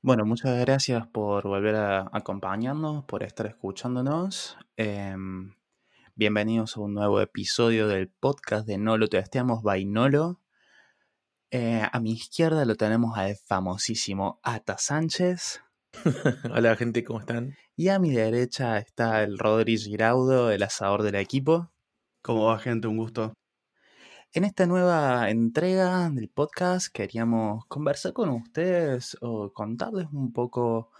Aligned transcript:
Bueno, 0.00 0.24
muchas 0.24 0.56
gracias 0.60 1.08
por 1.08 1.48
volver 1.48 1.74
a 1.74 2.08
acompañarnos, 2.12 3.04
por 3.04 3.24
estar 3.24 3.46
escuchándonos. 3.46 4.56
Em, 4.76 5.56
bienvenidos 6.14 6.76
a 6.76 6.80
un 6.82 6.94
nuevo 6.94 7.20
episodio 7.20 7.88
del 7.88 8.08
podcast 8.08 8.64
de 8.64 8.78
No 8.78 8.96
lo 8.96 9.08
testeamos 9.08 9.64
by 9.64 9.84
Nolo. 9.86 10.40
Eh, 11.50 11.82
a 11.90 11.98
mi 11.98 12.12
izquierda 12.12 12.64
lo 12.64 12.76
tenemos 12.76 13.18
al 13.18 13.34
famosísimo 13.48 14.38
Ata 14.44 14.78
Sánchez. 14.78 15.62
Hola 16.54 16.76
gente, 16.76 17.02
¿cómo 17.02 17.18
están? 17.18 17.56
Y 17.74 17.88
a 17.88 17.98
mi 17.98 18.12
derecha 18.12 18.78
está 18.78 19.24
el 19.24 19.36
Rodri 19.36 19.78
Giraudo, 19.78 20.52
el 20.52 20.62
asador 20.62 21.02
del 21.02 21.16
equipo. 21.16 21.72
¿Cómo 22.22 22.44
va 22.44 22.60
gente? 22.60 22.86
Un 22.86 22.98
gusto. 22.98 23.37
En 24.34 24.44
esta 24.44 24.66
nueva 24.66 25.30
entrega 25.30 26.10
del 26.10 26.28
podcast 26.28 26.88
queríamos 26.92 27.64
conversar 27.66 28.12
con 28.12 28.28
ustedes 28.28 29.16
o 29.22 29.54
contarles 29.54 30.06
un 30.12 30.34
poco 30.34 30.90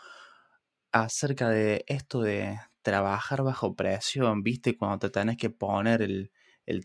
acerca 0.92 1.51
de 1.51 1.84
esto 1.88 2.23
de 2.23 2.59
trabajar 2.80 3.42
bajo 3.42 3.77
presión, 3.77 4.42
¿viste? 4.42 4.78
Cuando 4.78 4.98
te 5.01 5.10
tenés 5.10 5.37
que 5.37 5.51
poner 5.51 6.01
el, 6.02 6.30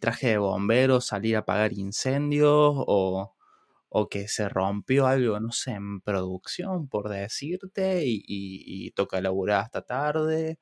traje 0.02 0.30
de 0.30 0.38
bombero, 0.38 1.00
salir 1.00 1.38
a 1.38 1.40
apagar 1.40 1.72
incendios 1.74 2.52
o, 2.52 3.36
o, 3.90 4.10
que 4.10 4.28
se 4.28 4.50
rompió 4.50 5.08
algo, 5.08 5.40
no 5.40 5.52
sé, 5.54 5.72
en 5.72 6.02
producción, 6.02 6.90
por 6.90 7.10
decirte, 7.10 8.06
y, 8.06 8.18
y, 8.28 8.88
y 8.88 8.92
toca 8.92 9.22
laburar 9.22 9.62
hasta 9.64 9.84
tarde 9.86 10.60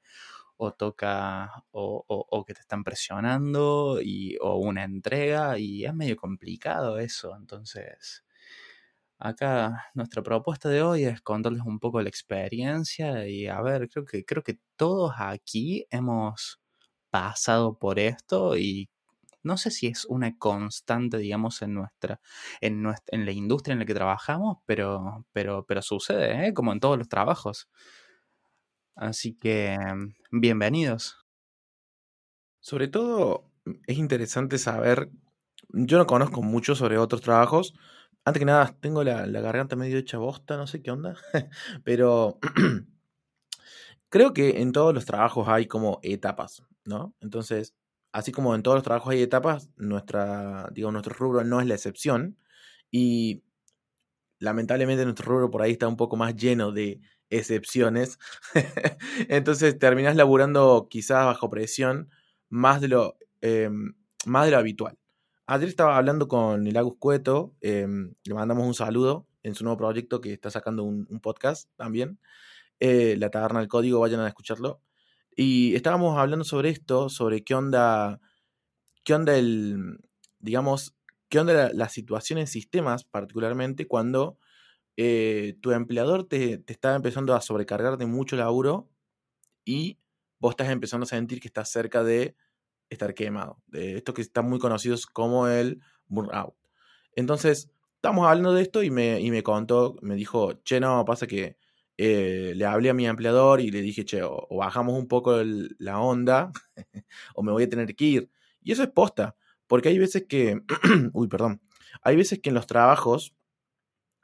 o 0.64 0.74
toca 0.74 1.64
o, 1.72 2.44
que 2.46 2.54
te 2.54 2.62
están 2.62 2.84
presionando 2.84 4.00
y, 4.02 4.38
o 4.42 4.58
una 4.58 4.84
entrega 4.84 5.58
y 5.58 5.86
es 5.86 5.94
medio 5.96 6.16
complicado 6.16 7.00
eso. 7.00 7.36
Entonces, 7.36 8.24
acá 9.18 9.86
nuestra 9.96 10.22
propuesta 10.24 10.70
de 10.70 10.84
hoy 10.84 11.06
es 11.06 11.22
contarles 11.22 11.64
un 11.66 11.80
poco 11.80 12.02
la 12.02 12.10
experiencia 12.10 13.28
y 13.28 13.48
a 13.48 13.62
ver, 13.62 13.90
creo 13.90 14.06
que, 14.06 14.24
creo 14.24 14.44
que 14.44 14.60
todos 14.76 15.14
aquí 15.18 15.88
hemos 15.90 16.62
pasado 17.10 17.78
por 17.80 18.00
esto 18.00 18.56
y 18.58 18.90
no 19.44 19.58
sé 19.58 19.72
si 19.72 19.88
es 19.88 20.06
una 20.06 20.38
constante, 20.38 21.18
digamos, 21.18 21.62
en 21.64 21.74
nuestra, 21.74 22.22
en 22.62 22.84
nuestra, 22.84 23.18
en 23.18 23.26
la 23.26 23.32
industria 23.32 23.74
en 23.74 23.80
la 23.80 23.86
que 23.86 23.96
trabajamos, 23.96 24.58
pero, 24.68 25.26
pero, 25.34 25.66
pero 25.66 25.82
sucede, 25.82 26.48
¿eh? 26.48 26.54
como 26.54 26.72
en 26.74 26.80
todos 26.80 27.00
los 27.00 27.10
trabajos. 27.10 27.68
Así 28.96 29.34
que, 29.34 29.78
bienvenidos. 30.32 31.18
Sobre 32.60 32.88
todo, 32.88 33.50
es 33.88 33.98
interesante 33.98 34.58
saber, 34.58 35.10
yo 35.70 35.98
no 35.98 36.06
conozco 36.06 36.42
mucho 36.42 36.76
sobre 36.76 36.98
otros 36.98 37.22
trabajos. 37.22 37.74
Antes 38.26 38.40
que 38.40 38.46
nada, 38.46 38.76
tengo 38.80 39.04
la, 39.04 39.26
garganta 39.28 39.76
medio 39.76 39.98
hecha 39.98 40.18
bosta, 40.18 40.58
no 40.58 40.68
sé 40.68 40.82
qué 40.82 40.92
onda, 40.92 41.16
pero 41.84 42.40
creo 44.10 44.34
que 44.34 44.62
en 44.62 44.72
todos 44.72 44.94
los 44.94 45.06
trabajos 45.06 45.48
hay 45.48 45.68
como 45.68 46.00
etapas, 46.04 46.64
¿no? 46.86 47.16
Entonces, 47.22 47.76
así 48.12 48.32
como 48.32 48.54
en 48.56 48.64
todos 48.64 48.76
los 48.76 48.84
trabajos 48.84 49.14
hay 49.14 49.22
etapas, 49.22 49.70
nuestra, 49.78 50.70
digo, 50.72 50.92
nuestro 50.92 51.16
rubro 51.16 51.44
no 51.44 51.62
es 51.62 51.68
la 51.68 51.76
excepción. 51.76 52.38
Y 52.92 53.44
lamentablemente 54.40 55.06
nuestro 55.06 55.32
rubro 55.32 55.50
por 55.52 55.62
ahí 55.62 55.72
está 55.72 55.88
un 55.88 55.98
poco 55.98 56.18
más 56.18 56.36
lleno 56.36 56.72
de 56.72 57.02
excepciones. 57.32 58.20
Entonces 59.30 59.80
terminas 59.80 60.16
laburando 60.16 60.88
quizás 60.90 61.26
bajo 61.26 61.50
presión 61.50 62.10
más 62.50 62.82
de 62.82 62.90
lo, 62.90 63.18
em, 63.42 63.96
más 64.26 64.46
de 64.46 64.52
lo 64.52 64.58
habitual. 64.58 65.00
Ayer 65.48 65.70
estaba 65.70 65.98
hablando 65.98 66.28
con 66.28 66.68
el 66.68 66.78
Agus 66.78 66.96
Cueto, 67.00 67.56
em, 67.62 68.14
le 68.24 68.34
mandamos 68.34 68.68
un 68.68 68.74
saludo 68.74 69.28
en 69.44 69.56
su 69.56 69.64
nuevo 69.64 69.78
proyecto 69.78 70.22
que 70.22 70.34
está 70.34 70.52
sacando 70.52 70.84
un, 70.84 71.08
podcast 71.22 71.70
también, 71.76 72.20
eh, 72.80 73.16
La 73.18 73.32
Taberna 73.32 73.60
del 73.60 73.70
Código, 73.70 74.00
vayan 74.00 74.20
a 74.20 74.28
escucharlo. 74.28 74.82
Y 75.36 75.76
estábamos 75.76 76.18
hablando 76.18 76.46
sobre 76.46 76.70
esto, 76.70 77.10
sobre 77.10 77.44
qué 77.44 77.56
onda, 77.56 78.20
qué 79.04 79.14
onda 79.14 79.36
el, 79.36 80.00
digamos, 80.40 80.96
qué 81.30 81.40
onda 81.40 81.54
la, 81.54 81.72
la 81.74 81.90
situación 81.90 82.40
en 82.40 82.48
sistemas 82.48 83.06
particularmente 83.06 83.88
cuando 83.88 84.38
eh, 84.98 85.58
tu 85.62 85.72
empleador 85.72 86.26
te, 86.28 86.64
está 86.68 86.96
empezando 86.96 87.34
a 87.34 87.42
sobrecargar 87.42 87.98
de 87.98 88.06
mucho 88.06 88.36
laburo 88.36 88.90
y 89.66 90.00
vos 90.40 90.52
estás 90.52 90.70
empezando 90.70 91.04
a 91.06 91.08
sentir 91.08 91.40
que 91.40 91.48
estás 91.48 91.70
cerca 91.70 92.04
de 92.04 92.36
estar 92.90 93.14
quemado, 93.14 93.62
de 93.68 93.98
esto 93.98 94.14
que 94.14 94.22
están 94.22 94.50
muy 94.50 94.60
conocidos 94.60 95.06
como 95.06 95.48
el 95.48 95.82
burnout. 96.08 96.56
Entonces, 97.16 97.72
estamos 97.96 98.28
hablando 98.28 98.54
de 98.54 98.64
esto 98.64 98.84
y 98.84 98.92
me, 98.92 99.22
y 99.22 99.32
me 99.32 99.44
contó, 99.44 99.96
me 100.02 100.16
dijo, 100.16 100.54
che, 100.64 100.80
no, 100.80 101.06
pasa 101.06 101.28
que 101.28 101.58
eh, 101.98 102.54
le 102.56 102.66
hablé 102.66 102.90
a 102.90 102.94
mi 102.94 103.08
empleador 103.08 103.62
y 103.62 103.70
le 103.70 103.82
dije, 103.82 104.04
che, 104.06 104.24
o, 104.24 104.48
bajamos 104.50 104.98
un 104.98 105.08
poco 105.08 105.42
la 105.44 106.00
onda 106.00 106.52
o 107.36 107.44
me 107.44 107.52
voy 107.52 107.64
a 107.64 107.70
tener 107.70 107.96
que 107.96 108.06
ir. 108.06 108.30
Y 108.62 108.72
eso 108.72 108.84
es 108.84 108.90
posta, 108.90 109.36
porque 109.68 109.90
hay 109.90 110.00
veces 110.00 110.26
que, 110.28 110.62
uy, 111.14 111.28
perdón, 111.28 111.62
hay 112.02 112.16
veces 112.16 112.40
que 112.40 112.50
en 112.50 112.56
los 112.56 112.68
trabajos 112.68 113.36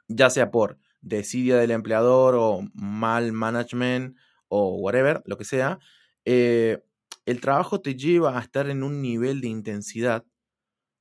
ya 0.08 0.30
sea 0.30 0.50
por 0.50 0.78
desidia 1.00 1.56
del 1.56 1.70
empleador 1.70 2.34
o 2.36 2.62
mal 2.74 3.32
management 3.32 4.16
o 4.48 4.76
whatever, 4.76 5.22
lo 5.26 5.36
que 5.36 5.44
sea, 5.44 5.78
eh, 6.24 6.82
el 7.26 7.40
trabajo 7.40 7.80
te 7.80 7.94
lleva 7.94 8.38
a 8.38 8.42
estar 8.42 8.68
en 8.70 8.82
un 8.82 9.02
nivel 9.02 9.40
de 9.40 9.48
intensidad 9.48 10.24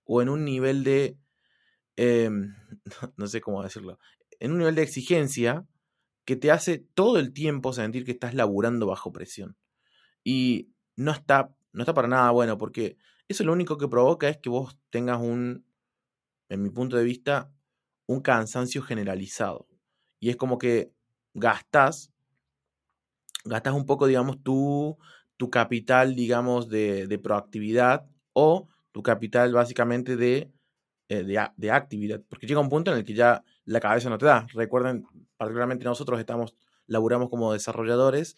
o 0.05 0.21
en 0.21 0.29
un 0.29 0.45
nivel 0.45 0.83
de, 0.83 1.17
em, 1.95 2.55
no 3.17 3.27
sé 3.27 3.41
cómo 3.41 3.63
decirlo, 3.63 3.99
en 4.39 4.51
un 4.51 4.59
nivel 4.59 4.75
de 4.75 4.83
exigencia 4.83 5.65
que 6.25 6.35
te 6.35 6.51
hace 6.51 6.79
todo 6.93 7.19
el 7.19 7.31
tiempo 7.33 7.71
sentir 7.71 8.03
que 8.03 8.11
estás 8.11 8.33
laburando 8.33 8.85
bajo 8.85 9.13
presión. 9.13 9.55
Y 10.25 10.73
no 10.97 11.11
está, 11.11 11.55
no 11.71 11.83
está 11.83 11.93
para 11.93 12.09
nada 12.09 12.31
bueno, 12.31 12.57
porque 12.57 12.97
eso 13.29 13.45
lo 13.45 13.53
único 13.53 13.77
que 13.77 13.87
provoca 13.87 14.27
es 14.27 14.37
que 14.37 14.49
vos 14.49 14.77
tengas 14.89 15.21
un, 15.21 15.65
en 16.49 16.61
mi 16.61 16.69
punto 16.69 16.97
de 16.97 17.05
vista, 17.05 17.53
un 18.07 18.21
cansancio 18.21 18.81
generalizado. 18.81 19.67
Y 20.19 20.29
es 20.29 20.35
como 20.37 20.57
que 20.57 20.91
gastas, 21.33 22.11
gastas 23.45 23.73
un 23.73 23.85
poco, 23.85 24.07
digamos, 24.07 24.41
tu, 24.41 24.97
tu 25.37 25.49
capital, 25.49 26.15
digamos, 26.15 26.69
de, 26.69 27.19
proactividad 27.21 28.07
o 28.33 28.67
tu 28.91 29.03
capital 29.03 29.53
básicamente 29.53 30.15
de, 30.15 30.51
eh, 31.09 31.23
de, 31.23 31.71
actividad. 31.71 32.23
Porque 32.27 32.47
llega 32.47 32.59
un 32.59 32.69
punto 32.69 32.91
en 32.91 32.97
el 32.97 33.03
que 33.03 33.13
ya 33.13 33.43
la 33.65 33.79
cabeza 33.79 34.09
no 34.09 34.17
te 34.17 34.25
da. 34.25 34.47
Recuerden, 34.53 35.05
particularmente 35.37 35.85
nosotros 35.85 36.19
estamos, 36.19 36.55
laburamos 36.87 37.29
como 37.29 37.53
desarrolladores 37.53 38.37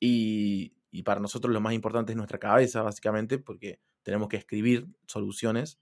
y, 0.00 0.72
y 0.90 1.02
para 1.02 1.20
nosotros 1.20 1.52
lo 1.52 1.60
más 1.60 1.74
importante 1.74 2.12
es 2.12 2.16
nuestra 2.16 2.38
cabeza, 2.38 2.82
básicamente, 2.82 3.38
porque 3.38 3.80
tenemos 4.02 4.28
que 4.28 4.36
escribir 4.38 4.86
soluciones. 5.06 5.78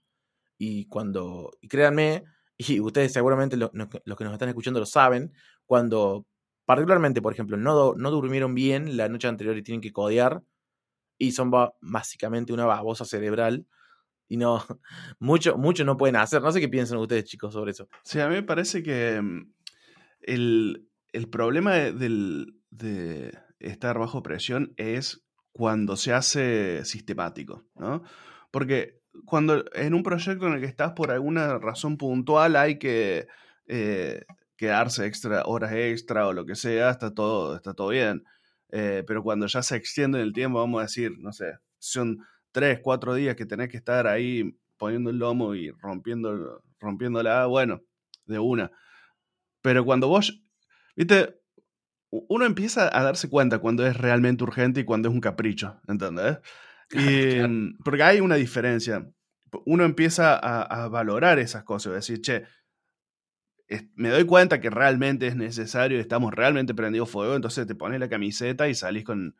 Y 0.57 0.85
cuando, 0.85 1.51
y 1.61 1.67
créanme, 1.67 2.23
y 2.57 2.79
ustedes 2.79 3.13
seguramente 3.13 3.57
los 3.57 3.71
que 3.71 4.23
nos 4.23 4.33
están 4.33 4.49
escuchando 4.49 4.79
lo 4.79 4.85
saben, 4.85 5.31
cuando 5.65 6.25
particularmente, 6.65 7.21
por 7.21 7.33
ejemplo, 7.33 7.55
no, 7.55 7.93
no 7.93 8.11
durmieron 8.11 8.55
bien 8.55 8.97
la 8.97 9.07
noche 9.09 9.27
anterior 9.27 9.57
y 9.57 9.63
tienen 9.63 9.81
que 9.81 9.91
codear 9.91 10.41
y 11.17 11.31
son 11.31 11.51
básicamente 11.81 12.53
una 12.53 12.65
babosa 12.65 13.05
cerebral 13.05 13.65
y 14.27 14.37
no, 14.37 14.63
mucho, 15.19 15.57
mucho 15.57 15.85
no 15.85 15.97
pueden 15.97 16.17
hacer. 16.17 16.41
No 16.41 16.51
sé 16.51 16.59
qué 16.59 16.69
piensan 16.69 16.97
ustedes, 16.97 17.25
chicos, 17.25 17.53
sobre 17.53 17.71
eso. 17.71 17.87
Sí, 18.03 18.19
a 18.19 18.27
mí 18.27 18.35
me 18.35 18.43
parece 18.43 18.83
que 18.83 19.21
mm, 19.21 19.53
el, 20.21 20.89
el 21.13 21.29
problema 21.29 21.75
de, 21.75 22.45
de 22.69 23.37
estar 23.59 23.97
bajo 23.97 24.23
presión 24.23 24.73
es 24.77 25.23
cuando 25.51 25.95
se 25.95 26.13
hace 26.13 26.85
sistemático, 26.85 27.65
¿no? 27.75 28.03
Porque 28.51 28.96
cuando 29.25 29.65
en 29.73 29.93
un 29.93 30.03
proyecto 30.03 30.47
en 30.47 30.53
el 30.53 30.59
que 30.59 30.65
estás 30.67 30.93
por 30.93 31.11
alguna 31.11 31.57
razón 31.59 31.97
puntual 31.97 32.55
hay 32.55 32.79
que 32.79 33.27
eh, 33.67 34.25
quedarse 34.55 35.05
extra, 35.05 35.43
horas 35.45 35.71
extra 35.73 36.27
o 36.27 36.33
lo 36.33 36.45
que 36.45 36.55
sea, 36.55 36.89
está 36.89 37.13
todo, 37.13 37.55
está 37.55 37.73
todo 37.73 37.89
bien. 37.89 38.23
Eh, 38.69 39.03
pero 39.07 39.23
cuando 39.23 39.47
ya 39.47 39.61
se 39.63 39.75
extiende 39.75 40.21
el 40.21 40.33
tiempo, 40.33 40.59
vamos 40.59 40.79
a 40.79 40.83
decir, 40.83 41.11
no 41.19 41.31
sé, 41.31 41.53
son 41.79 42.19
tres, 42.51 42.79
cuatro 42.81 43.13
días 43.13 43.35
que 43.35 43.45
tenés 43.45 43.69
que 43.69 43.77
estar 43.77 44.07
ahí 44.07 44.57
poniendo 44.77 45.09
el 45.09 45.17
lomo 45.17 45.55
y 45.55 45.71
rompiendo, 45.71 46.61
rompiéndola, 46.79 47.45
bueno, 47.45 47.81
de 48.25 48.39
una. 48.39 48.71
Pero 49.61 49.85
cuando 49.85 50.07
vos, 50.07 50.43
viste, 50.95 51.39
uno 52.09 52.45
empieza 52.45 52.89
a 52.97 53.03
darse 53.03 53.29
cuenta 53.29 53.59
cuando 53.59 53.85
es 53.85 53.97
realmente 53.97 54.43
urgente 54.43 54.81
y 54.81 54.85
cuando 54.85 55.09
es 55.09 55.13
un 55.13 55.21
capricho, 55.21 55.79
¿entendés? 55.87 56.39
Y, 56.91 57.73
Porque 57.83 58.03
hay 58.03 58.21
una 58.21 58.35
diferencia. 58.35 59.09
Uno 59.65 59.85
empieza 59.85 60.35
a, 60.35 60.87
valorar 60.89 61.39
esas 61.39 61.63
cosas, 61.63 61.93
decir, 61.93 62.21
che, 62.21 62.43
me 63.95 64.09
doy 64.09 64.25
cuenta 64.25 64.59
que 64.59 64.69
realmente 64.69 65.27
es 65.27 65.35
necesario, 65.35 65.99
estamos 65.99 66.33
realmente 66.33 66.73
prendidos 66.73 67.09
fuego, 67.09 67.35
entonces 67.35 67.65
te 67.65 67.75
pones 67.75 67.99
la 67.99 68.09
camiseta 68.09 68.67
y 68.67 68.75
salís 68.75 69.03
con, 69.03 69.35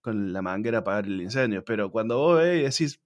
con 0.00 0.32
la 0.32 0.42
manguera 0.42 0.78
a 0.78 0.80
apagar 0.80 1.06
el 1.06 1.20
incendio. 1.20 1.64
Pero 1.64 1.90
cuando 1.90 2.18
vos 2.18 2.38
ves 2.38 2.58
y 2.58 2.62
decís, 2.62 3.00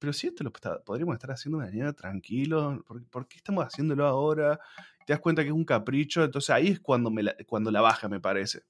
pero 0.00 0.12
si 0.12 0.28
esto 0.28 0.42
lo 0.44 0.50
podríamos 0.50 1.14
estar 1.14 1.30
haciendo 1.30 1.58
de 1.58 1.66
manera 1.66 1.92
tranquilo, 1.92 2.84
¿por, 3.10 3.28
qué 3.28 3.36
estamos 3.36 3.64
haciéndolo 3.64 4.06
ahora? 4.06 4.58
Te 5.06 5.12
das 5.12 5.20
cuenta 5.20 5.42
que 5.42 5.48
es 5.48 5.54
un 5.54 5.64
capricho, 5.64 6.24
entonces 6.24 6.50
ahí 6.50 6.68
es 6.68 6.80
cuando, 6.80 7.10
me 7.10 7.22
la, 7.22 7.36
cuando 7.46 7.70
la 7.70 7.82
baja, 7.82 8.08
me 8.08 8.18
parece. 8.18 8.62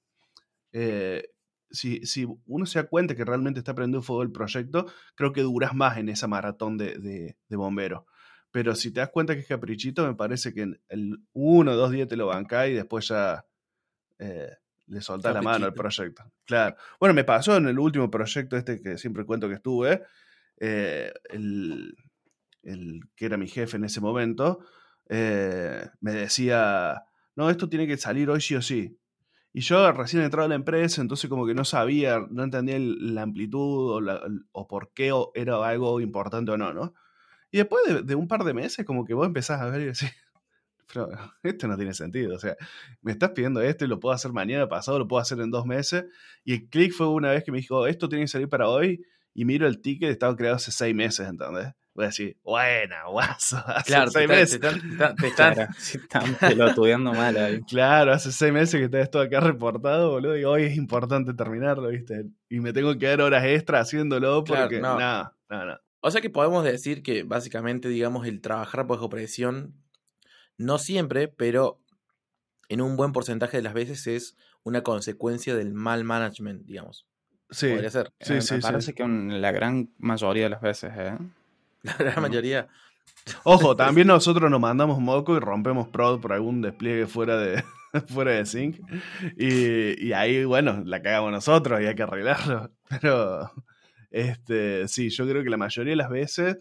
Eh, 0.73 1.23
si, 1.71 2.05
si, 2.05 2.27
uno 2.45 2.65
se 2.65 2.79
da 2.79 2.87
cuenta 2.87 3.15
que 3.15 3.25
realmente 3.25 3.59
está 3.59 3.73
prendiendo 3.73 4.01
fuego 4.01 4.23
el 4.23 4.31
proyecto, 4.31 4.85
creo 5.15 5.33
que 5.33 5.41
duras 5.41 5.73
más 5.73 5.97
en 5.97 6.09
esa 6.09 6.27
maratón 6.27 6.77
de, 6.77 6.97
de, 7.47 7.55
bomberos. 7.55 8.03
Pero 8.51 8.75
si 8.75 8.91
te 8.91 8.99
das 8.99 9.09
cuenta 9.09 9.33
que 9.33 9.41
es 9.41 9.47
caprichito, 9.47 10.05
me 10.05 10.15
parece 10.15 10.53
que 10.53 10.63
en 10.63 10.81
el 10.89 11.19
uno 11.33 11.71
o 11.71 11.75
dos 11.75 11.91
días 11.91 12.07
te 12.07 12.17
lo 12.17 12.27
banca 12.27 12.67
y 12.67 12.73
después 12.73 13.07
ya 13.07 13.45
eh, 14.19 14.51
le 14.87 15.01
soltás 15.01 15.33
la 15.33 15.41
mano 15.41 15.65
al 15.65 15.73
proyecto. 15.73 16.31
Claro. 16.45 16.75
Bueno, 16.99 17.13
me 17.13 17.23
pasó 17.23 17.55
en 17.55 17.67
el 17.67 17.79
último 17.79 18.11
proyecto 18.11 18.57
este 18.57 18.81
que 18.81 18.97
siempre 18.97 19.25
cuento 19.25 19.47
que 19.47 19.55
estuve, 19.55 20.03
eh, 20.59 21.13
el, 21.29 21.95
que 23.15 23.25
era 23.25 23.37
mi 23.37 23.47
jefe 23.47 23.77
en 23.77 23.85
ese 23.85 24.01
momento, 24.01 24.59
eh, 25.09 25.89
me 26.01 26.11
decía, 26.11 27.03
no, 27.35 27.49
esto 27.49 27.69
tiene 27.69 27.87
que 27.87 27.97
salir 27.97 28.29
hoy 28.29 28.41
sí 28.41 28.55
o 28.55 28.61
sí. 28.61 28.97
Y 29.53 29.61
yo 29.61 29.91
recién 29.91 30.23
entrado 30.23 30.45
a 30.45 30.49
la 30.49 30.55
empresa, 30.55 31.01
entonces 31.01 31.29
como 31.29 31.45
que 31.45 31.53
no 31.53 31.65
sabía, 31.65 32.25
no 32.29 32.43
entendía 32.43 32.77
la 32.79 33.23
amplitud 33.23 34.01
o, 34.51 34.67
por 34.67 34.91
qué 34.93 35.11
era 35.35 35.67
algo 35.67 35.99
importante 35.99 36.51
o 36.51 36.57
no, 36.57 36.73
¿no? 36.73 36.93
Y 37.51 37.57
después 37.57 38.05
de, 38.05 38.15
un 38.15 38.29
par 38.29 38.45
de 38.45 38.53
meses 38.53 38.85
como 38.85 39.03
que 39.03 39.13
vos 39.13 39.27
empezás 39.27 39.59
a 39.59 39.65
ver 39.69 39.81
y 39.81 39.85
decís, 39.85 40.09
pero 40.93 41.09
esto 41.43 41.67
no 41.67 41.75
tiene 41.75 41.93
sentido, 41.93 42.35
o 42.35 42.39
sea, 42.39 42.55
me 43.01 43.11
estás 43.11 43.31
pidiendo 43.31 43.61
esto 43.61 43.83
y 43.83 43.89
lo 43.89 43.99
puedo 43.99 44.15
hacer 44.15 44.31
mañana, 44.31 44.69
pasado, 44.69 44.99
lo 44.99 45.07
puedo 45.07 45.21
hacer 45.21 45.39
en 45.41 45.51
dos 45.51 45.65
meses. 45.65 46.05
Y 46.45 46.53
el 46.53 46.69
clic 46.69 46.93
fue 46.93 47.09
una 47.09 47.31
vez 47.31 47.43
que 47.43 47.51
me 47.51 47.57
dijo, 47.57 47.87
esto 47.87 48.07
tiene 48.07 48.23
que 48.23 48.29
salir 48.29 48.47
para 48.47 48.69
hoy 48.69 49.05
y 49.33 49.43
miro 49.43 49.67
el 49.67 49.81
ticket, 49.81 50.09
estaba 50.09 50.35
creado 50.35 50.55
hace 50.57 50.71
seis 50.71 50.95
meses, 50.95 51.27
¿entendés? 51.27 51.73
Voy 51.93 52.05
a 52.05 52.07
decir, 52.07 52.37
buena, 52.43 53.05
guaso, 53.09 53.57
hace 53.65 53.87
claro, 53.87 54.11
seis 54.11 54.27
meses. 54.27 54.59
Te 54.59 54.67
están, 54.67 55.15
te 55.15 55.27
están, 55.97 56.35
pelotudeando 56.35 57.13
mal 57.13 57.35
ahí. 57.37 57.61
Claro, 57.63 58.13
hace 58.13 58.31
seis 58.31 58.53
meses 58.53 58.79
que 58.79 58.85
está 58.85 59.01
esto 59.01 59.19
acá 59.19 59.39
reportado, 59.39 60.11
boludo, 60.11 60.37
y 60.37 60.43
hoy 60.43 60.63
es 60.63 60.77
importante 60.77 61.33
terminarlo, 61.33 61.89
¿viste? 61.89 62.25
Y 62.49 62.59
me 62.59 62.73
tengo 62.73 62.97
que 62.97 63.07
dar 63.07 63.21
horas 63.21 63.43
extra 63.45 63.79
haciéndolo 63.79 64.43
porque, 64.43 64.79
no, 64.79 64.97
no. 64.99 65.79
O 66.03 66.09
sea 66.09 66.21
que 66.21 66.29
podemos 66.29 66.63
decir 66.63 67.03
que 67.03 67.23
básicamente, 67.23 67.87
digamos, 67.87 68.25
el 68.25 68.41
trabajar 68.41 68.87
bajo 68.87 69.09
presión, 69.09 69.75
no 70.57 70.79
siempre, 70.79 71.27
pero 71.27 71.79
en 72.69 72.81
un 72.81 72.95
buen 72.95 73.11
porcentaje 73.11 73.57
de 73.57 73.63
las 73.63 73.73
veces 73.73 74.07
es 74.07 74.35
una 74.63 74.81
consecuencia 74.81 75.55
del 75.55 75.73
mal 75.73 76.03
management, 76.03 76.65
digamos. 76.65 77.07
Sí, 77.49 77.67
podría 77.69 77.89
ser. 77.89 78.13
Sí, 78.21 78.33
eh, 78.33 78.41
me 78.51 78.59
parece 78.61 78.93
que 78.93 79.05
la 79.05 79.51
gran 79.51 79.93
mayoría 79.97 80.43
de 80.43 80.49
las 80.49 80.61
veces, 80.61 80.91
¿eh? 80.95 81.17
La 81.83 81.93
gran 81.97 82.21
mayoría. 82.21 82.67
Ojo, 83.43 83.75
también 83.75 84.07
nosotros 84.07 84.49
nos 84.49 84.59
mandamos 84.59 84.99
moco 84.99 85.35
y 85.35 85.39
rompemos 85.39 85.87
prod 85.89 86.19
por 86.19 86.33
algún 86.33 86.61
despliegue 86.61 87.07
fuera 87.07 87.37
de, 87.37 87.63
fuera 88.07 88.31
de 88.31 88.45
sync. 88.45 88.79
Y, 89.37 90.07
y, 90.07 90.13
ahí, 90.13 90.43
bueno, 90.45 90.83
la 90.85 91.01
cagamos 91.01 91.31
nosotros 91.31 91.81
y 91.81 91.85
hay 91.85 91.95
que 91.95 92.03
arreglarlo. 92.03 92.71
Pero, 92.89 93.51
este, 94.09 94.87
sí, 94.87 95.09
yo 95.09 95.27
creo 95.27 95.43
que 95.43 95.49
la 95.49 95.57
mayoría 95.57 95.91
de 95.91 95.97
las 95.97 96.09
veces 96.09 96.57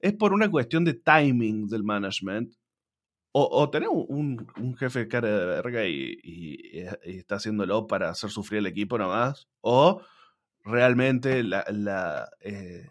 es 0.00 0.12
por 0.14 0.32
una 0.32 0.50
cuestión 0.50 0.84
de 0.84 0.94
timing 0.94 1.68
del 1.68 1.84
management. 1.84 2.54
O, 3.32 3.46
o 3.52 3.70
tener 3.70 3.90
un, 3.90 4.46
un, 4.56 4.76
jefe 4.76 5.00
de 5.00 5.08
cara 5.08 5.28
de 5.28 5.46
verga 5.46 5.84
y, 5.84 6.18
y, 6.22 6.78
y, 7.04 7.18
está 7.18 7.36
haciéndolo 7.36 7.86
para 7.86 8.08
hacer 8.08 8.30
sufrir 8.30 8.60
al 8.60 8.66
equipo 8.66 8.96
nomás. 8.96 9.48
O 9.60 10.00
realmente 10.64 11.42
la, 11.42 12.30
eh, 12.40 12.86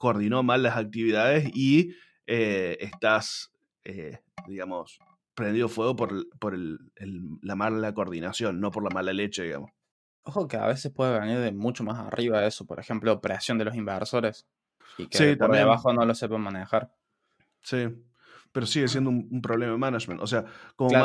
coordinó 0.00 0.42
mal 0.42 0.62
las 0.62 0.78
actividades 0.78 1.50
y 1.54 1.94
eh, 2.26 2.78
estás, 2.80 3.52
eh, 3.84 4.20
digamos, 4.48 4.98
prendido 5.34 5.68
fuego 5.68 5.94
por, 5.94 6.26
por 6.38 6.56
la 6.56 7.54
mala 7.54 7.92
coordinación, 7.92 8.60
no 8.60 8.70
por 8.70 8.82
la 8.82 8.88
mala 8.88 9.12
leche, 9.12 9.42
digamos. 9.42 9.72
Ojo 10.22 10.48
que 10.48 10.56
a 10.56 10.66
veces 10.66 10.90
puede 10.90 11.20
venir 11.20 11.38
de 11.40 11.52
mucho 11.52 11.84
más 11.84 11.98
arriba 11.98 12.46
eso, 12.46 12.66
por 12.66 12.80
ejemplo, 12.80 13.20
presión 13.20 13.58
de 13.58 13.66
los 13.66 13.74
inversores 13.74 14.46
y 14.96 15.06
que 15.06 15.36
por 15.36 15.52
debajo 15.52 15.92
no 15.92 16.06
lo 16.06 16.14
sepan 16.14 16.40
manejar. 16.40 16.90
Sí, 17.60 17.88
pero 18.52 18.64
sigue 18.64 18.88
siendo 18.88 19.10
un, 19.10 19.42
problema 19.42 19.72
de 19.72 19.78
management. 19.78 20.22
O 20.22 20.26
sea, 20.26 20.46
como 20.76 20.96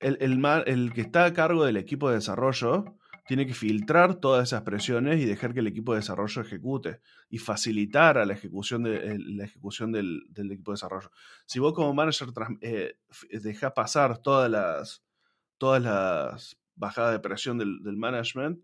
el, 0.00 0.18
el, 0.20 0.44
el, 0.66 0.92
que 0.92 1.02
está 1.02 1.24
a 1.26 1.32
cargo 1.32 1.64
del 1.64 1.76
equipo 1.76 2.08
de 2.08 2.16
desarrollo 2.16 2.96
tiene 3.26 3.46
que 3.46 3.54
filtrar 3.54 4.16
todas 4.16 4.48
esas 4.48 4.62
presiones 4.62 5.20
y 5.20 5.24
dejar 5.24 5.54
que 5.54 5.60
el 5.60 5.68
equipo 5.68 5.92
de 5.92 6.00
desarrollo 6.00 6.42
ejecute 6.42 7.00
y 7.28 7.38
facilitar 7.38 8.18
a 8.18 8.26
la 8.26 8.32
ejecución, 8.32 8.82
de, 8.82 9.18
la 9.18 9.44
ejecución 9.44 9.92
del, 9.92 10.24
equipo 10.36 10.72
de 10.72 10.74
desarrollo. 10.74 11.10
Si 11.46 11.58
vos 11.60 11.72
como 11.72 11.94
manager 11.94 12.28
eh, 12.60 12.96
dejás 13.30 13.72
pasar 13.72 14.18
todas 14.18 14.50
las, 14.50 15.04
todas 15.58 15.82
las 15.82 16.58
bajadas 16.74 17.12
de 17.12 17.20
presión 17.20 17.58
del, 17.58 17.96
management, 17.96 18.60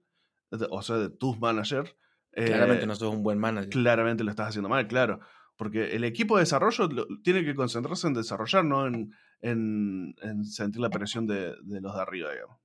o 0.71 0.83
sea, 0.83 0.97
de 0.97 1.11
tus 1.11 1.39
managers, 1.39 1.95
claramente 2.33 2.85
eh, 2.85 2.87
no 2.87 2.97
sos 2.97 3.15
un 3.15 3.23
buen 3.23 3.39
manager. 3.39 3.71
Claramente 3.71 4.25
lo 4.25 4.31
estás 4.31 4.49
haciendo 4.49 4.69
mal, 4.69 4.89
claro. 4.89 5.21
Porque 5.57 5.97
el 5.97 6.05
equipo 6.05 6.37
de 6.37 6.43
desarrollo 6.43 6.89
tiene 7.23 7.45
que 7.45 7.55
concentrarse 7.55 8.07
en 8.07 8.15
desarrollar, 8.15 8.65
no 8.65 8.87
en, 8.87 9.13
en, 9.41 10.45
sentir 10.45 10.81
la 10.81 10.91
presión 10.91 11.27
de, 11.27 11.55
de 11.63 11.81
los 11.81 11.95
de 11.95 12.01
arriba, 12.01 12.33
digamos. 12.33 12.59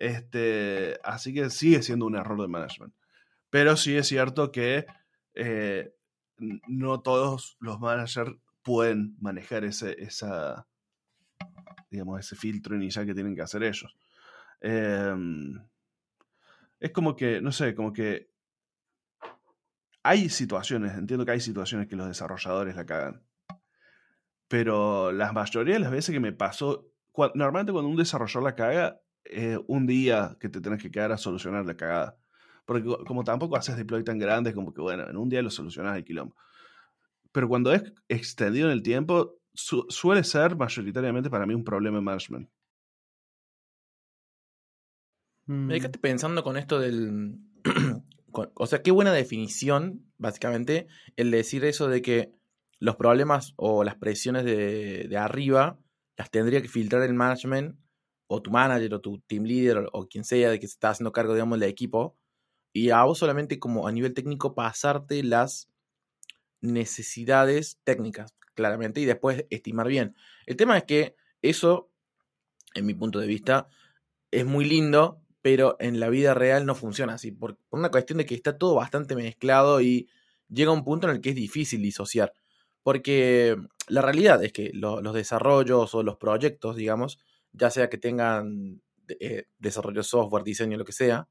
Este, 0.00 0.98
así 1.04 1.34
que 1.34 1.50
sigue 1.50 1.82
siendo 1.82 2.06
un 2.06 2.16
error 2.16 2.40
de 2.40 2.48
management. 2.48 2.94
Pero 3.50 3.76
sí 3.76 3.96
es 3.96 4.08
cierto 4.08 4.50
que 4.50 4.86
eh, 5.34 5.94
no 6.66 7.02
todos 7.02 7.58
los 7.60 7.78
managers 7.80 8.32
pueden 8.62 9.14
manejar 9.20 9.64
ese, 9.64 10.02
esa, 10.02 10.66
digamos, 11.90 12.18
ese 12.18 12.34
filtro 12.34 12.74
inicial 12.74 13.04
que 13.04 13.12
tienen 13.12 13.36
que 13.36 13.42
hacer 13.42 13.62
ellos. 13.62 13.94
Em, 14.62 15.62
es 16.78 16.92
como 16.92 17.14
que, 17.14 17.42
no 17.42 17.52
sé, 17.52 17.74
como 17.74 17.92
que 17.92 18.30
hay 20.02 20.30
situaciones, 20.30 20.94
entiendo 20.94 21.26
que 21.26 21.32
hay 21.32 21.40
situaciones 21.40 21.88
que 21.88 21.96
los 21.96 22.08
desarrolladores 22.08 22.74
la 22.74 22.86
cagan. 22.86 23.22
Pero 24.48 25.12
la 25.12 25.32
mayoría 25.32 25.74
de 25.74 25.80
las 25.80 25.90
veces 25.90 26.14
que 26.14 26.20
me 26.20 26.32
pasó, 26.32 26.90
normalmente 27.34 27.72
cuando 27.72 27.90
un 27.90 27.96
desarrollador 27.96 28.44
la 28.44 28.54
caga, 28.54 29.00
eh, 29.24 29.58
un 29.66 29.86
día 29.86 30.36
que 30.40 30.48
te 30.48 30.60
tenés 30.60 30.82
que 30.82 30.90
quedar 30.90 31.12
a 31.12 31.18
solucionar 31.18 31.64
la 31.66 31.76
cagada. 31.76 32.16
Porque 32.64 32.84
como 33.06 33.24
tampoco 33.24 33.56
haces 33.56 33.76
deploy 33.76 34.04
tan 34.04 34.18
grandes, 34.18 34.54
como 34.54 34.72
que 34.72 34.80
bueno, 34.80 35.08
en 35.08 35.16
un 35.16 35.28
día 35.28 35.42
lo 35.42 35.50
solucionas 35.50 35.96
el 35.96 36.04
quilombo. 36.04 36.36
Pero 37.32 37.48
cuando 37.48 37.72
es 37.72 37.92
extendido 38.08 38.66
en 38.66 38.72
el 38.72 38.82
tiempo, 38.82 39.40
suele 39.54 40.24
ser 40.24 40.56
mayoritariamente 40.56 41.30
para 41.30 41.46
mí 41.46 41.54
un 41.54 41.64
problema 41.64 41.98
de 41.98 42.02
management. 42.02 42.48
Me 45.46 45.74
dejaste 45.74 45.98
mm. 45.98 46.02
pensando 46.02 46.42
con 46.44 46.56
esto 46.56 46.78
del... 46.78 47.38
o 48.32 48.66
sea, 48.66 48.82
qué 48.82 48.90
buena 48.92 49.12
definición, 49.12 50.06
básicamente, 50.16 50.86
el 51.16 51.30
decir 51.30 51.64
eso 51.64 51.88
de 51.88 52.02
que 52.02 52.32
los 52.78 52.96
problemas 52.96 53.52
o 53.56 53.84
las 53.84 53.96
presiones 53.96 54.44
de, 54.44 55.06
de 55.08 55.16
arriba 55.16 55.78
las 56.16 56.30
tendría 56.30 56.62
que 56.62 56.68
filtrar 56.68 57.02
el 57.02 57.14
management 57.14 57.76
o 58.32 58.40
tu 58.40 58.52
manager 58.52 58.94
o 58.94 59.00
tu 59.00 59.18
team 59.26 59.42
leader 59.42 59.88
o, 59.92 60.06
quien 60.06 60.24
sea 60.24 60.50
de 60.50 60.60
que 60.60 60.68
se 60.68 60.74
está 60.74 60.90
haciendo 60.90 61.10
cargo, 61.10 61.34
digamos, 61.34 61.58
del 61.58 61.68
equipo, 61.68 62.16
y 62.72 62.90
a 62.90 63.02
vos 63.02 63.18
solamente 63.18 63.58
como 63.58 63.88
a 63.88 63.92
nivel 63.92 64.14
técnico 64.14 64.54
pasarte 64.54 65.24
las 65.24 65.68
necesidades 66.60 67.80
técnicas, 67.82 68.36
claramente, 68.54 69.00
y 69.00 69.04
después 69.04 69.46
estimar 69.50 69.88
bien. 69.88 70.14
El 70.46 70.56
tema 70.56 70.78
es 70.78 70.84
que 70.84 71.16
eso, 71.42 71.90
en 72.74 72.86
mi 72.86 72.94
punto 72.94 73.18
de 73.18 73.26
vista, 73.26 73.66
es 74.30 74.46
muy 74.46 74.64
lindo, 74.64 75.20
pero 75.42 75.76
en 75.80 75.98
la 75.98 76.08
vida 76.08 76.32
real 76.32 76.66
no 76.66 76.76
funciona 76.76 77.14
así, 77.14 77.32
por, 77.32 77.58
una 77.70 77.90
cuestión 77.90 78.18
de 78.18 78.26
que 78.26 78.36
está 78.36 78.58
todo 78.58 78.76
bastante 78.76 79.16
mezclado 79.16 79.80
y 79.80 80.08
llega 80.48 80.70
un 80.70 80.84
punto 80.84 81.08
en 81.08 81.16
el 81.16 81.20
que 81.20 81.30
es 81.30 81.36
difícil 81.36 81.82
disociar. 81.82 82.32
Porque 82.84 83.56
la 83.88 84.02
realidad 84.02 84.44
es 84.44 84.52
que 84.52 84.70
los 84.72 85.14
desarrollos 85.14 85.96
o 85.96 86.04
los 86.04 86.16
proyectos, 86.16 86.76
digamos, 86.76 87.18
ya 87.52 87.70
sea 87.70 87.88
que 87.88 87.98
tengan 87.98 88.82
eh, 89.08 89.46
desarrollo 89.58 90.02
software, 90.02 90.44
diseño, 90.44 90.78
lo 90.78 90.84
que 90.84 90.92
sea, 90.92 91.28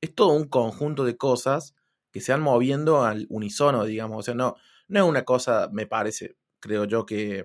es 0.00 0.14
todo 0.14 0.32
un 0.34 0.48
conjunto 0.48 1.04
de 1.04 1.16
cosas 1.16 1.74
que 2.10 2.20
se 2.20 2.32
van 2.32 2.42
moviendo 2.42 3.04
al 3.04 3.26
unisono, 3.30 3.84
digamos. 3.84 4.18
O 4.18 4.22
sea, 4.22 4.34
no, 4.34 4.56
no 4.88 5.00
es 5.00 5.08
una 5.08 5.24
cosa, 5.24 5.68
me 5.72 5.86
parece, 5.86 6.36
creo 6.60 6.84
yo, 6.84 7.06
que 7.06 7.44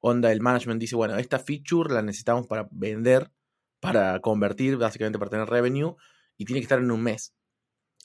onda 0.00 0.30
el 0.32 0.40
management 0.40 0.80
dice, 0.80 0.96
bueno, 0.96 1.16
esta 1.16 1.38
feature 1.38 1.92
la 1.92 2.02
necesitamos 2.02 2.46
para 2.46 2.68
vender, 2.70 3.32
para 3.80 4.20
convertir, 4.20 4.76
básicamente 4.76 5.18
para 5.18 5.30
tener 5.30 5.48
revenue, 5.48 5.96
y 6.36 6.44
tiene 6.44 6.60
que 6.60 6.64
estar 6.64 6.78
en 6.78 6.90
un 6.90 7.02
mes. 7.02 7.34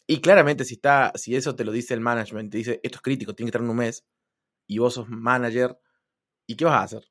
Y 0.08 0.22
claramente 0.22 0.66
si 0.66 0.76
está, 0.76 1.12
si 1.16 1.36
eso 1.36 1.56
te 1.56 1.66
lo 1.66 1.72
dice 1.72 1.94
el 1.94 2.02
management, 2.02 2.52
te 2.52 2.58
dice, 2.58 2.80
esto 2.84 2.98
es 2.98 3.02
crítico, 3.02 3.36
tiene 3.36 3.48
que 3.48 3.58
estar 3.58 3.64
en 3.64 3.70
un 3.70 3.78
mes, 3.78 4.06
y 4.66 4.80
vos 4.80 4.96
sos 4.96 5.10
manager, 5.10 5.78
¿y 6.48 6.56
qué 6.56 6.66
vas 6.66 6.76
a 6.76 6.84
hacer? 6.84 7.10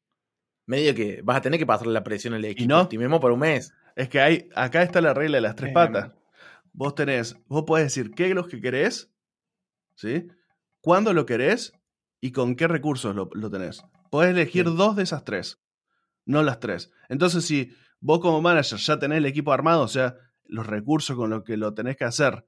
Medio 0.69 0.95
que 0.95 1.23
vas 1.23 1.39
a 1.39 1.41
tener 1.41 1.59
que 1.59 1.67
pasarle 1.67 1.95
la 1.95 2.05
presión 2.05 2.35
al 2.35 2.45
equipo. 2.45 2.65
¿Y 2.65 2.67
no? 2.69 2.83
Estimemos 2.83 3.21
por 3.21 3.33
un 3.33 3.41
mes. 3.41 3.73
Es 3.97 4.09
que 4.09 4.21
hay, 4.21 4.49
acá 4.55 4.83
está 4.83 5.01
la 5.01 5.15
regla 5.15 5.39
de 5.39 5.41
las 5.41 5.57
tres 5.57 5.73
patas. 5.73 6.13
Vos 6.73 6.95
tenés, 6.95 7.37
vos 7.47 7.65
podés 7.67 7.87
decir 7.87 8.13
qué 8.13 8.29
es 8.29 8.35
lo 8.35 8.47
que 8.47 8.61
querés, 8.61 9.11
¿sí? 9.95 10.29
cuándo 10.81 11.13
lo 11.15 11.25
querés 11.27 11.73
y 12.21 12.33
con 12.33 12.55
qué 12.55 12.69
recursos 12.69 13.17
lo, 13.17 13.31
lo 13.33 13.51
tenés. 13.51 13.83
Podés 14.11 14.31
elegir 14.31 14.67
dos 14.67 14.95
de 14.95 15.05
esas 15.05 15.25
tres, 15.25 15.59
no 16.27 16.43
las 16.43 16.61
tres. 16.61 16.93
Entonces, 17.09 17.47
si 17.47 17.73
vos 17.99 18.21
como 18.21 18.43
manager 18.43 18.79
ya 18.79 18.99
tenés 18.99 19.19
el 19.19 19.27
equipo 19.27 19.53
armado, 19.53 19.83
o 19.83 19.89
sea, 19.89 20.17
los 20.45 20.67
recursos 20.67 21.17
con 21.17 21.31
los 21.31 21.45
que 21.45 21.57
lo 21.57 21.73
tenés 21.73 21.97
que 21.97 22.05
hacer, 22.05 22.47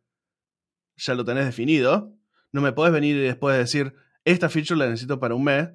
ya 0.96 1.14
lo 1.14 1.24
tenés 1.24 1.46
definido, 1.46 2.14
no 2.52 2.60
me 2.60 2.72
podés 2.72 2.92
venir 2.92 3.16
y 3.16 3.20
después 3.20 3.56
decir, 3.56 3.94
esta 4.26 4.50
feature 4.50 4.78
la 4.78 4.86
necesito 4.86 5.18
para 5.18 5.34
un 5.34 5.44
mes, 5.44 5.70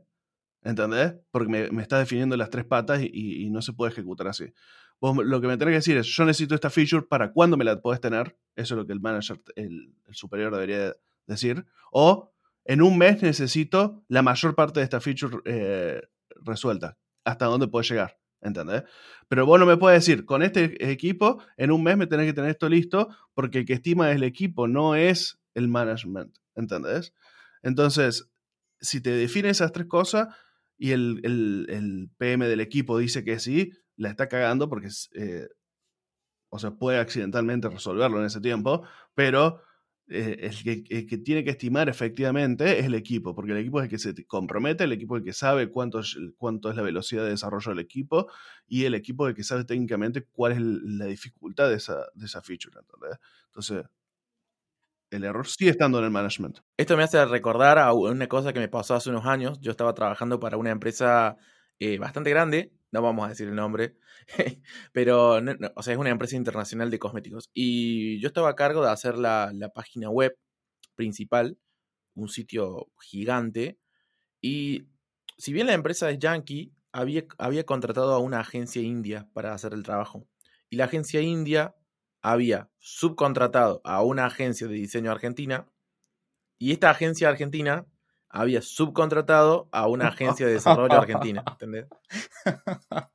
¿entendés? 0.66 1.14
Porque 1.32 1.50
me, 1.50 1.70
me 1.70 1.82
está 1.84 2.00
definiendo 2.00 2.36
las 2.36 2.50
tres 2.50 2.66
patas 2.66 3.02
y, 3.02 3.46
y, 3.46 3.50
no 3.52 3.62
se 3.62 3.72
puede 3.72 3.92
ejecutar 3.92 4.28
así. 4.28 4.52
Vos 5.00 5.16
lo 5.24 5.40
que 5.40 5.48
me 5.48 5.58
tenés 5.58 5.72
que 5.72 5.76
decir 5.76 5.98
es, 5.98 6.08
yo 6.08 6.26
necesito 6.26 6.56
esta 6.56 6.70
feature 6.70 7.06
para 7.08 7.32
cuándo 7.32 7.56
me 7.56 7.64
la 7.64 7.80
podés 7.80 8.02
tener, 8.02 8.36
eso 8.56 8.74
es 8.74 8.78
lo 8.78 8.88
que 8.88 8.94
el 8.94 9.00
manager, 9.00 9.42
el, 9.56 9.94
superior 10.12 10.52
debería 10.52 10.94
decir, 11.28 11.66
o 11.92 12.34
en 12.66 12.82
un 12.82 12.98
mes 12.98 13.22
necesito 13.22 14.04
la 14.08 14.24
mayor 14.24 14.56
parte 14.56 14.80
de 14.80 14.86
esta 14.86 15.00
feature 15.00 15.38
eh, 15.46 16.02
resuelta, 16.44 16.98
hasta 17.24 17.46
dónde 17.46 17.68
puede 17.68 17.88
llegar. 17.88 18.18
¿Entendés? 18.42 18.84
Pero 19.28 19.48
vos 19.48 19.60
no 19.60 19.66
me 19.66 19.76
puedes 19.76 20.06
decir, 20.06 20.24
con 20.24 20.44
este 20.44 20.92
equipo, 20.92 21.42
en 21.58 21.72
un 21.72 21.82
mes 21.82 21.98
me 21.98 22.06
tenés 22.06 22.28
que 22.28 22.34
tener 22.34 22.52
esto 22.52 22.70
listo, 22.70 23.10
porque 23.34 23.60
el 23.60 23.66
que 23.66 23.74
estima 23.74 24.12
es 24.12 24.18
el 24.18 24.24
equipo, 24.24 24.68
no 24.68 24.94
es 24.94 25.40
el 25.56 25.68
management. 25.68 26.38
¿Entendés? 26.54 27.14
Entonces, 27.64 28.30
si 28.80 29.02
te 29.02 29.10
define 29.10 29.50
esas 29.50 29.72
tres 29.72 29.88
cosas 29.88 30.28
y 30.78 30.92
el, 30.92 31.22
el, 31.24 31.68
el 31.70 32.10
PM 32.18 32.48
del 32.48 32.60
equipo 32.60 32.98
dice 32.98 33.24
que 33.24 33.40
sí, 33.40 33.72
la 33.96 34.10
está 34.10 34.28
cagando 34.28 34.70
porque, 34.70 34.90
eh, 35.14 35.48
o 36.50 36.60
sea, 36.60 36.72
puede 36.72 37.00
accidentalmente 37.00 37.70
resolverlo 37.70 38.20
en 38.20 38.26
ese 38.26 38.42
tiempo, 38.42 38.84
pero 39.14 39.62
eh, 40.08 40.38
el, 40.42 40.64
que, 40.64 40.84
el, 40.96 41.08
que, 41.08 41.18
tiene 41.18 41.44
que 41.44 41.50
estimar 41.50 41.90
efectivamente 41.90 42.80
es 42.80 42.86
el 42.86 42.94
equipo, 42.94 43.34
porque 43.34 43.54
el 43.54 43.58
equipo 43.58 43.80
es 43.80 43.86
el 43.86 43.90
que 43.90 43.98
se 43.98 44.26
compromete, 44.26 44.84
el 44.84 44.92
equipo 44.92 45.16
es 45.16 45.22
el 45.22 45.26
que 45.26 45.34
sabe 45.34 45.72
cuánto 45.72 46.00
es, 46.00 46.18
cuánto 46.38 46.70
es 46.70 46.76
la 46.76 46.84
velocidad 46.84 47.24
de 47.24 47.32
desarrollo 47.32 47.72
del 47.72 47.80
equipo 47.80 48.28
y 48.68 48.84
el 48.86 48.94
equipo 48.94 49.26
es 49.26 49.32
el 49.32 49.36
que 49.36 49.44
sabe 49.44 49.64
técnicamente 49.64 50.26
cuál 50.26 50.52
es 50.52 50.60
la 50.62 51.06
dificultad 51.06 51.70
de 51.70 51.76
esa, 51.76 52.06
de 52.14 52.28
feature. 52.28 52.78
Entonces, 53.48 53.84
el 55.16 55.24
error 55.24 55.48
sigue 55.48 55.72
estando 55.72 56.00
en 56.00 56.06
el 56.06 56.12
management. 56.12 56.60
Esto 56.78 56.98
me 56.98 57.04
hace 57.04 57.24
recordar 57.26 57.92
una 57.94 58.28
cosa 58.28 58.54
que 58.54 58.60
me 58.60 58.70
pasó 58.70 58.96
hace 58.96 59.10
unos 59.10 59.26
años. 59.26 59.60
Yo 59.62 59.72
estaba 59.72 59.94
trabajando 59.94 60.40
para 60.40 60.58
una 60.58 60.72
empresa 60.72 61.38
eh, 61.80 61.98
bastante 61.98 62.30
grande, 62.30 62.72
no 62.92 63.02
vamos 63.02 63.26
a 63.26 63.30
decir 63.30 63.48
el 63.48 63.56
nombre, 63.56 63.98
pero 64.94 65.40
o 65.76 65.84
sea, 65.84 65.94
es 65.94 66.00
una 66.00 66.10
empresa 66.10 66.36
internacional 66.36 66.90
de 66.90 67.00
cosméticos. 67.00 67.50
Y 67.54 68.20
yo 68.22 68.28
estaba 68.28 68.50
a 68.50 68.56
cargo 68.56 68.84
de 68.84 68.92
hacer 68.92 69.18
la, 69.18 69.52
la 69.54 69.70
página 69.70 70.10
web 70.10 70.38
principal, 70.96 71.58
un 72.16 72.30
sitio 72.30 72.88
gigante. 73.02 73.78
Y 74.42 74.88
si 75.38 75.54
bien 75.54 75.68
la 75.68 75.74
empresa 75.74 76.10
es 76.10 76.20
yankee, 76.20 76.74
había, 76.92 77.26
había 77.38 77.66
contratado 77.66 78.14
a 78.14 78.20
una 78.20 78.40
agencia 78.40 78.82
india 78.82 79.28
para 79.34 79.54
hacer 79.54 79.74
el 79.74 79.84
trabajo. 79.84 80.28
Y 80.70 80.78
la 80.78 80.86
agencia 80.86 81.22
india 81.22 81.76
había 82.26 82.72
subcontratado 82.80 83.82
a 83.84 84.02
una 84.02 84.26
agencia 84.26 84.68
de 84.68 84.74
diseño 84.74 85.12
argentina. 85.12 85.68
Y 86.58 86.72
esta 86.72 86.90
agencia 86.90 87.30
argentina 87.30 87.86
había 88.30 88.64
subcontratado 88.64 89.70
a 89.72 89.88
una 89.88 90.08
agencia 90.08 90.48
de 90.48 90.54
desarrollo 90.54 90.96
argentina. 90.96 91.44
¿Entendés? 91.48 91.88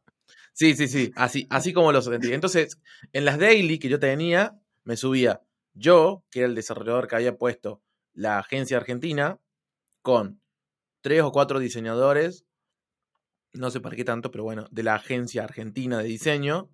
Sí, 0.53 0.75
sí, 0.75 0.89
sí, 0.89 1.11
así, 1.17 1.47
así 1.49 1.73
como 1.73 1.91
lo 1.91 2.03
sentí. 2.03 2.35
Entonces, 2.35 2.79
en 3.15 3.25
las 3.25 3.39
daily 3.39 3.79
que 3.79 3.89
yo 3.89 3.99
tenía, 3.99 4.61
me 4.85 4.99
subía 4.99 5.41
yo, 5.73 6.23
que 6.31 6.41
era 6.41 6.49
el 6.49 6.55
desarrollador 6.55 7.09
que 7.09 7.17
había 7.17 7.39
puesto 7.39 7.81
la 8.13 8.39
agencia 8.39 8.77
argentina, 8.77 9.39
con 10.03 10.43
tres 11.01 11.23
o 11.23 11.33
cuatro 11.33 11.61
diseñadores, 11.61 12.45
no 13.55 13.71
sé 13.71 13.81
para 13.81 13.97
qué 13.97 14.05
tanto, 14.05 14.31
pero 14.31 14.45
bueno, 14.45 14.67
de 14.71 14.83
la 14.83 14.97
agencia 14.97 15.45
argentina 15.45 15.99
de 15.99 16.05
diseño, 16.05 16.69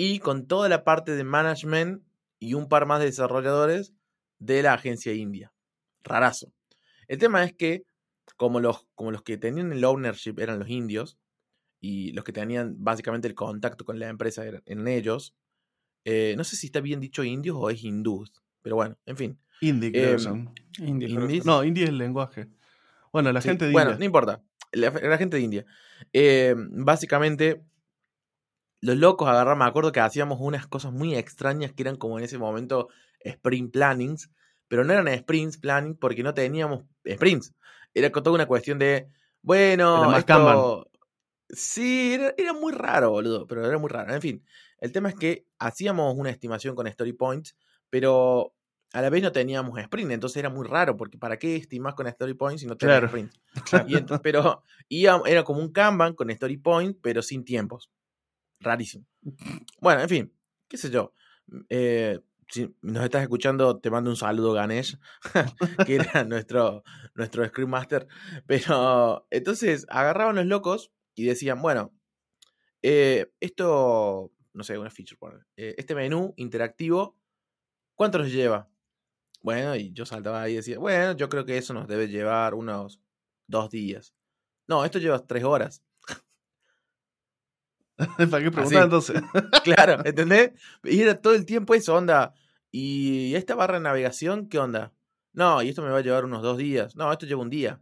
y 0.00 0.20
con 0.20 0.46
toda 0.46 0.68
la 0.68 0.84
parte 0.84 1.16
de 1.16 1.24
management 1.24 2.04
y 2.38 2.54
un 2.54 2.68
par 2.68 2.86
más 2.86 3.00
de 3.00 3.06
desarrolladores 3.06 3.92
de 4.38 4.62
la 4.62 4.74
agencia 4.74 5.12
india. 5.12 5.52
Rarazo. 6.04 6.52
El 7.08 7.18
tema 7.18 7.42
es 7.42 7.52
que, 7.52 7.82
como 8.36 8.60
los, 8.60 8.86
como 8.94 9.10
los 9.10 9.22
que 9.22 9.38
tenían 9.38 9.72
el 9.72 9.84
ownership 9.84 10.36
eran 10.38 10.60
los 10.60 10.68
indios, 10.68 11.18
y 11.80 12.12
los 12.12 12.22
que 12.22 12.30
tenían 12.32 12.76
básicamente 12.78 13.26
el 13.26 13.34
contacto 13.34 13.84
con 13.84 13.98
la 13.98 14.08
empresa 14.08 14.46
eran, 14.46 14.62
en 14.66 14.86
ellos. 14.86 15.34
Eh, 16.04 16.34
no 16.36 16.44
sé 16.44 16.54
si 16.54 16.66
está 16.66 16.80
bien 16.80 17.00
dicho 17.00 17.24
indios 17.24 17.56
o 17.58 17.68
es 17.68 17.82
hindús, 17.82 18.32
pero 18.62 18.76
bueno, 18.76 18.96
en 19.04 19.16
fin. 19.16 19.40
Indie, 19.60 19.90
creo 19.90 20.14
eh, 20.14 20.18
son. 20.20 20.54
Indie. 20.78 21.42
No, 21.44 21.64
indie 21.64 21.82
es 21.82 21.88
el 21.88 21.98
lenguaje. 21.98 22.46
Bueno, 23.12 23.32
la 23.32 23.40
sí, 23.40 23.48
gente 23.48 23.64
de 23.64 23.72
Bueno, 23.72 23.90
India. 23.90 23.98
no 23.98 24.04
importa. 24.04 24.44
La, 24.70 24.90
la 24.90 25.18
gente 25.18 25.38
de 25.38 25.42
India. 25.42 25.66
Eh, 26.12 26.54
básicamente, 26.56 27.64
los 28.80 28.96
locos 28.96 29.28
agarraron, 29.28 29.58
me 29.58 29.64
acuerdo 29.64 29.92
que 29.92 30.00
hacíamos 30.00 30.38
unas 30.40 30.66
cosas 30.66 30.92
muy 30.92 31.14
extrañas 31.14 31.72
que 31.72 31.82
eran 31.82 31.96
como 31.96 32.18
en 32.18 32.24
ese 32.24 32.38
momento 32.38 32.88
sprint 33.20 33.72
plannings, 33.72 34.30
pero 34.68 34.84
no 34.84 34.92
eran 34.92 35.08
sprints 35.18 35.58
planning 35.58 35.96
porque 35.96 36.22
no 36.22 36.34
teníamos 36.34 36.84
sprints. 37.08 37.54
Era 37.94 38.10
toda 38.10 38.32
una 38.32 38.46
cuestión 38.46 38.78
de, 38.78 39.08
bueno, 39.42 39.96
Era 39.96 40.06
más 40.06 40.18
esto, 40.20 40.26
Kanban. 40.34 40.84
Sí, 41.50 42.12
era, 42.14 42.34
era, 42.36 42.52
muy 42.52 42.72
raro, 42.72 43.10
boludo, 43.10 43.46
pero 43.46 43.66
era 43.66 43.78
muy 43.78 43.88
raro. 43.88 44.14
En 44.14 44.20
fin, 44.20 44.44
el 44.80 44.92
tema 44.92 45.08
es 45.08 45.14
que 45.14 45.46
hacíamos 45.58 46.14
una 46.16 46.30
estimación 46.30 46.74
con 46.74 46.86
Story 46.86 47.14
Points, 47.14 47.56
pero 47.88 48.54
a 48.92 49.00
la 49.00 49.10
vez 49.10 49.22
no 49.22 49.32
teníamos 49.32 49.78
sprint, 49.78 50.10
entonces 50.10 50.36
era 50.36 50.50
muy 50.50 50.66
raro, 50.66 50.96
porque 50.96 51.18
¿para 51.18 51.38
qué 51.38 51.56
estimás 51.56 51.94
con 51.94 52.06
Story 52.06 52.34
Points 52.34 52.60
si 52.60 52.66
no 52.66 52.76
tenés 52.76 53.00
Claro. 53.00 53.06
sprint? 53.06 53.32
Y 53.88 53.96
ent- 53.96 54.20
pero 54.22 54.62
y 54.88 55.06
era 55.06 55.42
como 55.42 55.60
un 55.60 55.72
Kanban 55.72 56.14
con 56.14 56.30
Story 56.30 56.58
Point, 56.58 56.98
pero 57.02 57.22
sin 57.22 57.44
tiempos. 57.44 57.90
Rarísimo. 58.60 59.06
Bueno, 59.80 60.02
en 60.02 60.08
fin, 60.08 60.32
qué 60.68 60.76
sé 60.76 60.90
yo. 60.90 61.12
Eh, 61.68 62.20
si 62.50 62.74
nos 62.82 63.04
estás 63.04 63.22
escuchando, 63.22 63.78
te 63.78 63.90
mando 63.90 64.10
un 64.10 64.16
saludo, 64.16 64.52
Ganesh, 64.52 64.98
que 65.86 65.96
era 65.96 66.24
nuestro, 66.24 66.82
nuestro 67.14 67.46
Screen 67.46 67.70
Master. 67.70 68.06
Pero 68.46 69.26
entonces 69.30 69.86
agarraban 69.88 70.36
los 70.36 70.46
locos 70.46 70.92
y 71.14 71.24
decían, 71.24 71.60
bueno, 71.60 71.92
eh, 72.82 73.30
esto, 73.40 74.32
no 74.52 74.64
sé, 74.64 74.78
una 74.78 74.90
feature, 74.90 75.44
eh, 75.56 75.74
este 75.78 75.94
menú 75.94 76.32
interactivo, 76.36 77.18
¿cuánto 77.94 78.18
nos 78.18 78.32
lleva? 78.32 78.70
Bueno, 79.42 79.76
y 79.76 79.92
yo 79.92 80.06
saltaba 80.06 80.42
ahí 80.42 80.54
y 80.54 80.56
decía, 80.56 80.78
bueno, 80.78 81.12
yo 81.16 81.28
creo 81.28 81.44
que 81.44 81.58
eso 81.58 81.74
nos 81.74 81.86
debe 81.86 82.08
llevar 82.08 82.54
unos 82.54 83.00
dos 83.46 83.70
días. 83.70 84.14
No, 84.66 84.84
esto 84.84 84.98
lleva 84.98 85.26
tres 85.26 85.44
horas. 85.44 85.82
¿Para 88.30 88.42
qué 88.42 88.50
preguntar 88.50 88.84
entonces? 88.84 89.22
Claro, 89.64 90.02
¿entendés? 90.04 90.52
Y 90.84 91.00
era 91.00 91.20
todo 91.20 91.34
el 91.34 91.44
tiempo 91.44 91.74
eso, 91.74 91.94
onda. 91.94 92.34
¿Y 92.70 93.34
esta 93.34 93.54
barra 93.54 93.74
de 93.74 93.80
navegación 93.80 94.48
qué 94.48 94.58
onda? 94.58 94.92
No, 95.32 95.62
y 95.62 95.68
esto 95.68 95.82
me 95.82 95.90
va 95.90 95.98
a 95.98 96.02
llevar 96.02 96.24
unos 96.24 96.42
dos 96.42 96.58
días. 96.58 96.96
No, 96.96 97.10
esto 97.10 97.26
lleva 97.26 97.42
un 97.42 97.50
día. 97.50 97.80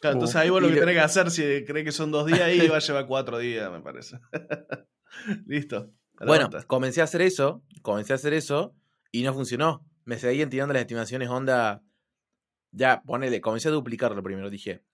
Claro, 0.00 0.14
entonces 0.14 0.36
ahí 0.36 0.48
vos 0.48 0.62
lo 0.62 0.68
que 0.68 0.76
tenés 0.76 0.94
que 0.94 1.00
hacer, 1.00 1.30
si 1.30 1.64
crees 1.64 1.84
que 1.84 1.92
son 1.92 2.12
dos 2.12 2.26
días, 2.26 2.40
ahí 2.42 2.68
va 2.68 2.76
a 2.76 2.80
llevar 2.80 3.06
cuatro 3.06 3.38
días, 3.38 3.70
me 3.70 3.80
parece. 3.80 4.20
Listo. 5.46 5.90
Bueno, 6.24 6.50
comencé 6.68 7.00
a 7.00 7.04
hacer 7.04 7.22
eso, 7.22 7.64
comencé 7.82 8.12
a 8.12 8.16
hacer 8.16 8.32
eso 8.32 8.76
y 9.10 9.22
no 9.22 9.34
funcionó. 9.34 9.84
Me 10.04 10.18
seguían 10.18 10.50
tirando 10.50 10.72
las 10.72 10.82
estimaciones 10.82 11.28
onda. 11.28 11.82
Ya, 12.70 13.02
ponele, 13.02 13.40
comencé 13.40 13.68
a 13.68 13.72
duplicarlo 13.72 14.22
primero. 14.22 14.50
Dije, 14.50 14.84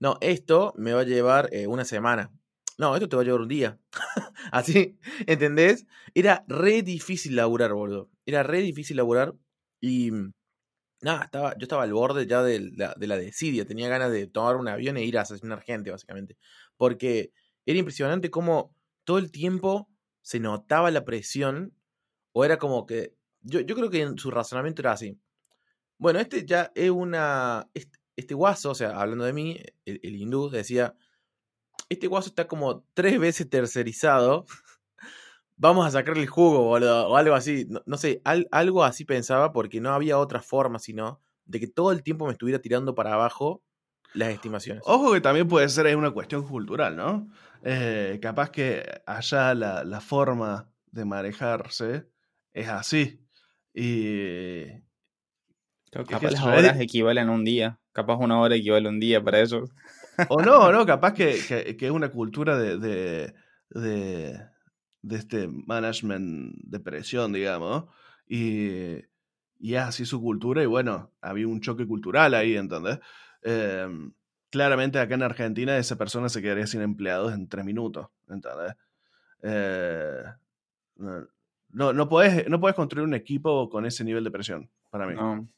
no, 0.00 0.16
esto 0.20 0.72
me 0.76 0.92
va 0.92 1.00
a 1.00 1.04
llevar 1.04 1.48
eh, 1.52 1.66
una 1.66 1.84
semana. 1.84 2.32
No, 2.78 2.94
esto 2.94 3.08
te 3.08 3.16
va 3.16 3.22
a 3.22 3.24
llevar 3.24 3.40
un 3.40 3.48
día. 3.48 3.78
Así, 4.52 4.96
¿entendés? 5.26 5.86
Era 6.14 6.44
re 6.46 6.82
difícil 6.82 7.34
laburar, 7.34 7.72
boludo. 7.74 8.08
Era 8.24 8.44
re 8.44 8.60
difícil 8.62 8.96
laburar 8.96 9.34
y. 9.80 10.12
Nada, 11.00 11.24
estaba, 11.24 11.52
yo 11.58 11.62
estaba 11.62 11.84
al 11.84 11.92
borde 11.92 12.26
ya 12.26 12.42
de 12.42 12.72
la, 12.76 12.94
de 12.96 13.06
la 13.06 13.16
desidia. 13.16 13.64
Tenía 13.64 13.88
ganas 13.88 14.12
de 14.12 14.26
tomar 14.28 14.56
un 14.56 14.68
avión 14.68 14.96
e 14.96 15.04
ir 15.04 15.18
a 15.18 15.22
asesinar 15.22 15.62
gente, 15.62 15.90
básicamente. 15.90 16.36
Porque 16.76 17.32
era 17.66 17.78
impresionante 17.78 18.30
cómo 18.30 18.74
todo 19.04 19.18
el 19.18 19.30
tiempo 19.32 19.88
se 20.22 20.40
notaba 20.40 20.90
la 20.92 21.04
presión. 21.04 21.74
O 22.32 22.44
era 22.44 22.58
como 22.58 22.86
que. 22.86 23.14
Yo, 23.42 23.60
yo 23.60 23.74
creo 23.74 23.90
que 23.90 24.02
en 24.02 24.18
su 24.18 24.30
razonamiento 24.30 24.82
era 24.82 24.92
así. 24.92 25.18
Bueno, 25.98 26.20
este 26.20 26.46
ya 26.46 26.70
es 26.76 26.90
una. 26.90 27.68
Este, 27.74 27.98
este 28.16 28.34
guaso, 28.34 28.70
o 28.70 28.74
sea, 28.74 29.00
hablando 29.00 29.24
de 29.24 29.32
mí, 29.32 29.60
el 29.84 30.16
hindú 30.16 30.48
decía. 30.48 30.94
Este 31.88 32.06
guaso 32.06 32.28
está 32.28 32.46
como 32.46 32.84
tres 32.94 33.18
veces 33.18 33.48
tercerizado. 33.48 34.46
Vamos 35.56 35.86
a 35.86 35.90
sacarle 35.90 36.22
el 36.22 36.28
jugo, 36.28 36.62
boludo. 36.64 37.08
O 37.08 37.16
algo 37.16 37.34
así. 37.34 37.66
No, 37.68 37.82
no 37.86 37.96
sé, 37.96 38.20
al- 38.24 38.48
algo 38.52 38.84
así 38.84 39.04
pensaba 39.04 39.52
porque 39.52 39.80
no 39.80 39.90
había 39.90 40.18
otra 40.18 40.40
forma 40.40 40.78
sino 40.78 41.20
de 41.46 41.60
que 41.60 41.66
todo 41.66 41.92
el 41.92 42.02
tiempo 42.02 42.26
me 42.26 42.32
estuviera 42.32 42.60
tirando 42.60 42.94
para 42.94 43.14
abajo 43.14 43.62
las 44.14 44.28
estimaciones. 44.30 44.82
Ojo 44.86 45.12
que 45.12 45.20
también 45.20 45.48
puede 45.48 45.68
ser 45.68 45.96
una 45.96 46.10
cuestión 46.10 46.46
cultural, 46.46 46.96
¿no? 46.96 47.28
Eh, 47.64 48.18
capaz 48.22 48.50
que 48.50 48.84
allá 49.06 49.54
la, 49.54 49.84
la 49.84 50.00
forma 50.00 50.70
de 50.90 51.04
manejarse 51.04 52.06
es 52.52 52.68
así. 52.68 53.20
Y, 53.74 54.64
capaz 55.90 56.30
las 56.30 56.42
horas 56.42 56.80
equivalen 56.80 57.28
a 57.28 57.32
un 57.32 57.44
día. 57.44 57.80
Capaz 57.92 58.16
una 58.16 58.40
hora 58.40 58.56
equivale 58.56 58.86
a 58.88 58.90
un 58.90 59.00
día 59.00 59.22
para 59.22 59.40
eso. 59.40 59.64
O 60.28 60.42
no, 60.42 60.72
no, 60.72 60.86
capaz 60.86 61.14
que, 61.14 61.76
que, 61.78 61.86
es 61.86 61.92
una 61.92 62.10
cultura 62.10 62.58
de, 62.58 62.78
de, 62.78 63.34
de, 63.70 65.16
este 65.16 65.48
management 65.48 66.54
de 66.62 66.80
presión, 66.80 67.32
digamos. 67.32 67.84
Y, 68.26 68.96
y 69.58 69.74
es 69.74 69.80
así 69.80 70.04
su 70.04 70.20
cultura. 70.20 70.62
Y 70.62 70.66
bueno, 70.66 71.12
había 71.20 71.46
un 71.46 71.60
choque 71.60 71.86
cultural 71.86 72.34
ahí, 72.34 72.56
¿entendés? 72.56 72.98
Em, 73.42 74.12
claramente 74.50 74.98
acá 74.98 75.14
en 75.14 75.22
Argentina 75.22 75.78
esa 75.78 75.96
persona 75.96 76.28
se 76.28 76.42
quedaría 76.42 76.66
sin 76.66 76.82
empleados 76.82 77.32
en 77.32 77.48
tres 77.48 77.64
minutos, 77.64 78.08
¿entendés? 78.28 78.74
Eh, 79.42 80.24
no, 81.70 81.92
no, 81.92 82.08
puedes, 82.08 82.48
no 82.48 82.60
puedes 82.60 82.74
construir 82.74 83.06
un 83.06 83.14
equipo 83.14 83.68
con 83.68 83.86
ese 83.86 84.04
nivel 84.04 84.24
de 84.24 84.30
presión, 84.30 84.70
para 84.90 85.06
mí. 85.06 85.14
No. 85.14 85.48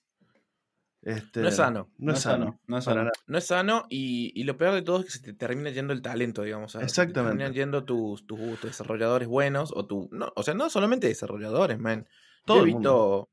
Este, 1.02 1.40
no 1.40 1.49
es 1.49 1.57
sano. 1.57 1.90
No, 1.97 2.12
es 2.12 2.21
sano. 2.21 2.61
No 2.66 2.78
es 2.78 2.85
sano. 2.85 3.11
No 3.26 3.38
es 3.38 3.47
sano 3.47 3.87
y, 3.88 4.42
lo 4.45 4.57
peor 4.57 4.75
de 4.75 4.83
todo 4.83 5.00
es 5.00 5.07
que 5.07 5.12
se 5.12 5.21
te 5.21 5.33
termina 5.33 5.71
yendo 5.71 5.92
el 5.92 6.02
talento, 6.02 6.42
digamos. 6.42 6.75
Exactamente. 6.75 7.21
Se 7.21 7.25
terminan 7.25 7.54
yendo 7.54 7.85
tus, 7.85 8.26
tus, 8.26 8.61
desarrolladores 8.61 9.26
buenos 9.26 9.73
o 9.75 9.87
tu... 9.87 10.09
No, 10.12 10.33
o 10.37 10.42
sea, 10.42 10.54
no 10.54 10.69
solamente 10.69 11.07
desarrolladores, 11.07 11.78
man. 11.78 12.07
Todo 12.45 12.66
yo 12.66 13.28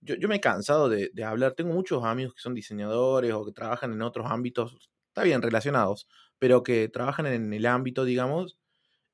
Yo, 0.00 0.16
yo, 0.16 0.28
me 0.28 0.36
he 0.36 0.40
cansado 0.40 0.88
de, 0.88 1.10
de, 1.12 1.24
hablar. 1.24 1.54
Tengo 1.54 1.72
muchos 1.72 2.04
amigos 2.04 2.34
que 2.34 2.40
son 2.40 2.54
diseñadores 2.54 3.32
o 3.32 3.44
que 3.44 3.52
trabajan 3.52 3.92
en 3.92 4.02
otros 4.02 4.26
ámbitos, 4.28 4.90
está 5.08 5.22
bien, 5.22 5.42
relacionados, 5.42 6.08
pero 6.40 6.62
que 6.62 6.88
trabajan 6.88 7.26
en 7.26 7.52
el 7.52 7.66
ámbito, 7.66 8.04
digamos. 8.04 8.58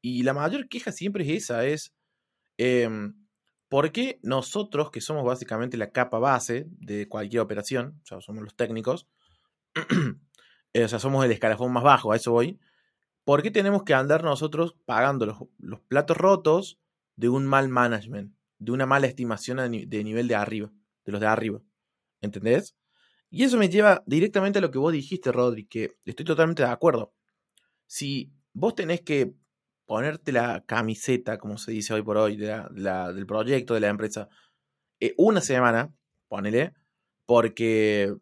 Y 0.00 0.22
la 0.22 0.32
mayor 0.32 0.68
queja 0.68 0.92
siempre 0.92 1.24
es 1.24 1.44
esa, 1.44 1.66
es... 1.66 1.92
Eh, 2.56 2.88
¿Por 3.68 3.92
qué 3.92 4.18
nosotros, 4.22 4.90
que 4.90 5.00
somos 5.00 5.24
básicamente 5.24 5.76
la 5.76 5.90
capa 5.90 6.18
base 6.18 6.66
de 6.70 7.08
cualquier 7.08 7.42
operación, 7.42 8.00
o 8.02 8.06
sea, 8.06 8.20
somos 8.20 8.42
los 8.42 8.56
técnicos, 8.56 9.08
eh, 10.72 10.84
o 10.84 10.88
sea, 10.88 10.98
somos 10.98 11.24
el 11.24 11.32
escalafón 11.32 11.72
más 11.72 11.84
bajo, 11.84 12.12
a 12.12 12.16
eso 12.16 12.32
voy, 12.32 12.58
¿por 13.24 13.42
qué 13.42 13.50
tenemos 13.50 13.82
que 13.82 13.94
andar 13.94 14.24
nosotros 14.24 14.76
pagando 14.86 15.26
los, 15.58 15.80
platos 15.80 16.16
rotos 16.16 16.78
de 17.16 17.28
un 17.28 17.46
mal 17.46 17.68
management, 17.68 18.34
de 18.58 18.72
una 18.72 18.86
mala 18.86 19.06
estimación 19.06 19.58
de 19.70 20.04
nivel 20.04 20.28
de 20.28 20.34
arriba, 20.34 20.72
de 21.04 21.12
los 21.12 21.20
de 21.20 21.26
arriba? 21.26 21.60
¿Entendés? 22.22 22.74
Y 23.30 23.44
eso 23.44 23.58
me 23.58 23.68
lleva 23.68 24.02
directamente 24.06 24.58
a 24.58 24.62
lo 24.62 24.70
que 24.70 24.78
vos 24.78 24.92
dijiste, 24.92 25.30
Rodri, 25.32 25.66
que 25.66 25.98
estoy 26.06 26.24
totalmente 26.24 26.62
de 26.62 26.70
acuerdo. 26.70 27.12
Si 27.86 28.32
vos 28.54 28.74
tenés 28.74 29.02
que 29.02 29.34
ponerte 29.88 30.32
la 30.32 30.62
camiseta, 30.66 31.38
como 31.38 31.56
se 31.56 31.72
dice 31.72 31.94
hoy 31.94 32.02
por 32.02 32.18
hoy, 32.18 32.36
del 32.36 33.26
proyecto 33.26 33.72
de 33.72 33.80
la 33.80 33.88
empresa, 33.88 34.28
eh, 35.00 35.14
una 35.16 35.40
semana, 35.40 35.90
ponele, 36.28 36.74
porque, 37.24 38.14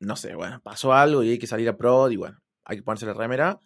no 0.00 0.16
sé, 0.16 0.34
bueno, 0.34 0.58
pasó 0.62 0.94
algo 0.94 1.22
y 1.22 1.32
hay 1.32 1.38
que 1.38 1.46
salir 1.46 1.68
a 1.68 1.76
prod 1.76 2.12
y 2.12 2.16
bueno, 2.16 2.38
hay 2.64 2.78
que 2.78 2.82
ponerse 2.82 3.04
la 3.04 3.12
remera. 3.12 3.60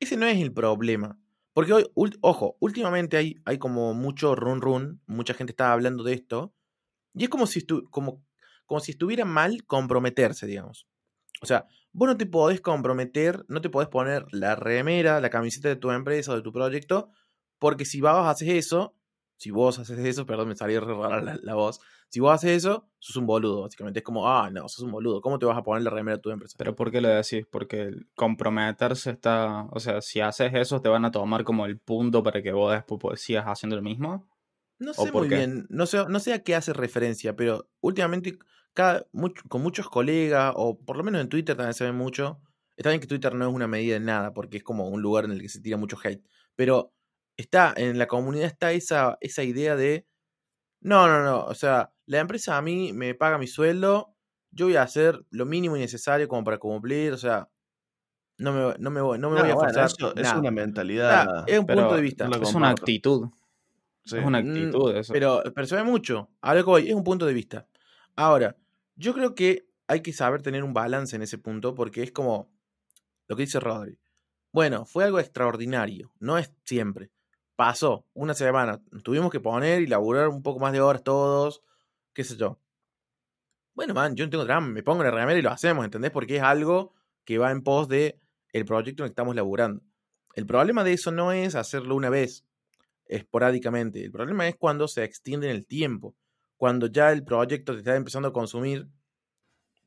Ese 0.00 0.16
no 0.16 0.24
es 0.24 0.38
el 0.40 0.50
problema. 0.54 1.18
Porque 1.52 1.74
hoy, 1.74 2.10
ojo, 2.22 2.56
últimamente 2.58 3.18
hay, 3.18 3.36
hay 3.44 3.58
como 3.58 3.92
mucho 3.92 4.34
run 4.34 4.62
run, 4.62 5.02
mucha 5.06 5.34
gente 5.34 5.52
está 5.52 5.74
hablando 5.74 6.04
de 6.04 6.14
esto, 6.14 6.54
y 7.12 7.24
es 7.24 7.28
como 7.28 7.46
si, 7.46 7.66
como, 7.90 8.24
como 8.64 8.80
si 8.80 8.92
estuviera 8.92 9.26
mal 9.26 9.62
comprometerse, 9.66 10.46
digamos. 10.46 10.86
O 11.40 11.46
sea, 11.46 11.66
vos 11.92 12.08
no 12.08 12.16
te 12.16 12.26
podés 12.26 12.60
comprometer, 12.60 13.44
no 13.48 13.60
te 13.60 13.70
podés 13.70 13.88
poner 13.88 14.26
la 14.32 14.54
remera, 14.56 15.20
la 15.20 15.30
camiseta 15.30 15.68
de 15.68 15.76
tu 15.76 15.90
empresa 15.90 16.32
o 16.32 16.36
de 16.36 16.42
tu 16.42 16.52
proyecto, 16.52 17.10
porque 17.58 17.84
si 17.84 18.00
vos 18.00 18.26
haces 18.26 18.48
eso, 18.48 18.94
si 19.36 19.50
vos 19.50 19.78
haces 19.78 19.98
eso, 19.98 20.26
perdón, 20.26 20.48
me 20.48 20.56
salió 20.56 20.80
rara 20.80 21.38
la, 21.42 21.54
voz, 21.54 21.80
si 22.08 22.20
vos 22.20 22.34
haces 22.34 22.50
eso, 22.58 22.88
sos 22.98 23.16
un 23.16 23.26
boludo, 23.26 23.62
básicamente. 23.62 24.00
Es 24.00 24.04
como, 24.04 24.28
ah, 24.28 24.50
no, 24.50 24.68
sos 24.68 24.84
un 24.84 24.92
boludo, 24.92 25.20
¿cómo 25.20 25.38
te 25.38 25.46
vas 25.46 25.56
a 25.56 25.62
poner 25.62 25.82
la 25.82 25.90
remera 25.90 26.16
de 26.16 26.22
tu 26.22 26.30
empresa? 26.30 26.56
Pero 26.58 26.76
¿por 26.76 26.90
qué 26.90 27.00
lo 27.00 27.08
decís? 27.08 27.46
Porque 27.50 27.92
comprometerse 28.14 29.10
está, 29.10 29.66
o 29.70 29.80
sea, 29.80 30.02
si 30.02 30.20
haces 30.20 30.52
eso, 30.54 30.82
te 30.82 30.88
van 30.88 31.04
a 31.04 31.10
tomar 31.10 31.44
como 31.44 31.66
el 31.66 31.78
punto 31.78 32.22
para 32.22 32.42
que 32.42 32.52
vos 32.52 32.72
después 32.72 33.20
sigas 33.20 33.46
haciendo 33.46 33.76
lo 33.76 33.82
mismo. 33.82 34.28
No 34.78 34.94
sé 34.94 35.12
muy 35.12 35.28
bien, 35.28 35.66
no 35.68 35.84
sé, 35.84 36.06
no 36.08 36.20
sé 36.20 36.32
a 36.32 36.42
qué 36.42 36.54
hace 36.54 36.72
referencia, 36.72 37.36
pero 37.36 37.68
últimamente 37.80 38.38
con 38.74 39.62
muchos 39.62 39.88
colegas, 39.88 40.52
o 40.56 40.78
por 40.78 40.96
lo 40.96 41.04
menos 41.04 41.20
en 41.20 41.28
Twitter 41.28 41.56
también 41.56 41.74
se 41.74 41.84
ve 41.84 41.92
mucho. 41.92 42.40
Está 42.76 42.90
bien 42.90 43.00
que 43.00 43.06
Twitter 43.06 43.34
no 43.34 43.46
es 43.46 43.54
una 43.54 43.66
medida 43.66 43.94
de 43.94 44.00
nada, 44.00 44.32
porque 44.32 44.58
es 44.58 44.62
como 44.62 44.88
un 44.88 45.02
lugar 45.02 45.24
en 45.26 45.32
el 45.32 45.42
que 45.42 45.48
se 45.48 45.60
tira 45.60 45.76
mucho 45.76 45.98
hate. 46.02 46.24
Pero 46.56 46.94
está, 47.36 47.74
en 47.76 47.98
la 47.98 48.06
comunidad 48.06 48.46
está 48.46 48.72
esa, 48.72 49.18
esa 49.20 49.42
idea 49.42 49.76
de. 49.76 50.06
No, 50.80 51.06
no, 51.06 51.22
no. 51.22 51.44
O 51.44 51.54
sea, 51.54 51.92
la 52.06 52.20
empresa 52.20 52.56
a 52.56 52.62
mí 52.62 52.92
me 52.92 53.14
paga 53.14 53.38
mi 53.38 53.46
sueldo. 53.46 54.14
Yo 54.50 54.66
voy 54.66 54.76
a 54.76 54.82
hacer 54.82 55.20
lo 55.30 55.46
mínimo 55.46 55.76
y 55.76 55.80
necesario 55.80 56.26
como 56.26 56.42
para 56.42 56.58
cumplir. 56.58 57.12
O 57.12 57.18
sea, 57.18 57.50
no 58.38 58.52
me, 58.52 58.74
no 58.78 58.90
me, 58.90 59.18
no 59.18 59.30
me 59.30 59.40
voy 59.40 59.50
a 59.50 59.54
forzar. 59.54 59.90
es 60.16 60.32
una 60.32 60.50
mentalidad. 60.50 61.44
es 61.46 61.58
un 61.58 61.66
punto 61.66 61.94
de 61.94 62.00
vista. 62.00 62.28
Es 62.40 62.54
una 62.54 62.70
actitud. 62.70 63.28
Es 64.06 64.12
una 64.12 64.38
actitud. 64.38 64.96
Eso. 64.96 65.12
Pero, 65.12 65.42
pero 65.54 65.66
se 65.66 65.76
ve 65.76 65.84
mucho. 65.84 66.30
A 66.40 66.54
lo 66.54 66.64
que 66.64 66.70
voy, 66.70 66.88
es 66.88 66.94
un 66.94 67.04
punto 67.04 67.26
de 67.26 67.34
vista. 67.34 67.66
Ahora, 68.16 68.56
yo 68.96 69.14
creo 69.14 69.34
que 69.34 69.66
hay 69.86 70.02
que 70.02 70.12
saber 70.12 70.42
tener 70.42 70.62
un 70.62 70.74
balance 70.74 71.16
en 71.16 71.22
ese 71.22 71.38
punto 71.38 71.74
porque 71.74 72.02
es 72.02 72.12
como 72.12 72.50
lo 73.26 73.36
que 73.36 73.42
dice 73.42 73.60
Rodri. 73.60 73.98
Bueno, 74.52 74.84
fue 74.84 75.04
algo 75.04 75.20
extraordinario, 75.20 76.12
no 76.18 76.38
es 76.38 76.52
siempre. 76.64 77.10
Pasó 77.56 78.06
una 78.14 78.34
semana, 78.34 78.80
tuvimos 79.02 79.30
que 79.30 79.40
poner 79.40 79.82
y 79.82 79.86
laburar 79.86 80.28
un 80.28 80.42
poco 80.42 80.60
más 80.60 80.72
de 80.72 80.80
horas 80.80 81.04
todos, 81.04 81.62
qué 82.12 82.24
sé 82.24 82.36
yo. 82.36 82.58
Bueno, 83.74 83.94
man, 83.94 84.14
yo 84.16 84.24
no 84.24 84.30
tengo 84.30 84.44
drama, 84.44 84.68
me 84.68 84.82
pongo 84.82 85.02
la 85.02 85.10
remera 85.10 85.38
y 85.38 85.42
lo 85.42 85.50
hacemos, 85.50 85.84
¿entendés? 85.84 86.10
Porque 86.10 86.36
es 86.36 86.42
algo 86.42 86.94
que 87.24 87.38
va 87.38 87.50
en 87.50 87.62
pos 87.62 87.88
de 87.88 88.18
el 88.52 88.64
proyecto 88.64 89.02
en 89.02 89.06
el 89.06 89.10
que 89.10 89.12
estamos 89.12 89.34
laburando. 89.34 89.82
El 90.34 90.46
problema 90.46 90.84
de 90.84 90.92
eso 90.92 91.12
no 91.12 91.32
es 91.32 91.54
hacerlo 91.54 91.94
una 91.94 92.10
vez, 92.10 92.44
esporádicamente. 93.06 94.04
El 94.04 94.12
problema 94.12 94.48
es 94.48 94.56
cuando 94.56 94.88
se 94.88 95.04
extiende 95.04 95.50
en 95.50 95.56
el 95.56 95.66
tiempo 95.66 96.14
cuando 96.60 96.88
ya 96.88 97.10
el 97.10 97.24
proyecto 97.24 97.72
te 97.72 97.78
está 97.78 97.96
empezando 97.96 98.28
a 98.28 98.34
consumir 98.34 98.86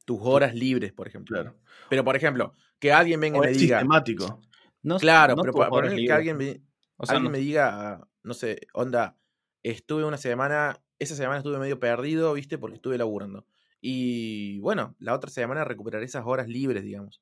tus 0.06 0.18
horas 0.24 0.56
libres, 0.56 0.92
por 0.92 1.08
ejemplo. 1.08 1.54
Pero, 1.88 2.04
por 2.04 2.16
ejemplo, 2.16 2.56
que 2.80 2.92
alguien 2.92 3.20
venga 3.20 3.38
y 3.38 3.42
me 3.42 3.48
diga. 3.50 3.78
sistemático. 3.78 4.42
No, 4.82 4.98
claro, 4.98 5.36
pero 5.36 5.54
por 5.54 5.88
que 5.88 6.12
alguien, 6.12 6.36
me, 6.36 6.64
alguien 6.98 7.32
me 7.32 7.38
diga, 7.38 8.02
no 8.24 8.34
sé, 8.34 8.62
onda, 8.74 9.20
estuve 9.62 10.04
una 10.04 10.18
semana, 10.18 10.84
esa 10.98 11.16
semana 11.16 11.38
estuve 11.38 11.60
medio 11.60 11.80
perdido, 11.80 12.34
¿viste? 12.34 12.58
Porque 12.58 12.78
estuve 12.78 12.98
laburando. 12.98 13.46
Y 13.80 14.58
bueno, 14.62 14.96
la 14.98 15.14
otra 15.14 15.30
semana 15.30 15.64
recuperaré 15.66 16.06
esas 16.06 16.26
horas 16.26 16.48
libres, 16.48 16.82
digamos. 16.82 17.22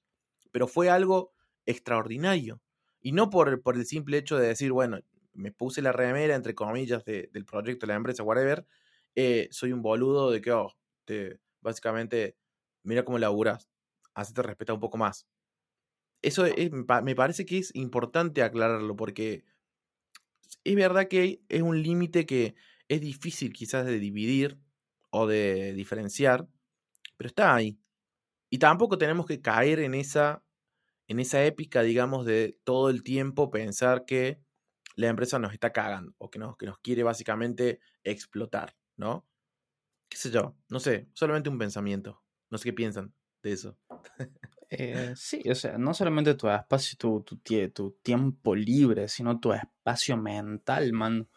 Pero 0.53 0.65
fue 0.65 0.89
algo 0.89 1.33
extraordinario. 1.65 2.61
Y 3.01 3.11
no 3.11 3.29
por, 3.29 3.61
por 3.61 3.75
el 3.75 3.85
simple 3.85 4.17
hecho 4.17 4.37
de 4.37 4.47
decir, 4.47 4.71
bueno, 4.71 5.01
me 5.33 5.51
puse 5.51 5.81
la 5.81 5.91
remera, 5.91 6.35
entre 6.35 6.55
comillas, 6.55 7.03
del 7.03 7.43
proyecto 7.45 7.85
de 7.85 7.91
la 7.91 7.97
empresa, 7.97 8.23
whatever, 8.23 8.65
eh, 9.15 9.47
soy 9.51 9.73
un 9.73 9.81
boludo 9.81 10.31
de 10.31 10.41
que, 10.41 10.51
oh, 10.51 10.73
te, 11.05 11.39
básicamente, 11.61 12.37
mira 12.83 13.05
cómo 13.05 13.19
laburas, 13.19 13.69
así 14.13 14.33
te 14.33 14.41
respeta 14.41 14.73
un 14.73 14.79
poco 14.79 14.97
más. 14.97 15.27
Eso 16.21 16.45
me 17.03 17.15
parece 17.15 17.45
que 17.45 17.57
es 17.57 17.73
importante 17.75 18.43
aclararlo 18.43 18.95
porque 18.95 19.43
es 20.63 20.75
verdad 20.75 21.07
que 21.07 21.41
es 21.49 21.61
un 21.61 21.81
límite 21.81 22.25
que 22.25 22.55
es 22.87 23.01
difícil 23.01 23.53
quizás 23.53 23.85
de 23.85 23.99
dividir 23.99 24.59
o 25.09 25.27
de 25.27 25.73
diferenciar, 25.73 26.47
pero 27.17 27.27
está 27.27 27.55
ahí. 27.55 27.79
Y 28.49 28.59
tampoco 28.59 28.97
tenemos 28.97 29.25
que 29.25 29.41
caer 29.41 29.79
en 29.79 29.95
esa, 29.95 30.43
en 31.07 31.19
esa 31.19 31.43
épica, 31.45 31.83
digamos, 31.83 32.25
de 32.25 32.59
todo 32.63 32.89
el 32.89 33.03
tiempo 33.03 33.49
pensar 33.49 34.05
que 34.05 34.41
la 34.95 35.07
empresa 35.07 35.39
nos 35.39 35.53
está 35.53 35.71
cagando 35.71 36.13
o 36.17 36.29
que 36.29 36.39
nos, 36.39 36.57
que 36.57 36.65
nos 36.65 36.79
quiere 36.79 37.03
básicamente 37.03 37.79
explotar. 38.03 38.75
¿No? 38.97 39.25
¿Qué 40.09 40.17
sé 40.17 40.31
yo? 40.31 40.55
No 40.69 40.79
sé, 40.79 41.07
solamente 41.13 41.49
un 41.49 41.57
pensamiento. 41.57 42.21
No 42.49 42.57
sé 42.57 42.65
qué 42.65 42.73
piensan 42.73 43.13
de 43.41 43.51
eso. 43.53 43.77
Eh, 44.73 45.13
sí, 45.17 45.43
o 45.49 45.53
sea, 45.53 45.77
no 45.77 45.93
solamente 45.93 46.33
tu 46.35 46.47
espacio, 46.49 46.97
tu, 46.97 47.25
tu, 47.73 47.91
tiempo 48.01 48.55
libre, 48.55 49.09
sino 49.09 49.37
tu 49.37 49.51
espacio 49.51 50.15
mental, 50.15 50.93
man. 50.93 51.27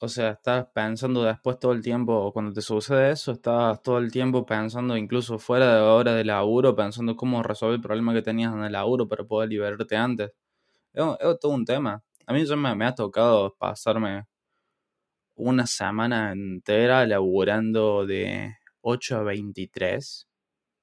O 0.00 0.08
sea, 0.08 0.30
estás 0.30 0.66
pensando 0.74 1.22
después 1.22 1.58
todo 1.60 1.72
el 1.72 1.82
tiempo, 1.82 2.32
cuando 2.32 2.52
te 2.52 2.62
sucede 2.62 3.12
eso, 3.12 3.32
estás 3.32 3.80
todo 3.82 3.98
el 3.98 4.10
tiempo 4.10 4.44
pensando, 4.44 4.96
incluso 4.96 5.38
fuera 5.38 5.76
de 5.76 5.80
hora 5.80 6.14
de 6.14 6.24
laburo, 6.24 6.74
pensando 6.74 7.16
cómo 7.16 7.42
resolver 7.44 7.76
el 7.76 7.82
problema 7.82 8.12
que 8.12 8.22
tenías 8.22 8.52
en 8.52 8.64
el 8.64 8.72
laburo 8.72 9.08
para 9.08 9.24
poder 9.24 9.48
liberarte 9.50 9.96
antes. 9.96 10.32
Es, 10.92 11.04
todo 11.40 11.52
un 11.52 11.64
tema. 11.64 12.02
A 12.26 12.32
mí 12.32 12.44
ya 12.44 12.56
me 12.56 12.84
ha 12.84 12.94
tocado 12.94 13.54
pasarme 13.58 14.26
una 15.36 15.66
semana 15.66 16.32
entera 16.32 17.06
laburando 17.06 18.06
de 18.06 18.56
8 18.80 19.18
a 19.18 19.22
23, 19.22 20.28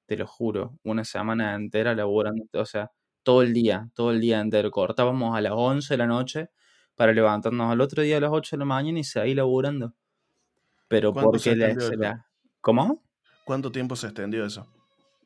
te 0.06 0.16
lo 0.16 0.26
juro, 0.26 0.78
una 0.82 1.04
semana 1.04 1.54
entera 1.54 1.94
laburando, 1.94 2.44
o 2.52 2.64
sea, 2.64 2.90
todo 3.22 3.42
el 3.42 3.52
día, 3.52 3.90
todo 3.94 4.12
el 4.12 4.20
día 4.20 4.40
entero. 4.40 4.70
Cortábamos 4.70 5.36
a 5.36 5.40
las 5.40 5.52
11 5.54 5.94
de 5.94 5.98
la 5.98 6.06
noche 6.06 6.50
para 6.94 7.12
levantarnos 7.12 7.70
al 7.72 7.80
otro 7.80 8.02
día 8.02 8.18
a 8.18 8.20
las 8.20 8.30
8 8.30 8.56
de 8.56 8.58
la 8.60 8.64
mañana 8.64 9.00
y 9.00 9.04
seguir 9.04 9.36
laburando. 9.36 9.94
Pero 10.86 11.12
porque 11.12 11.56
le, 11.56 11.74
la... 11.96 12.26
¿Cómo? 12.60 13.02
¿Cuánto 13.44 13.72
tiempo 13.72 13.96
se 13.96 14.06
extendió 14.06 14.44
eso? 14.44 14.68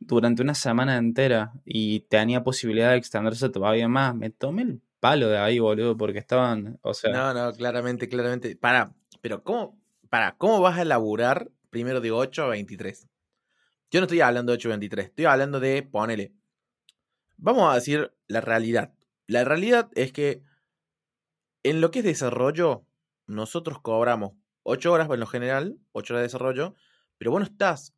Durante 0.00 0.42
una 0.42 0.54
semana 0.54 0.96
entera 0.96 1.52
y 1.64 2.00
tenía 2.00 2.42
posibilidad 2.42 2.92
de 2.92 2.96
extenderse 2.96 3.48
todavía 3.48 3.88
más. 3.88 4.14
Me 4.14 4.30
tomé 4.30 4.62
el 4.62 4.80
palo 5.00 5.28
de 5.28 5.38
ahí, 5.38 5.58
boludo, 5.58 5.96
porque 5.96 6.18
estaban, 6.18 6.78
o 6.82 6.94
sea... 6.94 7.12
No, 7.12 7.34
no, 7.34 7.52
claramente, 7.52 8.08
claramente. 8.08 8.56
Para, 8.56 8.94
pero 9.28 9.44
¿cómo, 9.44 9.78
para, 10.08 10.38
¿cómo 10.38 10.58
vas 10.62 10.78
a 10.78 10.86
laburar 10.86 11.50
primero 11.68 12.00
de 12.00 12.10
8 12.10 12.44
a 12.44 12.48
23? 12.48 13.10
Yo 13.90 14.00
no 14.00 14.04
estoy 14.04 14.22
hablando 14.22 14.52
de 14.52 14.56
8 14.56 14.68
a 14.68 14.70
23, 14.70 15.06
estoy 15.08 15.26
hablando 15.26 15.60
de, 15.60 15.82
ponele, 15.82 16.32
vamos 17.36 17.70
a 17.70 17.74
decir 17.74 18.10
la 18.26 18.40
realidad. 18.40 18.94
La 19.26 19.44
realidad 19.44 19.90
es 19.94 20.12
que 20.12 20.42
en 21.62 21.82
lo 21.82 21.90
que 21.90 21.98
es 21.98 22.06
desarrollo, 22.06 22.86
nosotros 23.26 23.82
cobramos 23.82 24.32
8 24.62 24.90
horas 24.90 25.10
en 25.10 25.20
lo 25.20 25.26
general, 25.26 25.78
8 25.92 26.14
horas 26.14 26.20
de 26.22 26.28
desarrollo, 26.28 26.74
pero 27.18 27.30
bueno, 27.30 27.44
estás 27.44 27.94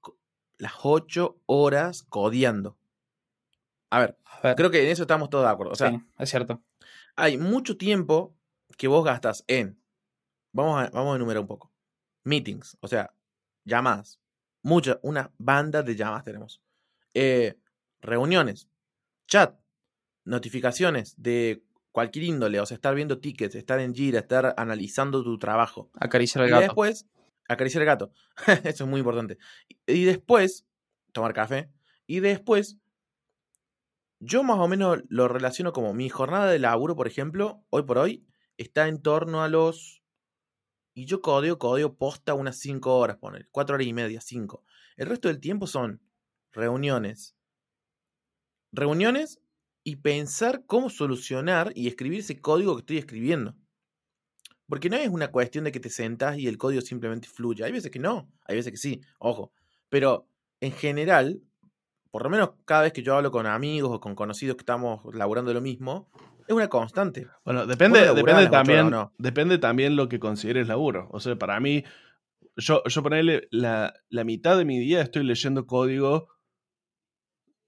las 0.58 0.72
8 0.82 1.40
horas 1.46 2.02
codeando. 2.08 2.76
A 3.90 4.00
ver, 4.00 4.18
A 4.24 4.48
ver, 4.48 4.56
creo 4.56 4.72
que 4.72 4.82
en 4.82 4.90
eso 4.90 5.02
estamos 5.02 5.30
todos 5.30 5.44
de 5.44 5.50
acuerdo. 5.52 5.74
O 5.74 5.76
sea, 5.76 5.90
sí, 5.90 6.02
es 6.18 6.28
cierto. 6.28 6.60
hay 7.14 7.38
mucho 7.38 7.76
tiempo 7.76 8.34
que 8.76 8.88
vos 8.88 9.04
gastas 9.04 9.44
en, 9.46 9.79
vamos 10.52 10.82
a, 10.82 10.90
vamos 10.90 11.12
a 11.12 11.16
enumerar 11.16 11.40
un 11.42 11.46
poco, 11.48 11.72
meetings, 12.24 12.76
o 12.80 12.88
sea, 12.88 13.12
llamadas, 13.64 14.20
mucha, 14.62 14.98
una 15.02 15.32
banda 15.38 15.82
de 15.82 15.96
llamadas 15.96 16.24
tenemos, 16.24 16.62
Eh, 17.14 17.56
reuniones, 18.00 18.68
chat, 19.28 19.58
notificaciones 20.24 21.14
de 21.16 21.64
cualquier 21.92 22.24
índole, 22.26 22.60
o 22.60 22.66
sea, 22.66 22.76
estar 22.76 22.94
viendo 22.94 23.18
tickets, 23.20 23.54
estar 23.54 23.80
en 23.80 23.94
Gira, 23.94 24.20
estar 24.20 24.54
analizando 24.56 25.22
tu 25.24 25.38
trabajo. 25.38 25.90
Acariciar 25.94 26.44
al 26.44 26.48
Y 26.50 26.52
gato. 26.52 26.62
después, 26.62 27.06
acariciar 27.48 27.82
el 27.82 27.86
gato, 27.86 28.12
eso 28.64 28.84
es 28.84 28.90
muy 28.90 29.00
importante. 29.00 29.38
Y 29.86 30.04
después, 30.04 30.66
tomar 31.12 31.34
café, 31.34 31.70
y 32.06 32.20
después 32.20 32.78
yo 34.20 34.42
más 34.42 34.58
o 34.58 34.68
menos 34.68 35.02
lo 35.08 35.28
relaciono 35.28 35.72
como 35.72 35.94
mi 35.94 36.08
jornada 36.08 36.50
de 36.50 36.58
laburo, 36.58 36.94
por 36.94 37.06
ejemplo, 37.06 37.64
hoy 37.70 37.82
por 37.84 37.98
hoy, 37.98 38.26
está 38.58 38.88
en 38.88 39.00
torno 39.02 39.42
a 39.42 39.48
los. 39.48 39.99
Y 41.00 41.06
yo 41.06 41.22
codeo, 41.22 41.58
codeo 41.58 41.94
posta 41.94 42.34
unas 42.34 42.58
5 42.58 42.94
horas, 42.94 43.16
poner, 43.16 43.48
4 43.52 43.74
horas 43.74 43.86
y 43.86 43.94
media, 43.94 44.20
5. 44.20 44.62
El 44.98 45.06
resto 45.06 45.28
del 45.28 45.40
tiempo 45.40 45.66
son 45.66 46.02
reuniones. 46.52 47.34
Reuniones 48.70 49.40
y 49.82 49.96
pensar 49.96 50.66
cómo 50.66 50.90
solucionar 50.90 51.72
y 51.74 51.88
escribir 51.88 52.20
ese 52.20 52.38
código 52.42 52.76
que 52.76 52.80
estoy 52.80 52.98
escribiendo. 52.98 53.56
Porque 54.68 54.90
no 54.90 54.98
es 54.98 55.08
una 55.08 55.30
cuestión 55.30 55.64
de 55.64 55.72
que 55.72 55.80
te 55.80 55.88
sentás 55.88 56.36
y 56.36 56.46
el 56.48 56.58
código 56.58 56.82
simplemente 56.82 57.28
fluye. 57.28 57.64
Hay 57.64 57.72
veces 57.72 57.90
que 57.90 57.98
no, 57.98 58.30
hay 58.44 58.56
veces 58.56 58.70
que 58.70 58.76
sí, 58.76 59.00
ojo. 59.18 59.54
Pero 59.88 60.28
en 60.60 60.72
general, 60.72 61.40
por 62.10 62.24
lo 62.24 62.28
menos 62.28 62.50
cada 62.66 62.82
vez 62.82 62.92
que 62.92 63.02
yo 63.02 63.16
hablo 63.16 63.30
con 63.30 63.46
amigos 63.46 63.90
o 63.90 64.00
con 64.00 64.14
conocidos 64.14 64.56
que 64.56 64.62
estamos 64.64 65.02
laburando 65.14 65.54
lo 65.54 65.62
mismo, 65.62 66.10
es 66.50 66.56
una 66.56 66.68
constante. 66.68 67.28
Bueno, 67.44 67.64
depende, 67.66 68.00
¿Vos 68.00 68.08
laburás 68.08 68.36
depende 68.36 68.50
también, 68.50 68.90
no? 68.90 69.12
depende 69.18 69.58
también 69.58 69.94
lo 69.96 70.08
que 70.08 70.18
consideres 70.18 70.66
laburo. 70.68 71.08
O 71.12 71.20
sea, 71.20 71.36
para 71.36 71.60
mí, 71.60 71.84
yo, 72.56 72.82
yo 72.86 73.02
ponerle 73.02 73.46
la, 73.52 73.94
la 74.08 74.24
mitad 74.24 74.58
de 74.58 74.64
mi 74.64 74.78
día 74.78 75.00
estoy 75.00 75.22
leyendo 75.24 75.66
código 75.66 76.28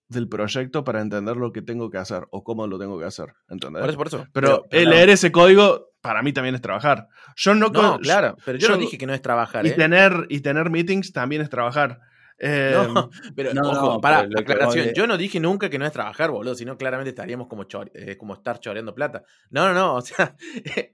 del 0.08 0.28
proyecto 0.28 0.84
para 0.84 1.00
entender 1.00 1.36
lo 1.36 1.52
que 1.52 1.62
tengo 1.62 1.90
que 1.90 1.98
hacer 1.98 2.24
o 2.30 2.42
cómo 2.44 2.66
lo 2.66 2.78
tengo 2.78 2.98
que 2.98 3.04
hacer. 3.06 3.32
¿Entendés? 3.48 3.80
Por 3.82 3.88
eso, 3.90 3.98
por 3.98 4.06
eso. 4.08 4.26
pero 4.32 4.64
pero 4.68 4.82
el 4.82 4.84
no. 4.88 4.90
leer 4.96 5.10
ese 5.10 5.32
código 5.32 5.92
para 6.00 6.22
mí 6.22 6.32
también 6.32 6.54
es 6.54 6.60
trabajar. 6.60 7.08
Yo 7.36 7.54
no, 7.54 7.68
No, 7.68 7.98
claro, 8.00 8.36
pero 8.44 8.58
yo, 8.58 8.66
yo- 8.68 8.74
no 8.74 8.80
dije 8.80 8.98
que 8.98 9.06
no 9.06 9.14
es 9.14 9.22
trabajar, 9.22 9.64
y 9.64 9.70
¿eh? 9.70 9.72
tener 9.72 10.26
y 10.28 10.40
tener 10.40 10.68
meetings 10.70 11.12
también 11.12 11.40
es 11.40 11.48
trabajar. 11.48 12.00
Eh, 12.38 12.72
No, 12.74 13.10
pero 13.36 13.54
no, 13.54 13.62
ojo, 13.70 13.92
no, 13.94 14.00
para 14.00 14.20
aclaración, 14.20 14.92
yo 14.94 15.06
no 15.06 15.16
dije 15.16 15.40
nunca 15.40 15.70
que 15.70 15.78
no 15.78 15.86
es 15.86 15.92
trabajar, 15.92 16.30
boludo, 16.30 16.54
sino 16.54 16.76
claramente 16.76 17.10
estaríamos 17.10 17.46
como, 17.46 17.66
eh, 17.94 18.16
como 18.16 18.34
estar 18.34 18.60
choreando 18.60 18.94
plata. 18.94 19.22
No, 19.50 19.66
no, 19.66 19.74
no, 19.74 19.94
o 19.96 20.00
sea, 20.00 20.36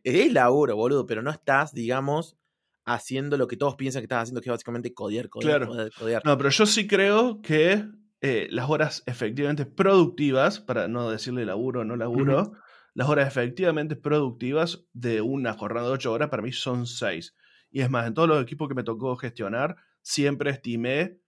es 0.02 0.32
laburo, 0.32 0.76
boludo, 0.76 1.06
pero 1.06 1.22
no 1.22 1.30
estás, 1.30 1.72
digamos, 1.72 2.36
haciendo 2.84 3.36
lo 3.36 3.46
que 3.48 3.56
todos 3.56 3.76
piensan 3.76 4.00
que 4.00 4.04
estás 4.04 4.22
haciendo, 4.22 4.40
que 4.40 4.48
es 4.48 4.52
básicamente 4.52 4.94
codear, 4.94 5.28
codear, 5.28 5.58
Claro. 5.58 5.72
codear, 5.72 5.90
codear. 5.92 6.22
No, 6.24 6.36
pero 6.38 6.50
yo 6.50 6.66
sí 6.66 6.86
creo 6.86 7.40
que 7.42 7.84
eh, 8.20 8.48
las 8.50 8.68
horas 8.68 9.02
efectivamente 9.06 9.66
productivas, 9.66 10.58
para 10.58 10.88
no 10.88 11.10
decirle 11.10 11.44
laburo 11.44 11.80
o 11.80 11.84
no 11.84 11.96
laburo, 11.96 12.52
las 12.94 13.08
horas 13.08 13.28
efectivamente 13.28 13.94
productivas 13.94 14.86
de 14.92 15.20
una 15.20 15.52
jornada 15.52 15.86
de 15.86 15.92
8 15.92 16.12
horas 16.12 16.30
para 16.30 16.42
mí 16.42 16.50
son 16.50 16.86
6. 16.86 17.36
Y 17.70 17.82
es 17.82 17.90
más, 17.90 18.06
en 18.06 18.14
todos 18.14 18.28
los 18.28 18.42
equipos 18.42 18.68
que 18.68 18.74
me 18.74 18.82
tocó 18.82 19.14
gestionar, 19.16 19.76
siempre 20.02 20.50
estimé 20.50 21.20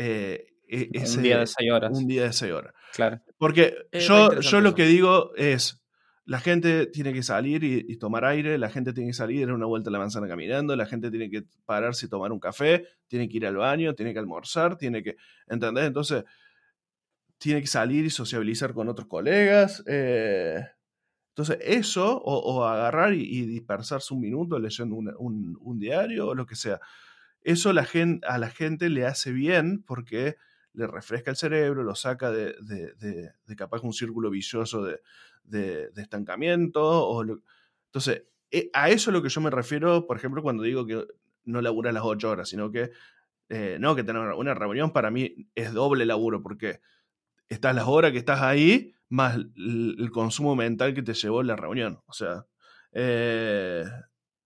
eh, 0.00 0.46
e- 0.68 0.88
ese, 0.92 1.16
un 1.18 1.22
día 1.24 1.38
de 1.38 1.46
6 1.46 1.70
horas. 1.72 1.98
un 1.98 2.06
día 2.06 2.22
de 2.24 2.32
6 2.32 2.52
horas. 2.52 2.72
Claro. 2.94 3.20
Porque 3.38 3.74
Es 3.90 4.08
re 4.08 4.14
yo, 4.14 4.40
yo 4.40 4.60
lo 4.60 4.74
que 4.74 4.84
digo 4.86 5.32
es, 5.36 5.80
la 6.26 6.38
gente 6.40 6.86
tiene 6.86 7.12
que 7.12 7.22
salir 7.22 7.64
y, 7.64 7.84
y 7.88 7.96
tomar 7.96 8.24
aire, 8.24 8.56
la 8.58 8.70
gente 8.70 8.92
tiene 8.92 9.10
que 9.10 9.14
salir 9.14 9.38
y 9.40 9.44
dar 9.44 9.54
una 9.54 9.66
vuelta 9.66 9.90
a 9.90 9.92
la 9.92 9.98
manzana 9.98 10.28
caminando, 10.28 10.76
la 10.76 10.86
gente 10.86 11.10
tiene 11.10 11.28
que 11.30 11.44
pararse 11.64 12.06
y 12.06 12.08
tomar 12.08 12.30
un 12.32 12.38
café, 12.40 12.86
tiene 13.08 13.28
que 13.28 13.38
ir 13.38 13.46
al 13.46 13.56
baño, 13.56 13.94
tiene 13.94 14.12
que 14.12 14.18
almorzar, 14.20 14.76
tiene 14.76 15.02
que, 15.02 15.16
¿entendés? 15.48 15.86
Entonces, 15.86 16.24
tiene 17.38 17.60
que 17.60 17.66
salir 17.66 18.04
y 18.04 18.10
sociabilizar 18.10 18.74
con 18.74 18.88
otros 18.88 19.08
colegas. 19.08 19.82
eh, 19.86 20.64
entonces, 21.34 21.58
eso, 21.62 22.18
o, 22.18 22.36
o 22.38 22.64
agarrar 22.64 23.14
y, 23.14 23.22
y 23.22 23.46
dispersarse 23.46 24.12
un 24.12 24.20
minuto 24.20 24.58
leyendo 24.58 24.96
un, 24.96 25.14
un- 25.18 25.58
un 25.60 25.78
diario 25.78 26.28
o 26.28 26.34
lo 26.34 26.44
que 26.44 26.54
sea, 26.56 26.80
eso 27.42 27.72
la 27.72 27.84
a 28.26 28.38
la 28.38 28.50
gente 28.50 28.88
le 28.90 29.06
hace 29.06 29.32
bien 29.32 29.82
porque 29.82 30.36
le 30.72 30.86
refresca 30.86 31.30
el 31.30 31.36
cerebro, 31.36 31.82
lo 31.82 31.94
saca 31.94 32.30
de, 32.30 32.54
de- 32.62 32.94
de- 32.94 33.32
de 33.44 33.56
capaz 33.56 33.82
un 33.82 33.92
círculo 33.92 34.30
vicioso 34.30 34.84
de, 34.84 35.00
estancamiento. 36.02 36.82
O 36.84 37.24
entonces, 37.86 38.24
eh, 38.50 38.70
a 38.72 38.88
eso 38.90 39.10
es 39.10 39.14
lo 39.14 39.22
que 39.22 39.28
yo 39.28 39.40
me 39.40 39.50
refiero, 39.50 40.06
por 40.06 40.16
ejemplo, 40.16 40.42
cuando 40.42 40.62
digo 40.62 40.86
que 40.86 41.06
no 41.44 41.60
labura 41.62 41.92
las 41.92 42.04
ocho 42.04 42.30
horas, 42.30 42.48
sino 42.48 42.70
que 42.70 42.90
eh, 43.48 43.78
no, 43.80 43.96
que 43.96 44.04
tener 44.04 44.22
una 44.22 44.54
reunión 44.54 44.92
para 44.92 45.10
mí 45.10 45.48
es 45.54 45.72
doble 45.72 46.06
laburo, 46.06 46.42
porque 46.42 46.80
estás 47.48 47.74
las 47.74 47.86
horas 47.88 48.12
que 48.12 48.18
estás 48.18 48.42
ahí, 48.42 48.94
más 49.08 49.36
el, 49.36 49.96
el 49.98 50.10
consumo 50.10 50.56
mental 50.56 50.94
que 50.94 51.02
te 51.02 51.14
llevó 51.14 51.42
la 51.42 51.56
reunión. 51.56 52.00
O 52.06 52.12
sea, 52.12 52.46
eh, 52.92 53.84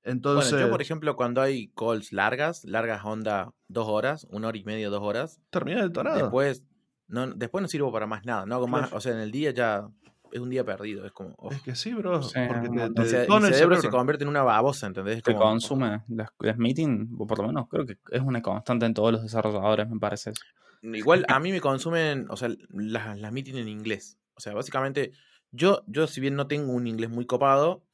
entonces... 0.04 0.52
Bueno, 0.52 0.66
yo, 0.66 0.70
por 0.70 0.82
ejemplo, 0.82 1.16
cuando 1.16 1.40
hay 1.42 1.68
calls 1.76 2.12
largas, 2.12 2.64
largas 2.64 3.04
onda 3.04 3.50
dos 3.68 3.88
horas, 3.88 4.26
una 4.30 4.48
hora 4.48 4.58
y 4.58 4.64
media, 4.64 4.88
dos 4.88 5.02
horas, 5.02 5.40
terminé 5.50 5.80
el 5.80 5.92
tornado. 5.92 6.18
después 6.18 6.64
no, 7.08 7.26
después 7.28 7.62
no 7.62 7.68
sirvo 7.68 7.92
para 7.92 8.06
más 8.06 8.24
nada, 8.24 8.46
no 8.46 8.54
hago 8.54 8.66
más, 8.66 8.92
o 8.92 9.00
sea, 9.00 9.12
en 9.12 9.18
el 9.18 9.30
día 9.30 9.50
ya 9.50 9.88
es 10.32 10.40
un 10.40 10.50
día 10.50 10.64
perdido, 10.64 11.06
es 11.06 11.12
como... 11.12 11.34
oh. 11.38 11.52
Es 11.52 11.62
que 11.62 11.74
sí, 11.74 11.92
bro. 11.94 12.22
Sí, 12.22 12.40
porque 12.48 12.68
te, 12.68 12.90
te 12.90 13.02
O 13.02 13.04
sea, 13.04 13.22
el 13.24 13.54
cerebro 13.54 13.80
se 13.80 13.88
convierte 13.88 14.24
en 14.24 14.30
una 14.30 14.42
babosa, 14.42 14.86
¿entendés? 14.86 15.22
Que 15.22 15.32
como- 15.32 15.44
consume 15.44 16.02
las, 16.08 16.30
las 16.40 16.58
meetings, 16.58 17.08
o 17.18 17.26
por 17.26 17.38
lo 17.38 17.48
menos 17.48 17.68
creo 17.68 17.86
que 17.86 17.98
es 18.10 18.20
una 18.20 18.42
constante 18.42 18.86
en 18.86 18.94
todos 18.94 19.12
los 19.12 19.22
desarrolladores, 19.22 19.88
me 19.88 19.98
parece 20.00 20.30
eso. 20.30 20.42
Igual 20.82 21.24
a 21.28 21.38
mí 21.40 21.52
me 21.52 21.60
consumen, 21.60 22.26
o 22.30 22.36
sea, 22.36 22.48
las, 22.70 23.18
las 23.18 23.32
meetings 23.32 23.58
en 23.58 23.68
inglés. 23.68 24.18
O 24.34 24.40
sea, 24.40 24.52
básicamente, 24.54 25.12
yo, 25.52 25.82
yo 25.86 26.06
si 26.06 26.20
bien 26.20 26.34
no 26.34 26.46
tengo 26.46 26.72
un 26.72 26.86
inglés 26.86 27.10
muy 27.10 27.26
copado, 27.26 27.84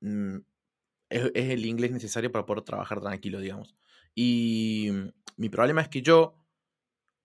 mm, 0.00 0.38
es, 1.12 1.30
es 1.34 1.50
el 1.50 1.64
inglés 1.66 1.90
necesario 1.92 2.30
para 2.32 2.46
poder 2.46 2.62
trabajar 2.64 3.00
tranquilo, 3.00 3.40
digamos. 3.40 3.74
Y 4.14 4.88
mm, 4.92 5.08
mi 5.36 5.48
problema 5.48 5.80
es 5.82 5.88
que 5.88 6.02
yo 6.02 6.34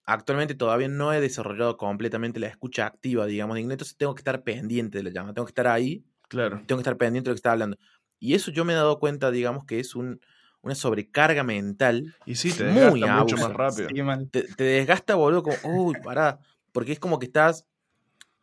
actualmente 0.05 0.55
todavía 0.55 0.87
no 0.87 1.11
he 1.13 1.19
desarrollado 1.19 1.77
completamente 1.77 2.39
la 2.39 2.47
escucha 2.47 2.85
activa, 2.85 3.25
digamos, 3.25 3.55
de 3.55 3.61
inglés, 3.61 3.75
entonces 3.75 3.97
tengo 3.97 4.15
que 4.15 4.21
estar 4.21 4.43
pendiente 4.43 4.97
de 4.99 5.03
la 5.03 5.09
llamada, 5.09 5.33
tengo 5.33 5.45
que 5.45 5.51
estar 5.51 5.67
ahí, 5.67 6.05
Claro. 6.29 6.57
tengo 6.65 6.77
que 6.79 6.81
estar 6.83 6.97
pendiente 6.97 7.29
de 7.29 7.31
lo 7.31 7.35
que 7.35 7.39
está 7.39 7.51
hablando. 7.53 7.77
Y 8.19 8.33
eso 8.33 8.51
yo 8.51 8.65
me 8.65 8.73
he 8.73 8.75
dado 8.75 8.99
cuenta, 8.99 9.31
digamos, 9.31 9.65
que 9.65 9.79
es 9.79 9.95
un, 9.95 10.19
una 10.61 10.75
sobrecarga 10.75 11.43
mental 11.43 12.15
Y 12.25 12.35
sí, 12.35 12.51
te 12.53 12.63
Muy 12.65 12.73
desgasta 13.01 13.07
mucho 13.07 13.35
abuso. 13.35 13.47
más 13.47 13.55
rápido. 13.55 13.89
Sí, 13.89 14.29
te, 14.31 14.43
te 14.43 14.63
desgasta, 14.63 15.15
boludo, 15.15 15.43
como, 15.43 15.59
uy, 15.63 15.95
pará. 16.03 16.39
Porque 16.71 16.91
es 16.93 16.99
como 16.99 17.19
que 17.19 17.27
estás. 17.27 17.65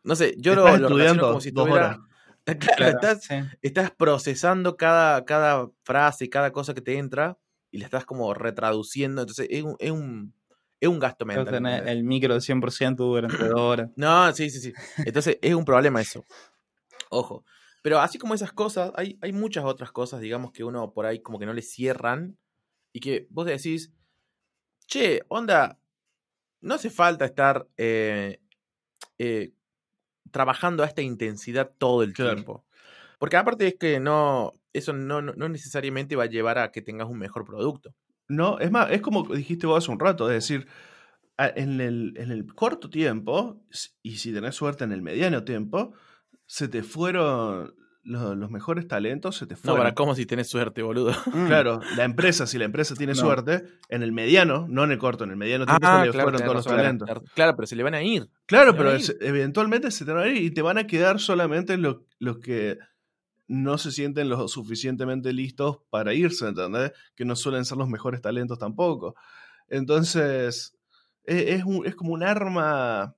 No 0.03 0.15
sé, 0.15 0.35
yo 0.37 0.53
Estás 0.53 0.55
lo, 0.55 0.63
lo 0.63 0.69
relaciono 0.71 0.93
estudiando 0.97 1.27
como 1.27 1.41
si 1.41 1.51
dos 1.51 1.67
estuviera- 1.67 1.87
horas. 1.87 1.99
Claro, 2.59 2.75
Claro, 2.77 2.91
estás, 2.91 3.23
sí. 3.23 3.35
estás 3.61 3.91
procesando 3.91 4.77
cada, 4.77 5.25
cada 5.25 5.69
frase, 5.83 6.29
cada 6.29 6.51
cosa 6.51 6.73
que 6.73 6.81
te 6.81 6.97
entra 6.97 7.37
y 7.71 7.79
la 7.79 7.85
estás 7.85 8.05
como 8.05 8.33
retraduciendo. 8.33 9.21
Entonces 9.21 9.47
es 9.49 9.63
un, 9.63 9.75
es 9.79 9.91
un, 9.91 10.33
es 10.79 10.87
un 10.89 10.99
gasto 10.99 11.25
mental. 11.25 11.45
tener 11.45 11.73
¿entendés? 11.73 11.97
el 11.97 12.03
micro 12.03 12.33
de 12.35 12.41
100% 12.41 12.95
durante 12.95 13.47
dos 13.47 13.59
horas. 13.59 13.89
No, 13.95 14.31
sí, 14.33 14.49
sí, 14.49 14.59
sí. 14.59 14.73
Entonces 14.97 15.37
es 15.41 15.55
un 15.55 15.65
problema 15.65 16.01
eso. 16.01 16.23
Ojo. 17.09 17.43
Pero 17.81 17.99
así 17.99 18.17
como 18.17 18.33
esas 18.33 18.51
cosas, 18.51 18.91
hay, 18.95 19.17
hay 19.21 19.31
muchas 19.31 19.63
otras 19.63 19.91
cosas, 19.91 20.19
digamos, 20.19 20.51
que 20.51 20.63
uno 20.63 20.91
por 20.91 21.05
ahí 21.05 21.21
como 21.21 21.37
que 21.37 21.45
no 21.45 21.53
le 21.53 21.61
cierran 21.61 22.37
y 22.91 22.99
que 22.99 23.27
vos 23.29 23.45
decís, 23.45 23.91
che, 24.87 25.21
onda, 25.27 25.79
no 26.61 26.73
hace 26.75 26.89
falta 26.89 27.25
estar 27.25 27.67
eh, 27.77 28.39
eh, 29.19 29.53
trabajando 30.31 30.83
a 30.83 30.87
esta 30.87 31.01
intensidad 31.01 31.71
todo 31.77 32.03
el 32.03 32.13
Claro. 32.13 32.35
tiempo. 32.35 32.65
Porque 33.19 33.37
aparte 33.37 33.67
es 33.67 33.75
que 33.75 33.99
no, 33.99 34.53
eso 34.73 34.93
no, 34.93 35.21
no, 35.21 35.33
no 35.33 35.49
necesariamente 35.49 36.15
va 36.15 36.23
a 36.23 36.27
llevar 36.27 36.57
a 36.57 36.71
que 36.71 36.81
tengas 36.81 37.07
un 37.07 37.17
mejor 37.17 37.45
producto. 37.45 37.93
No, 38.27 38.59
es 38.59 38.71
más, 38.71 38.91
es 38.91 39.01
como 39.01 39.23
dijiste 39.23 39.67
vos 39.67 39.83
hace 39.83 39.91
un 39.91 39.99
rato, 39.99 40.29
es 40.29 40.35
decir, 40.35 40.67
en 41.37 41.79
el, 41.81 42.13
en 42.17 42.31
el 42.31 42.53
corto 42.53 42.89
tiempo, 42.89 43.61
y 44.01 44.17
si 44.17 44.33
tenés 44.33 44.55
suerte 44.55 44.83
en 44.83 44.91
el 44.91 45.01
mediano 45.01 45.43
tiempo, 45.43 45.93
se 46.45 46.67
te 46.67 46.83
fueron 46.83 47.75
los, 48.05 48.51
mejores 48.51 48.87
talentos, 48.87 49.37
se 49.37 49.47
te 49.47 49.55
fueron. 49.55 49.77
No, 49.77 49.83
para 49.83 49.95
cómo 49.95 50.15
si 50.15 50.25
tenés 50.25 50.47
suerte, 50.47 50.81
boludo. 50.83 51.11
Mm. 51.33 51.47
Claro, 51.47 51.79
la 51.97 52.03
empresa, 52.03 52.45
si 52.45 52.57
la 52.57 52.65
empresa 52.65 52.95
tiene 52.95 53.15
suerte, 53.15 53.65
en 53.89 54.03
el 54.03 54.11
mediano, 54.11 54.67
no 54.69 54.83
en 54.83 54.91
el 54.91 54.97
corto, 54.97 55.23
en 55.23 55.31
el 55.31 55.37
mediano 55.37 55.65
tiempo 55.65 55.87
se 55.87 56.05
le 56.05 56.13
fueron 56.13 56.41
todos 56.41 56.55
los 56.55 56.65
talentos. 56.65 57.09
Claro, 57.33 57.55
pero 57.55 57.67
se 57.67 57.75
le 57.75 57.83
van 57.83 57.95
a 57.95 58.03
ir. 58.03 58.29
Claro, 58.45 58.75
pero 58.75 58.91
eventualmente 59.21 59.91
se 59.91 60.05
te 60.05 60.11
van 60.11 60.23
a 60.23 60.27
ir 60.27 60.37
y 60.37 60.51
te 60.51 60.61
van 60.61 60.77
a 60.77 60.87
quedar 60.87 61.19
solamente 61.19 61.77
los, 61.77 61.97
los 62.19 62.37
que 62.37 62.77
no 63.47 63.77
se 63.77 63.91
sienten 63.91 64.29
lo 64.29 64.47
suficientemente 64.47 65.33
listos 65.33 65.79
para 65.89 66.13
irse, 66.13 66.47
¿entendés? 66.47 66.91
Que 67.15 67.25
no 67.25 67.35
suelen 67.35 67.65
ser 67.65 67.77
los 67.77 67.89
mejores 67.89 68.21
talentos 68.21 68.57
tampoco. 68.59 69.15
Entonces, 69.67 70.77
e, 71.25 71.55
es, 71.55 71.63
es 71.85 71.95
como 71.95 72.13
un 72.13 72.23
arma, 72.23 73.15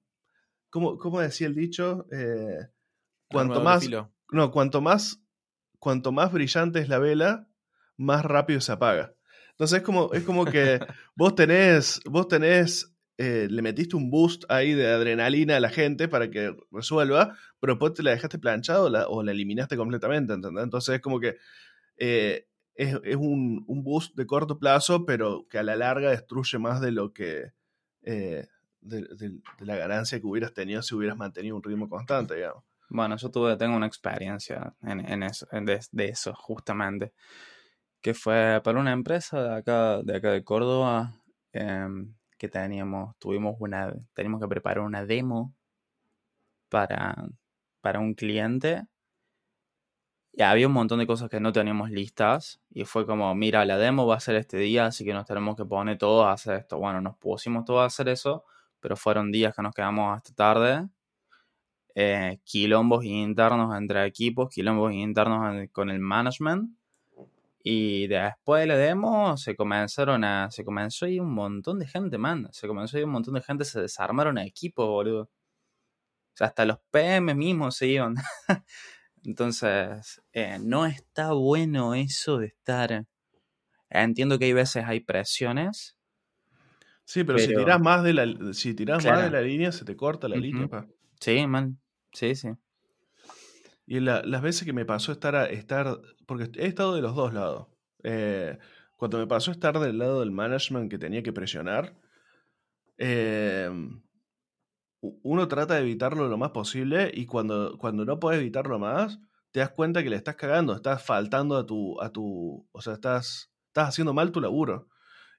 ¿cómo, 0.70 0.98
cómo 0.98 1.20
decía 1.20 1.48
el 1.48 1.56
dicho? 1.56 2.06
Eh, 2.12 2.68
cuanto 3.30 3.62
más... 3.62 3.88
No, 4.32 4.52
cuanto 4.52 4.82
más, 4.82 5.22
cuanto 5.80 6.12
más 6.12 6.32
brillante 6.32 6.80
es 6.80 6.90
la 6.90 7.00
vela, 7.00 7.48
más 7.98 8.24
rápido 8.26 8.62
se 8.62 8.72
apaga. 8.72 9.14
Entonces 9.52 9.80
es 9.80 9.84
como, 9.84 10.14
es 10.14 10.24
como 10.24 10.46
que 10.46 10.80
vos 11.16 11.36
tenés, 11.36 12.00
vos 12.06 12.28
tenés 12.28 12.98
eh, 13.20 13.48
le 13.50 13.64
metiste 13.64 13.96
un 13.96 14.12
boost 14.12 14.44
ahí 14.48 14.74
de 14.74 14.88
adrenalina 14.88 15.58
a 15.58 15.60
la 15.60 15.70
gente 15.70 16.08
para 16.08 16.30
que 16.30 16.56
resuelva, 16.72 17.36
pero 17.60 17.74
después 17.74 17.96
te 17.96 18.04
la 18.04 18.12
dejaste 18.12 18.38
planchado 18.38 18.86
o 19.10 19.24
la, 19.24 19.32
eliminaste 19.32 19.76
completamente, 19.76 20.34
¿entendés? 20.34 20.64
Entonces 20.64 20.96
es 20.96 21.02
como 21.02 21.20
que 21.20 21.38
eh, 21.98 22.48
es, 22.76 23.16
un, 23.16 23.66
boost 23.68 24.16
de 24.16 24.28
corto 24.28 24.60
plazo, 24.60 25.04
pero 25.04 25.48
que 25.50 25.58
a 25.58 25.64
la 25.64 25.76
larga 25.76 26.12
destruye 26.12 26.60
más 26.60 26.80
de 26.80 26.92
lo 26.92 27.12
que... 27.12 27.54
Eh, 28.04 28.48
de, 28.82 29.42
la 29.60 29.76
ganancia 29.76 30.20
que 30.20 30.28
hubieras 30.28 30.54
tenido 30.54 30.82
si 30.84 30.94
hubieras 30.94 31.18
mantenido 31.18 31.56
un 31.56 31.64
ritmo 31.64 31.90
constante, 31.90 32.36
digamos. 32.36 32.64
Bueno, 32.90 33.18
yo 33.18 33.30
tuve, 33.30 33.58
tengo 33.58 33.76
una 33.76 33.88
experiencia 33.88 34.74
en, 34.82 35.24
eso, 35.24 35.48
de, 35.52 36.06
eso, 36.06 36.34
justamente. 36.34 37.14
Que 38.02 38.14
fue 38.14 38.62
para 38.64 38.80
una 38.80 38.92
empresa 38.94 39.42
de 39.44 39.56
acá, 39.58 40.02
de 40.04 40.18
acá 40.18 40.32
de 40.32 40.44
Córdoba. 40.44 41.14
Em, 41.54 42.16
que 42.38 42.50
teníamos, 42.50 43.18
tuvimos 43.20 43.56
una, 43.60 43.94
teníamos 44.14 44.42
que 44.42 44.48
preparar 44.48 44.84
una 44.84 45.06
demo 45.06 45.56
para, 46.70 47.16
para 47.82 48.00
un 48.00 48.14
cliente. 48.14 48.88
Y 50.34 50.44
había 50.44 50.68
un 50.68 50.74
montón 50.74 51.00
de 51.00 51.08
cosas 51.08 51.30
que 51.30 51.40
no 51.40 51.52
teníamos 51.52 51.90
listas. 51.90 52.62
Y 52.70 52.86
fue 52.86 53.06
como, 53.08 53.34
mira, 53.36 53.66
la 53.66 53.78
demo 53.78 54.06
va 54.06 54.16
a 54.16 54.20
ser 54.20 54.36
este 54.36 54.58
día, 54.58 54.86
así 54.86 55.04
que 55.04 55.14
nos 55.14 55.26
tenemos 55.26 55.56
que 55.56 55.66
poner 55.66 55.98
todos 55.98 56.26
a 56.28 56.32
hacer 56.34 56.56
esto. 56.60 56.78
Bueno, 56.78 57.02
nos 57.02 57.18
pusimos 57.18 57.66
todos 57.66 57.82
a 57.82 57.86
hacer 57.86 58.08
eso, 58.10 58.46
pero 58.80 58.96
fueron 58.96 59.32
días 59.32 59.56
que 59.56 59.64
nos 59.64 59.74
quedamos 59.74 60.16
hasta 60.16 60.34
tarde. 60.36 60.88
Eh, 62.00 62.42
quilombos 62.44 63.06
internos 63.06 63.76
entre 63.76 64.06
equipos, 64.06 64.50
quilombos 64.54 64.94
internos 64.94 65.68
con 65.72 65.90
el 65.90 66.00
management. 66.00 66.70
Y 67.64 68.06
después 68.06 68.62
de 68.62 68.68
la 68.68 68.78
demo 68.78 69.36
se 69.36 69.56
comenzaron 69.56 70.24
a. 70.24 70.52
Se 70.52 70.64
comenzó 70.64 71.08
a 71.08 71.10
ir 71.10 71.22
un 71.22 71.34
montón 71.34 71.80
de 71.80 71.88
gente, 71.88 72.20
man. 72.20 72.50
Se 72.52 72.68
comenzó 72.68 72.98
a 72.98 73.00
ir 73.00 73.08
un 73.08 73.14
montón 73.14 73.34
de 73.34 73.42
gente, 73.42 73.66
se 73.66 73.82
desarmaron 73.82 74.38
equipos, 74.38 74.88
boludo. 74.88 75.24
O 75.24 75.30
sea, 76.36 76.48
hasta 76.48 76.66
los 76.66 76.78
PM 76.92 77.34
mismos 77.34 77.76
se 77.78 77.88
iban. 77.88 78.14
Entonces, 79.26 80.22
eh, 80.34 80.60
no 80.62 80.86
está 80.86 81.32
bueno 81.32 81.96
eso 81.96 82.38
de 82.38 82.46
estar. 82.46 83.08
Entiendo 83.90 84.38
que 84.38 84.46
hay 84.46 84.54
veces 84.54 84.86
hay 84.86 85.00
presiones. 85.00 85.98
Sí, 87.06 87.24
pero, 87.24 87.40
si 87.40 87.48
tirás 87.48 87.82
más 87.82 88.04
de 88.04 88.14
la, 88.14 88.54
si 88.54 88.76
tirás 88.76 89.04
más 89.04 89.24
de 89.24 89.32
la 89.32 89.42
línea, 89.42 89.72
se 89.72 89.84
te 89.84 89.96
corta 89.96 90.28
la 90.28 90.36
línea, 90.36 90.68
pa. 90.68 90.86
Sí, 91.20 91.48
man. 91.48 91.80
Sí, 92.18 92.34
sí. 92.34 92.50
Y 93.86 94.00
las 94.00 94.42
veces 94.42 94.66
que 94.66 94.74
me 94.74 94.86
pasó 94.86 95.12
estar, 95.12 95.36
a, 95.36 95.46
estar, 95.46 96.02
porque 96.26 96.50
he 96.56 96.66
estado 96.66 96.96
de 96.96 97.02
los 97.04 97.16
dos 97.16 97.32
lados. 97.32 97.68
Eh, 98.04 98.58
cuando 98.96 99.20
me 99.20 99.28
pasó 99.28 99.52
estar 99.52 99.78
del 99.78 100.00
lado 100.00 100.22
del 100.22 100.32
management 100.32 100.90
que 100.90 100.98
tenía 100.98 101.22
que 101.22 101.32
presionar, 101.32 101.96
eh, 102.98 103.70
uno 105.00 105.48
trata 105.48 105.76
de 105.76 105.82
evitarlo 105.82 106.28
lo 106.28 106.40
más 106.40 106.50
posible 106.50 107.12
y 107.14 107.28
cuando, 107.28 107.78
cuando 107.78 108.04
no 108.04 108.20
puedes 108.20 108.42
evitarlo 108.42 108.80
más, 108.80 109.20
te 109.52 109.60
das 109.60 109.70
cuenta 109.70 110.02
que 110.02 110.10
le 110.10 110.16
estás 110.16 110.38
cagando, 110.38 110.76
estás 110.76 111.04
faltando 111.04 111.56
a 111.56 111.68
tu, 111.68 112.02
a 112.02 112.12
tu 112.12 112.68
o 112.72 112.82
sea, 112.82 112.94
estás, 112.94 113.52
estás 113.68 113.90
haciendo 113.90 114.16
mal 114.16 114.32
tu 114.32 114.42
laburo. 114.42 114.88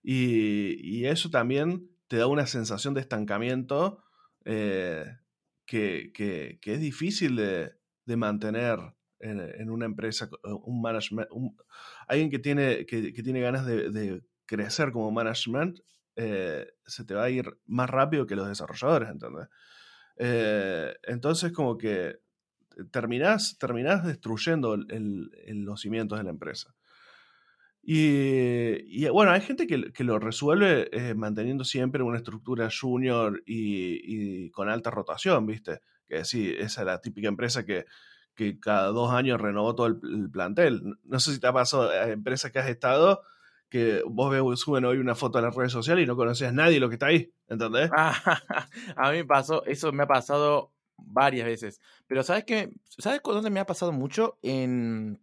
Y, 0.00 1.04
eso 1.06 1.28
también 1.28 1.90
te 2.06 2.18
da 2.18 2.28
una 2.28 2.46
sensación 2.46 2.94
de 2.94 3.00
estancamiento 3.00 4.04
eh, 4.44 5.04
que, 5.68 6.12
que, 6.14 6.72
es 6.72 6.80
difícil 6.80 7.36
de, 7.36 7.72
de 8.06 8.16
mantener 8.16 8.78
en, 9.20 9.70
una 9.70 9.84
empresa 9.84 10.30
eh, 10.32 10.52
un 10.64 10.80
management, 10.80 11.28
alguien 12.08 12.30
que 12.30 12.38
tiene, 12.38 12.86
que, 12.86 13.12
tiene 13.12 13.40
ganas 13.40 13.66
de, 13.66 14.22
crecer 14.46 14.92
como 14.92 15.10
management, 15.10 15.80
eh, 16.16 16.66
se 16.86 17.04
te 17.04 17.14
va 17.14 17.24
a 17.24 17.30
ir 17.30 17.58
más 17.66 17.90
rápido 17.90 18.26
que 18.26 18.34
los 18.34 18.48
desarrolladores, 18.48 19.10
¿entendés? 19.10 19.48
Eh, 20.16 20.94
entonces 21.02 21.52
como 21.52 21.76
que 21.76 22.16
terminás, 22.90 23.58
terminás 23.58 24.06
destruyendo 24.06 24.74
los 24.78 25.80
cimientos 25.82 26.16
de 26.16 26.24
la 26.24 26.30
empresa. 26.30 26.74
Y, 27.90 29.08
bueno, 29.08 29.30
hay 29.30 29.40
gente 29.40 29.66
que, 29.66 30.04
lo 30.04 30.18
resuelve 30.18 30.90
manteniendo 31.16 31.64
siempre 31.64 32.02
una 32.02 32.18
estructura 32.18 32.68
junior 32.70 33.42
y, 33.46 34.50
con 34.50 34.68
alta 34.68 34.90
rotación, 34.90 35.46
¿viste? 35.46 35.80
que 36.06 36.22
sí, 36.26 36.54
esa 36.58 36.82
es 36.82 36.86
la 36.86 37.00
típica 37.00 37.28
empresa 37.28 37.64
que, 37.64 37.86
que 38.34 38.60
cada 38.60 38.88
dos 38.88 39.10
años 39.12 39.40
renovó 39.40 39.74
todo 39.74 39.86
el, 39.86 40.30
plantel. 40.30 40.98
No 41.04 41.18
sé 41.18 41.32
si 41.32 41.40
te 41.40 41.46
ha 41.46 41.52
pasado 41.54 41.88
a 41.88 42.10
empresas 42.10 42.52
que 42.52 42.58
has 42.58 42.68
estado 42.68 43.22
que 43.70 44.02
vos 44.06 44.30
ves, 44.30 44.60
suben 44.60 44.84
hoy 44.84 44.98
una 44.98 45.14
foto 45.14 45.38
a 45.38 45.42
las 45.42 45.54
redes 45.54 45.72
sociales 45.72 46.04
y 46.04 46.06
no 46.06 46.16
conoces 46.16 46.48
a 46.48 46.52
nadie 46.52 46.80
lo 46.80 46.90
que 46.90 46.96
está 46.96 47.06
ahí, 47.06 47.32
¿entendés? 47.48 47.90
a 47.96 49.10
mí 49.12 49.16
me 49.16 49.24
pasó, 49.24 49.64
eso 49.64 49.92
me 49.92 50.02
ha 50.02 50.06
pasado 50.06 50.72
varias 50.98 51.46
veces. 51.46 51.80
Pero 52.06 52.22
¿sabes 52.22 52.44
qué? 52.44 52.70
¿Sabes 52.98 53.22
dónde 53.24 53.48
me 53.48 53.60
ha 53.60 53.66
pasado 53.66 53.92
mucho? 53.92 54.38
En 54.42 55.20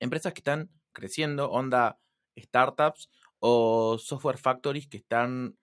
empresas 0.00 0.32
que 0.32 0.40
están 0.40 0.70
creciendo, 0.92 1.50
onda 1.50 1.98
startups 2.36 3.10
o 3.38 3.98
software 3.98 4.38
factories 4.38 4.86
que 4.86 4.96
están 4.96 5.56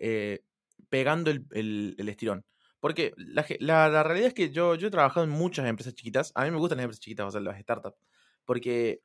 eh, 0.00 0.40
pegando 0.88 1.30
el, 1.30 1.46
el, 1.50 2.08
estirón. 2.08 2.44
Porque 2.80 3.12
la, 3.16 3.46
la, 3.60 4.02
realidad 4.02 4.28
es 4.28 4.34
que 4.34 4.50
yo, 4.50 4.74
yo 4.74 4.88
he 4.88 4.90
trabajado 4.90 5.24
en 5.24 5.30
muchas 5.30 5.66
empresas 5.66 5.94
chiquitas. 5.94 6.32
A 6.34 6.44
mí 6.44 6.50
me 6.50 6.58
gustan 6.58 6.78
las 6.78 6.84
empresas 6.84 7.00
chiquitas, 7.00 7.34
o 7.34 7.40
las 7.40 7.60
startups. 7.60 7.98
Porque 8.44 9.00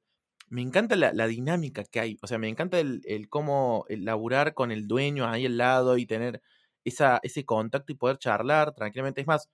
me 0.50 0.62
encanta 0.62 0.96
la, 0.96 1.28
dinámica 1.28 1.84
que 1.86 2.00
hay. 2.00 2.18
O 2.22 2.28
sea, 2.28 2.38
me 2.38 2.50
encanta 2.50 2.80
el, 2.80 3.02
el 3.06 3.30
cómo 3.30 3.86
el 3.90 4.06
laburar 4.06 4.54
con 4.54 4.72
el 4.72 4.88
dueño 4.88 5.28
ahí 5.28 5.46
al 5.46 5.58
lado 5.58 5.98
y 5.98 6.06
tener 6.06 6.42
esa, 6.84 7.20
ese 7.24 7.46
contacto 7.46 7.92
y 7.94 7.96
poder 7.96 8.18
charlar 8.18 8.74
tranquilamente. 8.74 9.22
Es 9.22 9.28
más, 9.28 9.50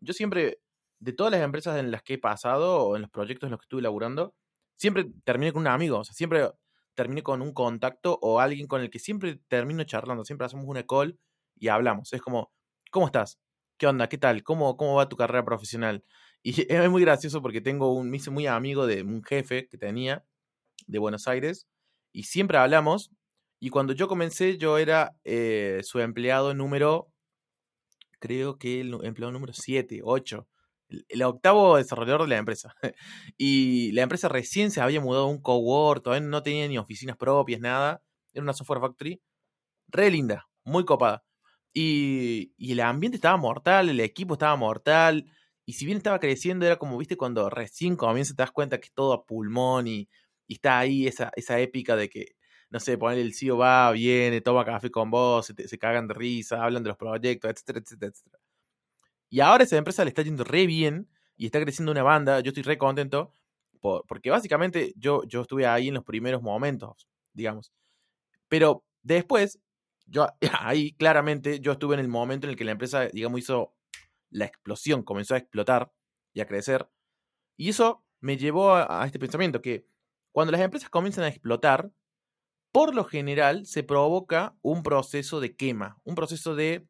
yo 0.00 0.12
siempre, 0.12 0.60
de 1.00 1.12
todas 1.12 1.32
las 1.32 1.42
empresas 1.42 1.78
en 1.78 1.90
las 1.90 2.02
que 2.02 2.14
he 2.14 2.18
pasado 2.18 2.84
o 2.86 2.96
en 2.96 3.02
los 3.02 3.10
proyectos 3.10 3.46
en 3.48 3.52
los 3.52 3.60
que 3.60 3.64
estuve 3.64 3.82
laburando, 3.82 4.34
siempre 4.76 5.06
terminé 5.24 5.52
con 5.52 5.62
un 5.62 5.68
amigo. 5.68 5.98
O 5.98 6.04
sea, 6.04 6.14
siempre 6.14 6.50
terminé 6.94 7.22
con 7.22 7.42
un 7.42 7.52
contacto 7.52 8.18
o 8.22 8.40
alguien 8.40 8.66
con 8.66 8.80
el 8.82 8.90
que 8.90 8.98
siempre 8.98 9.40
termino 9.48 9.84
charlando. 9.84 10.24
Siempre 10.24 10.46
hacemos 10.46 10.66
una 10.66 10.84
call 10.86 11.18
y 11.56 11.68
hablamos. 11.68 12.12
Es 12.12 12.20
como, 12.20 12.52
¿cómo 12.90 13.06
estás? 13.06 13.38
¿qué 13.82 13.88
onda? 13.88 14.08
¿Qué 14.08 14.16
tal? 14.16 14.44
¿Cómo, 14.44 14.76
cómo 14.76 14.94
va 14.94 15.08
tu 15.08 15.16
carrera 15.16 15.44
profesional? 15.44 16.04
Y 16.44 16.72
es 16.72 16.90
muy 16.90 17.02
gracioso 17.02 17.42
porque 17.42 17.60
tengo 17.60 17.94
un, 17.94 18.10
me 18.10 18.16
hice 18.16 18.30
muy 18.30 18.48
amigo 18.48 18.86
de 18.86 19.02
un 19.02 19.22
jefe 19.22 19.68
que 19.68 19.78
tenía 19.78 20.24
de 20.86 20.98
Buenos 20.98 21.28
Aires 21.28 21.68
y 22.12 22.24
siempre 22.24 22.58
hablamos. 22.58 23.10
Y 23.60 23.70
cuando 23.70 23.92
yo 23.92 24.08
comencé, 24.08 24.56
yo 24.58 24.78
era 24.78 25.16
eh, 25.24 25.80
su 25.82 25.98
empleado 26.00 26.54
número, 26.54 27.12
creo 28.20 28.56
que 28.58 28.80
el 28.80 28.94
empleado 29.04 29.32
número 29.32 29.52
7, 29.52 30.00
8, 30.02 30.48
el, 31.08 31.22
octavo 31.22 31.76
desarrollador 31.76 32.22
de 32.22 32.28
la 32.28 32.38
empresa. 32.38 32.74
y 33.38 33.92
la 33.92 34.02
empresa 34.02 34.28
recién 34.28 34.70
se 34.70 34.80
había 34.80 35.00
mudado 35.00 35.24
a 35.24 35.28
un 35.28 35.40
cowork, 35.40 36.02
todavía 36.02 36.28
no 36.28 36.42
tenía 36.42 36.68
ni 36.68 36.78
oficinas 36.78 37.16
propias, 37.16 37.60
nada. 37.60 38.02
Era 38.32 38.42
una 38.42 38.52
software 38.52 38.80
factory. 38.80 39.20
Re 39.88 40.10
linda, 40.10 40.48
muy 40.64 40.84
copada. 40.84 41.24
Y, 41.74 42.52
el 42.58 42.80
ambiente 42.80 43.16
estaba 43.16 43.36
mortal, 43.36 43.88
el 43.88 44.00
equipo 44.00 44.34
estaba 44.34 44.56
mortal. 44.56 45.26
Y 45.66 45.74
si 45.74 45.86
bien 45.86 45.98
estaba 45.98 46.18
creciendo, 46.20 46.66
era 46.66 46.76
como, 46.76 46.98
viste, 46.98 47.16
cuando 47.16 47.48
recién 47.50 47.96
comienza 47.96 48.34
te 48.34 48.42
das 48.42 48.52
cuenta 48.52 48.78
que 48.80 48.86
es 48.86 48.94
todo 48.94 49.12
a 49.12 49.26
pulmón 49.26 49.86
y, 49.88 50.08
está 50.48 50.78
ahí 50.80 51.06
esa, 51.06 51.32
esa 51.36 51.58
épica 51.60 51.96
de 51.96 52.10
que, 52.10 52.36
no 52.70 52.80
sé, 52.80 52.98
poner 52.98 53.18
el 53.18 53.34
CEO 53.34 53.56
va, 53.58 53.90
viene, 53.92 54.40
toma 54.42 54.64
café 54.66 54.90
con 54.90 55.10
vos, 55.10 55.46
se, 55.46 55.68
se 55.68 55.78
cagan 55.78 56.08
de 56.08 56.14
risa, 56.14 56.62
hablan 56.64 56.82
de 56.82 56.88
los 56.90 56.98
proyectos, 56.98 57.50
etcétera, 57.50 57.80
etcétera, 57.80 58.12
etcétera. 58.12 58.41
Y 59.32 59.40
ahora 59.40 59.64
esa 59.64 59.78
empresa 59.78 60.04
le 60.04 60.10
está 60.10 60.20
yendo 60.20 60.44
re 60.44 60.66
bien 60.66 61.08
y 61.38 61.46
está 61.46 61.58
creciendo 61.58 61.90
una 61.90 62.02
banda. 62.02 62.40
Yo 62.40 62.50
estoy 62.50 62.64
re 62.64 62.76
contento 62.76 63.32
porque 63.80 64.28
básicamente 64.28 64.92
yo, 64.94 65.24
yo 65.24 65.40
estuve 65.40 65.66
ahí 65.66 65.88
en 65.88 65.94
los 65.94 66.04
primeros 66.04 66.42
momentos, 66.42 67.08
digamos. 67.32 67.72
Pero 68.48 68.84
después, 69.00 69.58
yo 70.04 70.28
ahí 70.60 70.92
claramente, 70.92 71.60
yo 71.60 71.72
estuve 71.72 71.94
en 71.94 72.00
el 72.00 72.08
momento 72.08 72.46
en 72.46 72.50
el 72.50 72.56
que 72.58 72.64
la 72.66 72.72
empresa, 72.72 73.06
digamos, 73.06 73.40
hizo 73.40 73.74
la 74.28 74.44
explosión, 74.44 75.02
comenzó 75.02 75.34
a 75.34 75.38
explotar 75.38 75.90
y 76.34 76.42
a 76.42 76.46
crecer. 76.46 76.86
Y 77.56 77.70
eso 77.70 78.04
me 78.20 78.36
llevó 78.36 78.74
a, 78.74 79.02
este 79.06 79.18
pensamiento, 79.18 79.62
que 79.62 79.86
cuando 80.30 80.52
las 80.52 80.60
empresas 80.60 80.90
comienzan 80.90 81.24
a 81.24 81.28
explotar, 81.28 81.90
por 82.70 82.94
lo 82.94 83.04
general 83.04 83.64
se 83.64 83.82
provoca 83.82 84.54
un 84.60 84.82
proceso 84.82 85.40
de 85.40 85.56
quema, 85.56 86.02
un 86.04 86.16
proceso 86.16 86.54
de... 86.54 86.86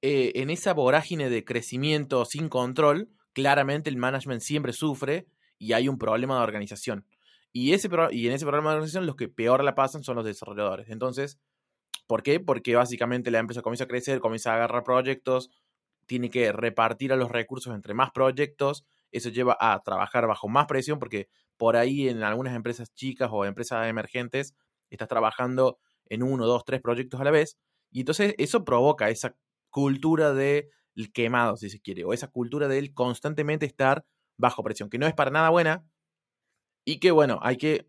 Eh, 0.00 0.32
en 0.36 0.50
esa 0.50 0.74
vorágine 0.74 1.28
de 1.28 1.44
crecimiento 1.44 2.24
sin 2.24 2.48
control, 2.48 3.08
claramente 3.32 3.90
el 3.90 3.96
management 3.96 4.40
siempre 4.42 4.72
sufre 4.72 5.26
y 5.58 5.72
hay 5.72 5.88
un 5.88 5.98
problema 5.98 6.36
de 6.36 6.42
organización. 6.42 7.04
Y, 7.52 7.72
ese, 7.72 7.88
y 8.12 8.26
en 8.26 8.32
ese 8.32 8.44
problema 8.44 8.70
de 8.70 8.76
organización 8.76 9.06
los 9.06 9.16
que 9.16 9.28
peor 9.28 9.64
la 9.64 9.74
pasan 9.74 10.04
son 10.04 10.16
los 10.16 10.24
desarrolladores. 10.24 10.88
Entonces, 10.90 11.38
¿por 12.06 12.22
qué? 12.22 12.40
Porque 12.40 12.76
básicamente 12.76 13.30
la 13.30 13.38
empresa 13.38 13.62
comienza 13.62 13.84
a 13.84 13.88
crecer, 13.88 14.20
comienza 14.20 14.52
a 14.52 14.56
agarrar 14.56 14.84
proyectos, 14.84 15.50
tiene 16.06 16.30
que 16.30 16.52
repartir 16.52 17.12
a 17.12 17.16
los 17.16 17.30
recursos 17.30 17.74
entre 17.74 17.94
más 17.94 18.10
proyectos, 18.12 18.84
eso 19.12 19.30
lleva 19.30 19.56
a 19.60 19.80
trabajar 19.82 20.26
bajo 20.26 20.48
más 20.48 20.66
presión 20.66 20.98
porque 20.98 21.28
por 21.56 21.76
ahí 21.76 22.08
en 22.08 22.22
algunas 22.22 22.54
empresas 22.54 22.94
chicas 22.94 23.30
o 23.32 23.44
empresas 23.44 23.86
emergentes 23.88 24.54
estás 24.90 25.08
trabajando 25.08 25.78
en 26.06 26.22
uno, 26.22 26.46
dos, 26.46 26.64
tres 26.64 26.80
proyectos 26.80 27.20
a 27.20 27.24
la 27.24 27.30
vez 27.30 27.58
y 27.90 28.00
entonces 28.00 28.34
eso 28.38 28.64
provoca 28.64 29.10
esa 29.10 29.34
cultura 29.78 30.32
de 30.32 30.70
quemado, 31.12 31.56
si 31.56 31.70
se 31.70 31.80
quiere, 31.80 32.04
o 32.04 32.12
esa 32.12 32.28
cultura 32.28 32.66
de 32.66 32.92
constantemente 32.92 33.66
estar 33.66 34.04
bajo 34.36 34.64
presión, 34.64 34.90
que 34.90 34.98
no 34.98 35.06
es 35.06 35.14
para 35.14 35.30
nada 35.30 35.50
buena 35.50 35.84
y 36.84 36.98
que, 36.98 37.12
bueno, 37.12 37.38
hay 37.42 37.56
que, 37.56 37.88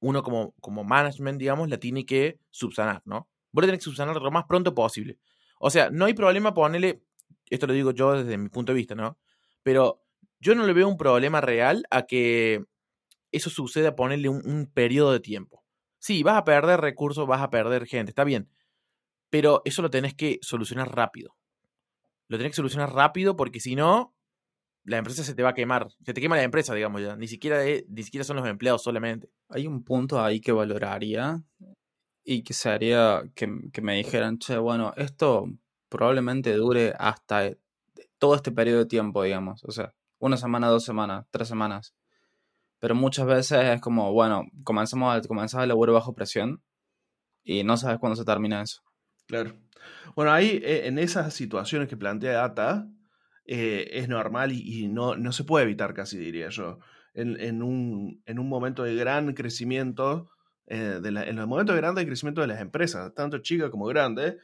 uno 0.00 0.22
como, 0.22 0.54
como 0.60 0.84
management, 0.84 1.38
digamos, 1.38 1.68
la 1.68 1.78
tiene 1.78 2.06
que 2.06 2.38
subsanar, 2.50 3.02
¿no? 3.04 3.28
Vos 3.52 3.62
la 3.62 3.68
tenés 3.68 3.80
que 3.80 3.90
subsanar 3.90 4.16
lo 4.16 4.30
más 4.30 4.44
pronto 4.44 4.74
posible. 4.74 5.18
O 5.58 5.70
sea, 5.70 5.90
no 5.90 6.06
hay 6.06 6.14
problema 6.14 6.54
ponerle 6.54 7.02
esto 7.50 7.66
lo 7.66 7.72
digo 7.72 7.92
yo 7.92 8.12
desde 8.12 8.38
mi 8.38 8.48
punto 8.48 8.72
de 8.72 8.76
vista, 8.76 8.94
¿no? 8.94 9.18
Pero 9.62 10.02
yo 10.40 10.54
no 10.54 10.66
le 10.66 10.72
veo 10.72 10.88
un 10.88 10.96
problema 10.96 11.40
real 11.40 11.84
a 11.90 12.02
que 12.02 12.64
eso 13.32 13.50
suceda 13.50 13.90
a 13.90 13.96
ponerle 13.96 14.28
un, 14.28 14.70
periodo 14.72 15.12
de 15.12 15.20
tiempo. 15.20 15.64
Sí, 15.98 16.22
vas 16.22 16.36
a 16.36 16.44
perder 16.44 16.80
recursos, 16.80 17.26
vas 17.26 17.42
a 17.42 17.50
perder 17.50 17.86
gente, 17.86 18.10
está 18.10 18.24
bien. 18.24 18.48
Pero 19.36 19.60
eso 19.66 19.82
lo 19.82 19.90
tenés 19.90 20.14
que 20.14 20.38
solucionar 20.40 20.96
rápido. 20.96 21.36
Lo 22.26 22.38
tenés 22.38 22.52
que 22.52 22.56
solucionar 22.56 22.94
rápido 22.94 23.36
porque 23.36 23.60
si 23.60 23.76
no, 23.76 24.14
la 24.82 24.96
empresa 24.96 25.24
se 25.24 25.34
te 25.34 25.42
va 25.42 25.50
a 25.50 25.54
quemar. 25.54 25.88
Se 26.06 26.14
te 26.14 26.22
quema 26.22 26.36
la 26.36 26.42
empresa, 26.42 26.74
digamos 26.74 27.02
ya. 27.02 27.16
Ni 27.16 27.28
siquiera, 27.28 27.62
ni 27.86 28.02
siquiera 28.02 28.24
son 28.24 28.36
los 28.36 28.48
empleados 28.48 28.82
solamente. 28.82 29.28
Hay 29.50 29.66
un 29.66 29.84
punto 29.84 30.24
ahí 30.24 30.40
que 30.40 30.52
valoraría 30.52 31.42
y 32.24 32.44
que 32.44 32.54
sería 32.54 33.24
que, 33.34 33.46
que 33.74 33.82
me 33.82 33.94
dijeran, 33.96 34.38
che, 34.38 34.56
bueno, 34.56 34.94
esto 34.96 35.50
probablemente 35.90 36.54
dure 36.54 36.94
hasta 36.98 37.52
todo 38.16 38.36
este 38.36 38.52
periodo 38.52 38.78
de 38.78 38.86
tiempo, 38.86 39.22
digamos. 39.22 39.62
O 39.64 39.70
sea, 39.70 39.92
una 40.18 40.38
semana, 40.38 40.68
dos 40.68 40.86
semanas, 40.86 41.26
tres 41.30 41.46
semanas. 41.46 41.94
Pero 42.78 42.94
muchas 42.94 43.26
veces 43.26 43.64
es 43.64 43.82
como, 43.82 44.14
bueno, 44.14 44.46
comenzamos 44.64 45.14
a, 45.14 45.20
comenzar 45.28 45.62
el 45.62 45.68
laburo 45.68 45.92
bajo 45.92 46.14
presión 46.14 46.62
y 47.44 47.64
no 47.64 47.76
sabes 47.76 47.98
cuándo 47.98 48.16
se 48.16 48.24
termina 48.24 48.62
eso. 48.62 48.85
Claro. 49.26 49.54
Bueno, 50.14 50.32
ahí 50.32 50.60
eh, 50.62 50.86
en 50.86 50.98
esas 50.98 51.34
situaciones 51.34 51.88
que 51.88 51.96
plantea 51.96 52.44
Ata, 52.44 52.88
eh, 53.44 53.88
es 53.92 54.08
normal 54.08 54.52
y, 54.52 54.88
no, 54.88 55.16
no, 55.16 55.32
se 55.32 55.44
puede 55.44 55.64
evitar 55.64 55.94
casi, 55.94 56.18
diría 56.18 56.48
yo. 56.48 56.78
En, 57.14 57.62
un, 57.62 58.22
en 58.26 58.38
un, 58.38 58.46
momento 58.46 58.82
de 58.82 58.94
gran 58.94 59.32
crecimiento, 59.32 60.28
de 60.66 61.10
la, 61.10 61.22
en 61.22 61.36
los 61.36 61.48
momentos 61.48 61.74
de 61.74 61.80
grande 61.80 62.04
crecimiento 62.04 62.42
de 62.42 62.46
las 62.46 62.60
empresas, 62.60 63.14
tanto 63.14 63.38
chicas 63.38 63.70
como 63.70 63.86
grandes, 63.86 64.36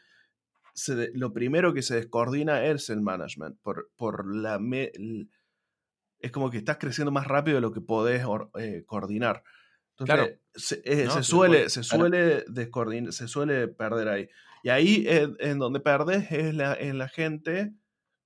lo 1.15 1.33
primero 1.35 1.75
que 1.75 1.83
se 1.83 1.97
descoordina 1.97 2.65
es 2.65 2.89
el 2.89 3.03
management. 3.03 3.59
Por, 3.63 3.91
por 3.97 4.35
la 4.35 4.59
es 6.23 6.31
como 6.31 6.51
que 6.51 6.59
estás 6.59 6.79
creciendo 6.79 7.11
más 7.11 7.27
rápido 7.27 7.57
de 7.57 7.61
lo 7.61 7.73
que 7.73 7.81
podés 7.81 8.25
eh, 8.59 8.85
coordinar. 8.87 9.43
claro. 9.97 10.29
se, 10.55 10.81
eh, 10.85 11.09
suele, 11.23 11.69
se, 11.69 11.83
suele 11.83 12.45
se 13.11 13.29
suele 13.29 13.69
perder 13.69 14.09
ahí. 14.09 14.29
Y 14.63 14.69
ahí 14.69 15.05
en 15.07 15.59
donde 15.59 15.81
perdes 15.81 16.31
es 16.31 16.55
la, 16.55 16.75
en 16.75 16.99
la 16.99 17.09
gente 17.09 17.73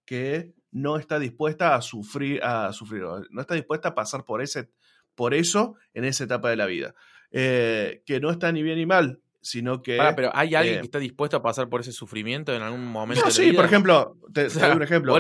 que 0.05 0.55
no 0.71 0.99
está 0.99 1.19
dispuesta 1.19 1.75
a 1.75 1.81
sufrir, 1.83 2.43
a 2.43 2.73
sufrir, 2.73 3.03
no 3.31 3.41
está 3.41 3.55
dispuesta 3.55 3.89
a 3.89 3.95
pasar 3.95 4.25
por, 4.25 4.43
ese, 4.43 4.71
por 5.15 5.33
eso 5.33 5.77
en 5.95 6.05
esa 6.05 6.25
etapa 6.25 6.51
de 6.51 6.57
la 6.57 6.67
vida. 6.67 6.95
Eh, 7.31 8.03
que 8.07 8.21
no 8.21 8.31
está 8.31 8.53
ni 8.53 8.63
bien 8.63 8.77
ni 8.77 8.87
mal, 8.87 9.21
sino 9.41 9.83
que... 9.83 9.99
pero 10.15 10.31
¿hay 10.35 10.55
alguien 10.55 10.77
eh, 10.77 10.81
que 10.81 10.85
está 10.85 10.99
dispuesto 10.99 11.37
a 11.37 11.43
pasar 11.43 11.69
por 11.69 11.81
ese 11.81 11.93
sufrimiento 11.93 12.55
en 12.55 12.63
algún 12.63 12.85
momento? 12.87 13.25
No, 13.25 13.31
sí, 13.31 13.53
por 13.53 13.65
ejemplo, 13.65 14.19
te, 14.33 14.49
doy 14.49 14.73
un 14.73 14.83
ejemplo. 14.83 15.19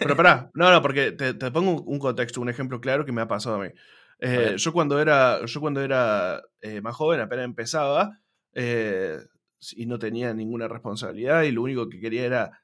Pero 0.00 0.16
pará, 0.16 0.50
no, 0.54 0.70
no, 0.70 0.82
porque 0.82 1.12
te, 1.12 1.34
pongo 1.50 1.82
un 1.82 1.98
contexto, 1.98 2.40
un 2.40 2.48
ejemplo 2.48 2.80
claro 2.80 3.04
que 3.04 3.12
me 3.12 3.22
ha 3.22 3.28
pasado 3.28 3.56
a 3.56 3.64
mí. 3.64 3.70
Eh, 4.18 4.54
yo 4.56 4.72
cuando 4.72 5.00
era, 5.00 5.44
yo 5.46 5.60
cuando 5.60 5.82
era 5.82 6.42
eh, 6.60 6.80
más 6.80 6.94
joven, 6.94 7.20
apenas 7.20 7.44
empezaba, 7.44 8.18
y 9.76 9.86
no 9.86 9.98
tenía 9.98 10.34
ninguna 10.34 10.68
responsabilidad, 10.68 11.42
y 11.42 11.52
lo 11.52 11.62
único 11.62 11.88
que 11.88 12.00
quería 12.00 12.24
era 12.24 12.60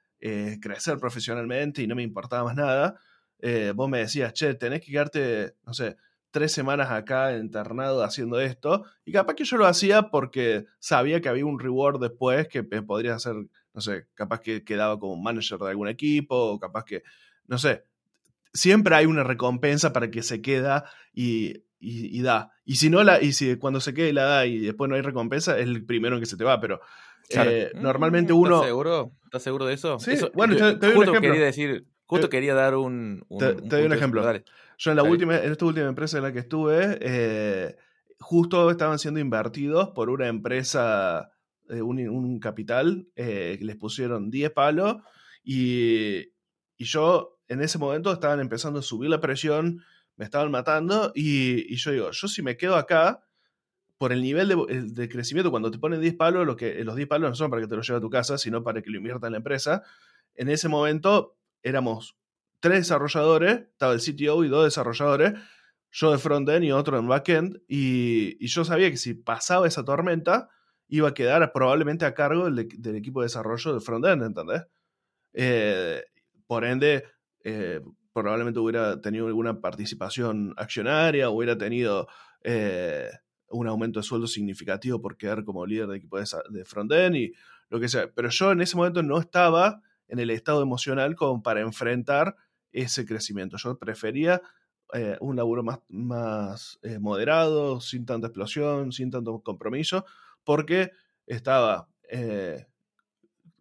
crecer 0.60 0.98
profesionalmente 0.98 1.82
y 1.82 1.86
no 1.86 1.94
me 1.94 2.02
importaba 2.02 2.44
más 2.44 2.56
nada, 2.56 3.00
vos 3.74 3.88
me 3.88 3.98
decías, 3.98 4.32
che, 4.32 4.54
tenés 4.54 4.80
que 4.80 4.90
quedarte, 4.90 5.54
no 5.64 5.74
sé, 5.74 5.96
tres 6.30 6.52
semanas 6.52 6.90
acá 6.90 7.36
internado 7.36 8.02
haciendo 8.02 8.40
esto. 8.40 8.84
Y 9.04 9.12
capaz 9.12 9.34
que 9.34 9.44
yo 9.44 9.56
lo 9.56 9.66
hacía 9.66 10.10
porque 10.10 10.66
sabía 10.78 11.20
que 11.20 11.28
había 11.28 11.46
un 11.46 11.58
reward 11.58 12.00
después 12.00 12.48
que 12.48 12.62
podría 12.64 13.14
hacer, 13.14 13.34
no 13.72 13.80
sé, 13.80 14.06
capaz 14.14 14.40
que 14.40 14.64
quedaba 14.64 14.98
como 14.98 15.16
manager 15.16 15.58
de 15.58 15.70
algún 15.70 15.88
equipo, 15.88 16.36
o 16.36 16.58
capaz 16.58 16.84
que, 16.84 17.02
no 17.46 17.58
sé, 17.58 17.84
siempre 18.52 18.94
hay 18.96 19.06
una 19.06 19.22
recompensa 19.22 19.92
para 19.92 20.10
que 20.10 20.22
se 20.22 20.42
queda 20.42 20.90
y, 21.14 21.62
y, 21.80 22.20
da. 22.22 22.52
Y 22.64 22.76
si 22.76 22.90
no, 22.90 23.04
la, 23.04 23.22
y 23.22 23.32
si 23.32 23.56
cuando 23.56 23.80
se 23.80 23.94
quede 23.94 24.12
la 24.12 24.24
da 24.24 24.46
y 24.46 24.58
después 24.58 24.88
no 24.88 24.96
hay 24.96 25.02
recompensa, 25.02 25.58
es 25.58 25.66
el 25.66 25.84
primero 25.84 26.16
en 26.16 26.20
que 26.20 26.26
se 26.26 26.36
te 26.36 26.44
va, 26.44 26.60
pero 26.60 26.80
eh, 27.30 27.70
normalmente 27.74 28.32
uno... 28.32 28.56
¿Estás 28.56 28.66
seguro? 28.66 29.12
¿Estás 29.24 29.42
seguro 29.42 29.66
de 29.66 29.74
eso? 29.74 29.98
Sí, 29.98 30.12
bueno, 30.34 30.56
te, 30.56 30.74
doy 30.74 30.96
un 30.96 31.02
ejemplo. 31.02 31.20
Quería 31.20 31.44
decir, 31.44 31.86
justo 32.06 32.28
quería 32.28 32.54
dar 32.54 32.74
un... 32.74 33.24
te, 33.38 33.54
doy 33.54 33.84
un 33.84 33.92
ejemplo. 33.92 34.22
Yo 34.78 34.90
en, 34.90 34.96
la 34.96 35.02
última, 35.02 35.36
en 35.38 35.52
esta 35.52 35.64
última 35.64 35.86
empresa 35.86 36.16
en 36.18 36.22
la 36.22 36.32
que 36.32 36.38
estuve, 36.38 36.98
eh, 37.00 37.76
justo 38.18 38.70
estaban 38.70 38.98
siendo 38.98 39.20
invertidos 39.20 39.90
por 39.90 40.10
una 40.10 40.28
empresa, 40.28 41.32
eh, 41.68 41.82
un, 41.82 42.40
capital, 42.40 43.08
eh, 43.16 43.56
que 43.58 43.64
les 43.64 43.76
pusieron 43.76 44.30
10 44.30 44.50
palos 44.52 44.96
y, 45.44 46.32
y, 46.76 46.84
yo 46.84 47.38
en 47.48 47.60
ese 47.60 47.78
momento 47.78 48.12
estaban 48.12 48.40
empezando 48.40 48.78
a 48.80 48.82
subir 48.82 49.10
la 49.10 49.20
presión, 49.20 49.82
me 50.18 50.24
estaban 50.24 50.50
matando 50.50 51.12
y, 51.14 51.72
y 51.72 51.76
yo 51.76 51.92
digo, 51.92 52.10
yo 52.10 52.28
si 52.28 52.42
me 52.42 52.56
quedo 52.56 52.76
acá, 52.76 53.24
por 53.96 54.12
el 54.12 54.22
nivel 54.22 54.48
de, 54.48 54.82
de, 54.82 55.08
crecimiento, 55.08 55.50
cuando 55.50 55.70
te 55.70 55.78
ponen 55.78 56.00
10 56.00 56.14
palos, 56.14 56.46
lo 56.46 56.56
que, 56.56 56.84
los 56.84 56.94
10 56.94 57.08
palos 57.08 57.30
no 57.30 57.34
son 57.34 57.50
para 57.50 57.62
que 57.62 57.68
te 57.68 57.74
lo 57.74 57.82
lleve 57.82 57.98
a 57.98 58.00
tu 58.00 58.10
casa, 58.10 58.38
sino 58.38 58.62
para 58.62 58.80
que 58.82 58.90
lo 58.90 58.98
invierta 58.98 59.26
en 59.26 59.32
la 59.32 59.38
empresa. 59.38 59.82
En 60.34 60.48
ese 60.48 60.68
momento 60.68 61.36
éramos 61.62 62.16
tres 62.60 62.80
desarrolladores, 62.80 63.62
estaba 63.72 63.92
el 63.92 64.00
CTO 64.00 64.44
y 64.44 64.48
dos 64.48 64.64
desarrolladores, 64.64 65.34
yo 65.90 66.12
de 66.12 66.18
frontend 66.18 66.64
y 66.64 66.72
otro 66.72 66.98
en 66.98 67.08
backend, 67.08 67.62
y, 67.66 68.36
y 68.38 68.46
yo 68.46 68.64
sabía 68.64 68.90
que 68.90 68.96
si 68.96 69.14
pasaba 69.14 69.66
esa 69.66 69.84
tormenta, 69.84 70.48
iba 70.88 71.08
a 71.08 71.14
quedar 71.14 71.52
probablemente 71.52 72.04
a 72.04 72.14
cargo 72.14 72.50
del, 72.50 72.68
del 72.68 72.96
equipo 72.96 73.20
de 73.20 73.26
desarrollo 73.26 73.74
de 73.74 73.80
frontend, 73.80 74.22
¿entendés? 74.22 74.62
Eh, 75.32 76.04
por 76.46 76.64
ende, 76.64 77.04
eh, 77.44 77.80
probablemente 78.12 78.60
hubiera 78.60 79.00
tenido 79.00 79.26
alguna 79.26 79.60
participación 79.60 80.54
accionaria, 80.56 81.30
hubiera 81.30 81.56
tenido 81.56 82.08
eh, 82.42 83.10
un 83.50 83.68
aumento 83.68 84.00
de 84.00 84.04
sueldo 84.04 84.26
significativo 84.26 85.00
por 85.00 85.16
quedar 85.16 85.44
como 85.44 85.66
líder 85.66 85.88
de 85.88 85.96
equipo 85.98 86.18
de, 86.18 86.26
de 86.50 86.64
frontend 86.64 87.16
y 87.16 87.32
lo 87.68 87.80
que 87.80 87.88
sea. 87.88 88.10
Pero 88.14 88.28
yo 88.28 88.52
en 88.52 88.60
ese 88.60 88.76
momento 88.76 89.02
no 89.02 89.18
estaba 89.18 89.82
en 90.08 90.18
el 90.18 90.30
estado 90.30 90.62
emocional 90.62 91.16
como 91.16 91.42
para 91.42 91.60
enfrentar 91.60 92.36
ese 92.72 93.06
crecimiento. 93.06 93.56
Yo 93.56 93.78
prefería 93.78 94.42
eh, 94.94 95.16
un 95.20 95.36
laburo 95.36 95.62
más, 95.62 95.80
más 95.88 96.78
eh, 96.82 96.98
moderado, 96.98 97.80
sin 97.80 98.06
tanta 98.06 98.28
explosión, 98.28 98.92
sin 98.92 99.10
tanto 99.10 99.40
compromiso, 99.40 100.04
porque 100.44 100.92
estaba 101.26 101.88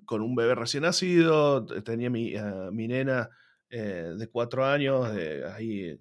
con 0.05 0.22
un 0.22 0.36
bebé 0.36 0.55
recién 0.55 0.84
nacido, 0.84 1.65
tenía 1.84 2.09
mi, 2.09 2.34
mi 2.72 2.88
nena 2.88 3.30
de 3.70 4.30
cuatro 4.32 4.65
años, 4.65 5.09
ahí 5.55 5.99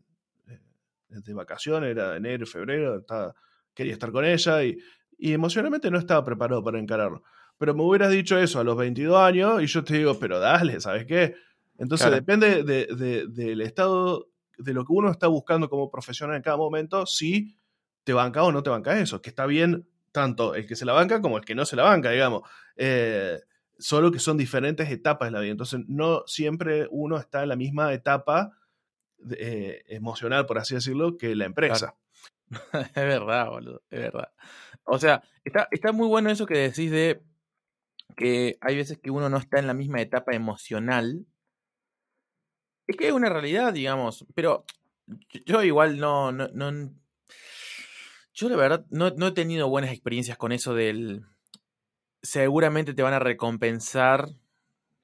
de 1.09 1.35
vacaciones, 1.35 1.91
era 1.91 2.17
enero, 2.17 2.47
febrero, 2.47 2.99
estaba, 2.99 3.35
quería 3.75 3.93
estar 3.93 4.13
con 4.13 4.25
ella 4.25 4.63
y, 4.65 4.79
y 5.19 5.33
emocionalmente 5.33 5.91
no 5.91 5.99
estaba 5.99 6.25
preparado 6.25 6.63
para 6.63 6.79
encararlo. 6.79 7.23
Pero 7.59 7.75
me 7.75 7.83
hubieras 7.83 8.11
dicho 8.11 8.39
eso 8.39 8.61
a 8.61 8.65
los 8.65 8.77
22 8.77 9.17
años 9.17 9.63
y 9.63 9.67
yo 9.67 9.83
te 9.83 9.97
digo, 9.97 10.19
pero 10.19 10.39
dale, 10.39 10.81
¿sabes 10.81 11.07
qué? 11.07 11.35
Entonces 11.79 12.11
depende 12.11 12.63
del 12.65 13.61
estado, 13.61 14.29
de 14.59 14.73
lo 14.73 14.85
que 14.85 14.93
uno 14.93 15.11
está 15.11 15.27
buscando 15.27 15.69
como 15.69 15.91
profesional 15.91 16.37
en 16.37 16.43
cada 16.43 16.57
momento, 16.57 17.07
si 17.07 17.57
te 18.05 18.13
banca 18.13 18.43
o 18.43 18.53
no 18.53 18.63
te 18.63 18.71
banca 18.71 18.99
eso. 18.99 19.21
Que 19.21 19.31
está 19.31 19.47
bien 19.47 19.89
tanto 20.13 20.55
el 20.55 20.67
que 20.67 20.77
se 20.77 20.85
la 20.85 20.93
banca 20.93 21.21
como 21.21 21.37
el 21.37 21.45
que 21.45 21.55
no 21.55 21.65
se 21.65 21.77
la 21.77 21.83
banca, 21.85 22.11
digamos. 22.11 22.43
Eh, 22.77 23.39
solo 23.79 24.11
que 24.11 24.19
son 24.19 24.37
diferentes 24.37 24.91
etapas 24.91 25.29
de 25.29 25.33
la 25.33 25.41
vida. 25.41 25.53
Entonces, 25.53 25.81
no 25.89 26.23
siempre 26.27 26.87
uno 26.91 27.17
está 27.19 27.43
en 27.43 27.49
la 27.51 27.57
misma 27.57 27.93
etapa 27.93 28.57
eh, 29.39 29.83
emocional, 29.89 30.47
por 30.47 30.59
así 30.59 30.75
decirlo, 30.75 31.17
que 31.17 31.35
la 31.35 31.47
empresa. 31.47 31.97
es 32.73 32.95
verdad, 32.95 33.49
boludo, 33.49 33.83
es 33.91 34.01
verdad. 34.01 34.33
O 34.85 34.99
sea, 34.99 35.23
está, 35.45 35.69
está 35.71 35.93
muy 35.93 36.07
bueno 36.09 36.31
eso 36.31 36.47
que 36.47 36.59
decís 36.59 36.91
de 36.91 37.23
que 38.17 38.57
hay 38.61 38.77
veces 38.77 38.99
que 38.99 39.11
uno 39.11 39.29
no 39.29 39.37
está 39.37 39.59
en 39.59 39.67
la 39.67 39.75
misma 39.75 40.01
etapa 40.01 40.35
emocional. 40.35 41.27
Es 42.87 42.97
que 42.97 43.09
es 43.09 43.13
una 43.13 43.29
realidad, 43.29 43.73
digamos, 43.73 44.25
pero 44.35 44.65
yo 45.45 45.63
igual 45.63 45.99
no, 45.99 46.33
no, 46.33 46.49
no 46.49 46.93
yo 48.33 48.49
la 48.49 48.57
verdad 48.57 48.87
no, 48.91 49.11
no 49.11 49.29
he 49.29 49.33
tenido 49.33 49.69
buenas 49.69 49.91
experiencias 49.91 50.37
con 50.37 50.53
eso 50.53 50.75
del 50.75 51.25
seguramente 52.27 52.95
te 52.95 53.03
van 53.03 53.15
a 53.15 53.19
recompensar 53.19 54.29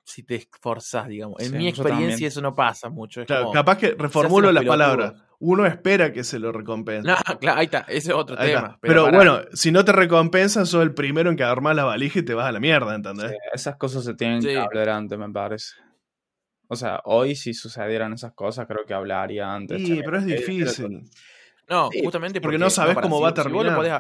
si 0.05 0.25
te 0.25 0.35
esforzas, 0.35 1.09
digamos. 1.09 1.41
En 1.41 1.57
mi 1.57 1.69
experiencia 1.69 2.29
eso 2.29 2.41
no 2.41 2.55
pasa 2.55 2.89
mucho. 2.89 3.25
capaz 3.53 3.79
que 3.79 3.95
reformulo 3.95 4.53
las 4.53 4.65
palabras. 4.65 5.15
Uno 5.45 5.67
espera 5.67 6.13
que 6.13 6.23
se 6.23 6.39
lo 6.39 6.53
recompense. 6.53 7.09
No, 7.09 7.17
claro, 7.41 7.59
ahí 7.59 7.65
está, 7.65 7.81
ese 7.89 8.11
es 8.11 8.15
otro 8.15 8.37
tema. 8.37 8.79
Pero, 8.81 9.11
bueno, 9.11 9.41
si 9.53 9.73
no 9.73 9.85
te 9.85 9.91
recompensan, 9.91 10.67
sos 10.67 10.83
el 10.83 10.95
primero 10.95 11.31
en 11.31 11.37
que 11.37 11.43
armás 11.43 11.75
la 11.75 11.85
valija 11.85 12.21
y 12.21 12.23
te 12.23 12.35
vas 12.35 12.47
a 12.47 12.53
la 12.53 12.61
mierda, 12.61 12.95
¿entendés? 12.95 13.33
esas 13.53 13.77
cosas 13.77 14.05
se 14.05 14.15
tienen 14.15 14.41
que 14.41 14.57
hablar 14.57 14.91
antes, 14.91 15.19
me 15.19 15.29
parece. 15.31 15.75
O 16.69 16.77
sea, 16.77 17.01
hoy 17.05 17.35
si 17.35 17.55
sucedieran 17.55 18.13
esas 18.13 18.33
cosas, 18.35 18.67
creo 18.67 18.87
que 18.87 18.95
hablaría 18.95 19.53
antes. 19.53 19.85
Sí, 19.85 20.01
pero 20.05 20.19
es 20.19 20.27
difícil. 20.27 21.03
No, 21.69 21.91
justamente 22.03 22.41
porque, 22.41 22.59
no 22.59 22.71
sabes 22.71 22.97
cómo 22.97 23.21
va 23.21 23.31
a 23.31 23.35
terminar. 23.35 23.63
Si 23.63 23.69
vos 23.69 23.73
lo 23.73 23.77
podés 23.77 23.93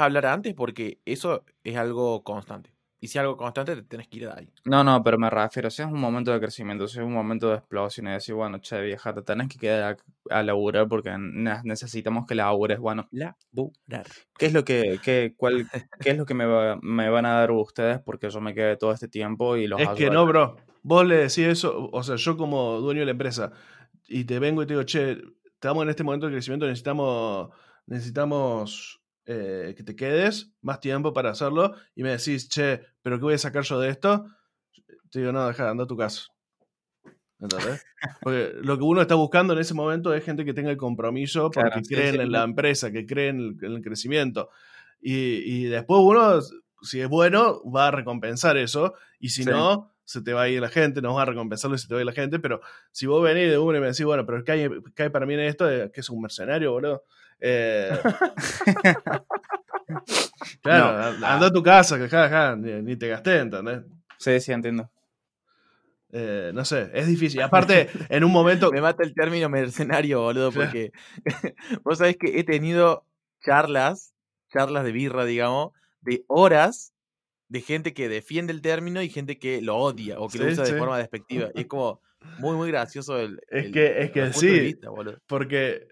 hablar 0.00 0.26
antes, 0.26 0.54
porque 0.54 1.00
eso 1.04 1.44
es 1.64 1.76
algo 1.76 2.22
constante. 2.24 2.72
Y 3.02 3.08
si 3.08 3.16
es 3.16 3.22
algo 3.22 3.38
constante, 3.38 3.74
te 3.76 3.82
tenés 3.82 4.08
que 4.08 4.18
ir 4.18 4.26
de 4.26 4.32
ahí. 4.32 4.52
No, 4.66 4.84
no, 4.84 5.02
pero 5.02 5.16
me 5.16 5.30
refiero, 5.30 5.70
si 5.70 5.80
es 5.80 5.88
un 5.88 5.98
momento 5.98 6.32
de 6.32 6.38
crecimiento, 6.38 6.86
si 6.86 6.98
es 6.98 7.04
un 7.04 7.14
momento 7.14 7.48
de 7.48 7.56
explosión 7.56 8.08
y 8.08 8.10
decir, 8.10 8.34
bueno, 8.34 8.58
che, 8.58 8.78
vieja, 8.82 9.14
te 9.14 9.22
tenés 9.22 9.48
que 9.48 9.58
quedar 9.58 9.96
a, 10.28 10.42
laburar 10.42 10.86
porque 10.86 11.16
necesitamos 11.16 12.26
que 12.26 12.34
labures. 12.34 12.78
Bueno, 12.78 13.08
laburar. 13.10 14.06
¿Qué 14.36 14.46
es 14.46 14.52
lo 14.52 14.66
que, 14.66 15.00
qué, 15.02 15.32
cuál, 15.34 15.66
qué 15.98 16.10
es 16.10 16.18
lo 16.18 16.26
que 16.26 16.34
me, 16.34 16.44
me, 16.82 17.08
van 17.08 17.24
a 17.24 17.36
dar 17.36 17.50
ustedes 17.52 18.00
porque 18.00 18.28
yo 18.28 18.42
me 18.42 18.52
quedé 18.52 18.76
todo 18.76 18.92
este 18.92 19.08
tiempo 19.08 19.56
y 19.56 19.66
los 19.66 19.80
Es 19.80 19.88
que 19.90 20.10
no, 20.10 20.26
bro. 20.26 20.56
Vos 20.82 21.06
le 21.06 21.16
decís 21.16 21.38
eso, 21.38 21.88
o 21.90 22.02
sea, 22.02 22.16
yo 22.16 22.36
como 22.36 22.80
dueño 22.80 23.00
de 23.00 23.06
la 23.06 23.12
empresa, 23.12 23.52
y 24.08 24.24
te 24.24 24.38
vengo 24.38 24.62
y 24.62 24.66
te 24.66 24.74
digo, 24.74 24.84
che, 24.84 25.22
estamos 25.54 25.82
en 25.84 25.90
este 25.90 26.04
momento 26.04 26.26
de 26.26 26.32
crecimiento, 26.32 26.66
necesitamos, 26.66 27.50
necesitamos 27.86 28.99
eh, 29.32 29.74
que 29.76 29.84
te 29.84 29.94
quedes 29.94 30.50
más 30.60 30.80
tiempo 30.80 31.12
para 31.12 31.30
hacerlo 31.30 31.76
y 31.94 32.02
me 32.02 32.10
decís, 32.10 32.48
che, 32.48 32.80
pero 33.00 33.16
¿qué 33.16 33.22
voy 33.22 33.34
a 33.34 33.38
sacar 33.38 33.62
yo 33.62 33.78
de 33.78 33.88
esto? 33.88 34.26
Te 35.08 35.20
digo, 35.20 35.30
no, 35.30 35.46
deja, 35.46 35.70
anda 35.70 35.84
a 35.84 35.86
tu 35.86 35.96
casa. 35.96 36.22
¿Entendés? 37.38 37.86
Porque 38.20 38.54
lo 38.60 38.76
que 38.76 38.82
uno 38.82 39.00
está 39.00 39.14
buscando 39.14 39.52
en 39.52 39.60
ese 39.60 39.72
momento 39.72 40.12
es 40.12 40.24
gente 40.24 40.44
que 40.44 40.52
tenga 40.52 40.72
el 40.72 40.76
compromiso 40.76 41.48
porque 41.48 41.80
creen 41.82 42.20
en 42.20 42.32
la 42.32 42.42
empresa, 42.42 42.90
que 42.90 43.06
creen 43.06 43.56
en 43.62 43.72
el, 43.72 43.82
crecimiento. 43.82 44.50
Y, 45.00 45.62
después 45.66 46.00
uno, 46.02 46.40
si 46.82 47.00
es 47.00 47.08
bueno, 47.08 47.62
va 47.70 47.86
a 47.86 47.90
recompensar 47.92 48.56
eso. 48.56 48.94
Y 49.20 49.28
si 49.28 49.44
no, 49.44 49.94
se 50.04 50.22
te 50.22 50.32
va 50.32 50.42
a 50.42 50.48
ir 50.48 50.60
la 50.60 50.70
gente, 50.70 51.00
no 51.00 51.14
va 51.14 51.22
a 51.22 51.26
recompensarlo 51.26 51.76
y 51.76 51.78
se 51.78 51.86
te 51.86 51.94
va 51.94 52.00
a 52.00 52.02
ir 52.02 52.06
la 52.06 52.12
gente. 52.14 52.40
Pero 52.40 52.62
si 52.90 53.06
vos 53.06 53.22
venís 53.22 53.48
de 53.48 53.58
uno 53.58 53.78
y 53.78 53.80
me 53.80 53.86
decís, 53.86 54.04
bueno, 54.04 54.26
pero 54.26 54.42
¿qué 54.42 54.50
hay, 54.50 54.68
qué 54.96 55.04
hay 55.04 55.10
para 55.10 55.24
mí 55.24 55.34
en 55.34 55.40
esto? 55.40 55.66
¿Que 55.92 56.00
es 56.00 56.10
un 56.10 56.20
mercenario, 56.20 56.72
boludo? 56.72 57.04
Eh, 57.40 57.90
claro, 60.62 61.16
anda 61.24 61.46
a 61.46 61.52
tu 61.52 61.62
casa, 61.62 61.98
que 61.98 62.82
ni, 62.82 62.96
te 62.96 63.08
gasté, 63.08 63.38
¿entendés? 63.38 63.82
Sí, 64.18 64.40
sí, 64.40 64.52
entiendo. 64.52 64.90
Eh, 66.12 66.50
no 66.54 66.64
sé, 66.64 66.90
es 66.92 67.06
difícil. 67.06 67.40
Aparte, 67.40 67.88
en 68.08 68.24
un 68.24 68.32
momento. 68.32 68.70
Me 68.70 68.80
mata 68.80 69.04
el 69.04 69.14
término 69.14 69.48
mercenario, 69.48 70.20
boludo, 70.20 70.52
porque 70.52 70.92
vos 71.84 71.98
sabés 71.98 72.16
que 72.16 72.38
he 72.38 72.44
tenido 72.44 73.04
charlas, 73.42 74.14
charlas 74.52 74.84
de 74.84 74.92
birra, 74.92 75.24
digamos, 75.24 75.72
de 76.00 76.24
horas 76.26 76.92
de 77.48 77.60
gente 77.60 77.94
que 77.94 78.08
defiende 78.08 78.52
el 78.52 78.60
término 78.60 79.02
y 79.02 79.08
gente 79.08 79.38
que 79.38 79.60
lo 79.60 79.76
odia 79.76 80.20
o 80.20 80.28
que 80.28 80.38
lo 80.38 80.46
usa 80.46 80.64
de 80.64 80.78
forma 80.78 80.98
despectiva. 80.98 81.50
Y 81.54 81.62
es 81.62 81.66
como 81.66 82.00
muy, 82.38 82.56
muy 82.56 82.70
gracioso 82.70 83.18
el. 83.18 83.40
Es 83.48 83.72
que, 83.72 84.02
es 84.02 84.10
que 84.10 84.32
sí. 84.32 84.78
porque, 85.26 85.88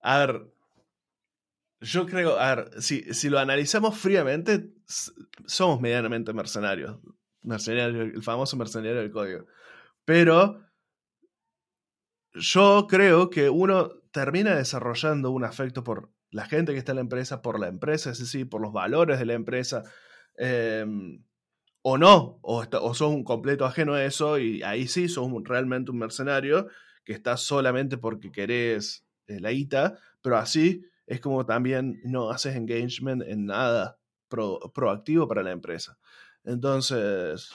a 0.00 0.18
ver, 0.18 0.42
yo 1.80 2.06
creo, 2.06 2.38
a 2.38 2.54
ver, 2.54 2.82
si, 2.82 3.02
si 3.14 3.30
lo 3.30 3.38
analizamos 3.38 3.96
fríamente, 3.96 4.74
somos 5.46 5.80
medianamente 5.80 6.32
mercenarios. 6.32 6.98
Mercenario, 7.42 8.02
el 8.02 8.22
famoso 8.22 8.56
mercenario 8.56 9.00
del 9.00 9.10
código. 9.10 9.46
Pero 10.04 10.60
yo 12.34 12.86
creo 12.88 13.30
que 13.30 13.48
uno 13.48 13.88
termina 14.12 14.54
desarrollando 14.54 15.30
un 15.30 15.44
afecto 15.44 15.82
por 15.82 16.12
la 16.30 16.46
gente 16.46 16.72
que 16.72 16.78
está 16.78 16.92
en 16.92 16.96
la 16.96 17.02
empresa, 17.02 17.42
por 17.42 17.58
la 17.58 17.68
empresa, 17.68 18.10
es 18.10 18.18
decir, 18.18 18.48
por 18.48 18.60
los 18.60 18.72
valores 18.72 19.18
de 19.18 19.26
la 19.26 19.34
empresa, 19.34 19.82
em, 20.36 21.24
o 21.82 21.98
no, 21.98 22.38
o, 22.42 22.64
sos 22.94 23.08
un 23.10 23.24
completo 23.24 23.64
ajeno 23.64 23.94
a 23.94 24.04
eso 24.04 24.38
y 24.38 24.62
ahí 24.62 24.86
sí 24.86 25.08
sos 25.08 25.30
realmente 25.44 25.90
un 25.90 25.98
mercenario 25.98 26.68
que 27.04 27.14
está 27.14 27.36
solamente 27.36 27.96
porque 27.96 28.30
querés 28.30 29.06
eh, 29.26 29.40
la 29.40 29.50
guita, 29.50 29.98
pero 30.22 30.36
así 30.36 30.84
es 31.10 31.20
como 31.20 31.44
también 31.44 32.00
no 32.04 32.30
haces 32.30 32.54
engagement 32.54 33.24
en 33.26 33.46
nada 33.46 33.98
proactivo 34.28 35.26
para 35.26 35.42
la 35.42 35.50
empresa. 35.50 35.98
Entonces, 36.44 37.50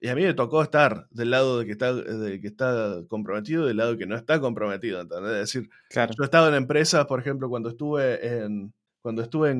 y 0.00 0.08
a 0.08 0.14
mí 0.14 0.22
me 0.22 0.34
tocó 0.34 0.62
estar 0.62 1.06
del 1.08 1.30
lado 1.30 1.58
de 1.58 1.64
que 1.64 1.72
está, 1.72 1.94
de 1.94 2.40
que 2.42 2.46
está 2.46 3.02
comprometido 3.08 3.64
y 3.64 3.68
del 3.68 3.78
lado 3.78 3.92
de 3.92 3.98
que 3.98 4.06
no 4.06 4.16
está 4.16 4.38
comprometido. 4.38 5.00
Es 5.00 5.08
decir, 5.10 5.70
yo 5.94 6.02
he 6.02 6.24
estado 6.24 6.48
en 6.50 6.54
empresas, 6.54 7.06
por 7.06 7.20
ejemplo, 7.20 7.48
cuando 7.48 7.70
estuve 7.70 8.44
en. 8.44 8.74
Cuando 9.00 9.22
estuve 9.22 9.52
en. 9.52 9.58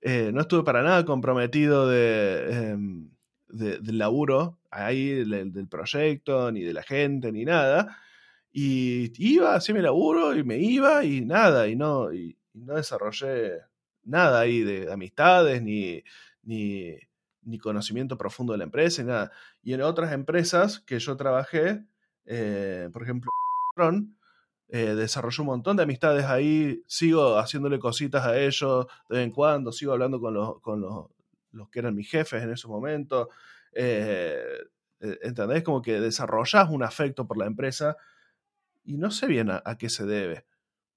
Eh, 0.00 0.30
no 0.32 0.40
estuve 0.40 0.62
para 0.64 0.82
nada 0.82 1.04
comprometido 1.04 1.86
de, 1.90 2.70
em, 2.70 3.10
del 3.48 3.98
laburo 3.98 4.58
ahí, 4.70 5.10
del, 5.10 5.52
del, 5.52 5.68
proyecto, 5.68 6.50
ni 6.50 6.62
de 6.62 6.72
la 6.72 6.82
gente, 6.82 7.32
ni 7.32 7.44
nada. 7.44 7.98
Y 8.52 9.12
iba, 9.18 9.54
hacía 9.54 9.74
mi 9.74 9.80
laburo 9.80 10.34
y 10.34 10.42
me 10.42 10.58
iba 10.58 11.04
y 11.04 11.20
nada, 11.20 11.68
y 11.68 11.76
no, 11.76 12.12
y, 12.12 12.36
no 12.54 12.74
desarrollé 12.74 13.60
nada 14.04 14.40
ahí 14.40 14.62
de, 14.62 14.92
amistades, 14.92 15.62
ni, 15.62 16.02
ni, 16.42 16.96
ni, 17.42 17.58
conocimiento 17.58 18.18
profundo 18.18 18.52
de 18.52 18.58
la 18.58 18.64
empresa, 18.64 19.02
ni 19.02 19.08
nada. 19.08 19.30
Y 19.62 19.72
en 19.74 19.82
otras 19.82 20.12
empresas 20.12 20.80
que 20.80 20.98
yo 20.98 21.16
trabajé, 21.16 21.84
eh, 22.26 22.88
por 22.92 23.02
ejemplo, 23.04 23.30
eh, 24.68 24.94
desarrollé 24.94 25.42
un 25.42 25.46
montón 25.46 25.76
de 25.76 25.84
amistades 25.84 26.24
ahí, 26.24 26.82
sigo 26.86 27.38
haciéndole 27.38 27.78
cositas 27.78 28.26
a 28.26 28.38
ellos 28.38 28.86
de 29.08 29.16
vez 29.16 29.26
en 29.26 29.32
cuando, 29.32 29.72
sigo 29.72 29.92
hablando 29.92 30.20
con 30.20 30.34
los, 30.34 30.60
con 30.60 30.80
los, 30.80 31.06
los 31.52 31.68
que 31.70 31.78
eran 31.80 31.94
mis 31.94 32.10
jefes 32.10 32.42
en 32.42 32.52
ese 32.52 32.68
momento. 32.68 33.30
Eh, 33.72 34.42
eh 35.00 35.18
¿Entendés? 35.22 35.62
Como 35.62 35.82
que 35.82 36.00
desarrollas 36.00 36.68
un 36.70 36.82
afecto 36.82 37.26
por 37.26 37.38
la 37.38 37.46
empresa 37.46 37.96
y 38.90 38.96
no 38.96 39.12
sé 39.12 39.28
bien 39.28 39.50
a, 39.50 39.62
qué 39.78 39.88
se 39.88 40.04
debe. 40.04 40.44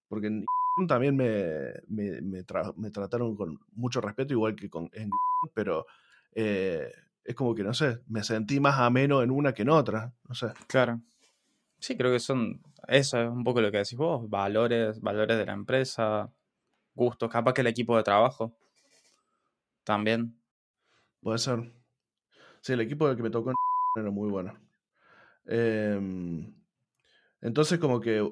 Porque 0.08 0.28
en 0.28 0.46
también 0.88 1.16
me, 1.16 1.72
me, 1.88 2.44
trataron 2.91 3.36
con 3.36 3.60
mucho 3.74 4.02
respeto, 4.02 4.34
igual 4.34 4.56
que 4.56 4.68
con 4.72 4.89
en, 4.94 5.12
pero 5.54 5.86
eh, 6.34 6.91
es 7.24 7.36
como 7.36 7.54
que, 7.54 7.64
no 7.64 7.76
sé, 7.76 8.00
me 8.08 8.24
sentí 8.24 8.60
más 8.60 8.80
ameno 8.80 9.22
en 9.22 9.30
una 9.30 9.54
que 9.54 9.62
en 9.62 9.70
otra, 9.70 10.12
no 10.28 10.34
sé. 10.34 10.48
Claro. 10.68 11.00
Sí, 11.78 11.96
creo 11.96 12.12
que 12.12 12.20
son, 12.20 12.64
eso 12.88 13.22
es 13.22 13.30
un 13.30 13.44
poco 13.44 13.62
lo 13.62 13.72
que 13.72 13.78
decís 13.78 13.98
vos, 13.98 14.28
valores, 14.28 15.00
valores 15.00 15.38
de 15.38 15.46
la 15.46 15.54
empresa, 15.54 16.34
gustos, 16.96 17.30
capaz 17.30 17.54
que 17.54 17.62
el 17.62 17.68
equipo 17.68 17.96
de 17.96 18.04
trabajo 18.04 18.58
también. 19.84 20.36
Puede 21.22 21.38
ser. 21.38 21.72
Sí, 22.62 22.74
el 22.74 22.82
equipo 22.82 23.16
que 23.16 23.22
me 23.22 23.30
tocó 23.30 23.54
era 23.96 24.10
muy 24.10 24.32
bueno. 24.32 24.58
Eh, 25.46 26.00
entonces 27.44 27.78
como 27.78 28.00
que 28.00 28.28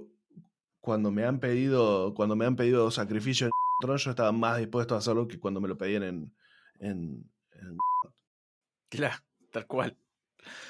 cuando 0.80 1.12
me 1.12 1.26
han 1.26 1.40
pedido, 1.40 2.14
cuando 2.14 2.36
me 2.36 2.46
han 2.46 2.56
pedido 2.56 2.90
sacrificio 2.92 3.48
en 3.48 3.52
Tron, 3.82 3.98
yo 3.98 4.10
estaba 4.10 4.32
más 4.32 4.58
dispuesto 4.58 4.96
a 4.96 5.00
hacerlo 5.00 5.28
que 5.28 5.40
cuando 5.40 5.60
me 5.60 5.68
lo 5.68 5.78
pedían 5.78 6.04
en, 6.04 6.34
en, 6.80 7.30
Claro, 8.90 9.16
tal 9.52 9.68
cual. 9.68 9.98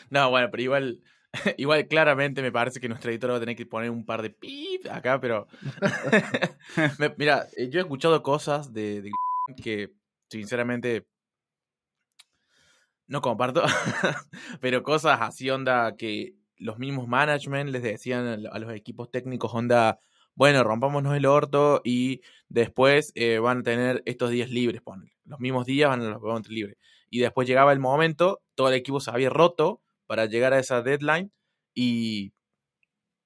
No, 0.10 0.30
bueno, 0.30 0.50
pero 0.52 0.64
igual, 0.64 1.02
igual 1.58 1.88
claramente 1.88 2.42
me 2.42 2.52
parece 2.52 2.80
que 2.80 2.90
nuestro 2.90 3.12
editor 3.12 3.32
va 3.32 3.38
a 3.38 3.40
tener 3.40 3.56
que 3.56 3.66
poner 3.66 3.90
un 3.90 4.06
par 4.06 4.22
de 4.22 4.32
pip 4.32 4.86
acá, 4.92 5.20
pero 5.22 5.48
mira, 7.18 7.48
eh, 7.56 7.70
yo 7.70 7.80
he 7.80 7.84
escuchado 7.84 8.22
cosas 8.24 8.74
de, 8.74 9.04
de 9.04 9.12
que 9.64 9.92
sinceramente 10.30 11.08
no 13.08 13.22
comparto, 13.22 13.64
pero 14.62 14.82
cosas 14.84 15.20
así 15.22 15.50
onda 15.50 15.96
que 15.96 16.41
los 16.62 16.78
mismos 16.80 17.08
management 17.08 17.70
les 17.72 17.84
decían 17.84 18.46
a 18.52 18.60
los 18.60 18.74
equipos 18.74 19.10
técnicos, 19.12 19.54
onda, 19.54 20.00
bueno, 20.36 20.64
rompámonos 20.64 21.16
el 21.16 21.26
orto 21.26 21.82
y 21.84 22.22
después 22.50 23.12
eh, 23.16 23.40
van 23.40 23.60
a 23.60 23.64
tener 23.64 24.02
estos 24.06 24.30
días 24.30 24.50
libres, 24.50 24.82
ponele. 24.82 25.12
Los 25.26 25.40
mismos 25.40 25.66
días 25.66 25.90
van 25.90 26.02
a 26.02 26.10
los 26.10 26.22
van 26.22 26.38
a 26.38 26.42
tener 26.42 26.52
libres. 26.56 26.78
Y 27.10 27.20
después 27.20 27.48
llegaba 27.48 27.74
el 27.74 27.80
momento, 27.80 28.42
todo 28.56 28.70
el 28.70 28.76
equipo 28.76 29.00
se 29.00 29.12
había 29.12 29.30
roto 29.30 29.82
para 30.08 30.26
llegar 30.28 30.54
a 30.54 30.60
esa 30.60 30.82
deadline 30.82 31.32
y... 31.74 32.32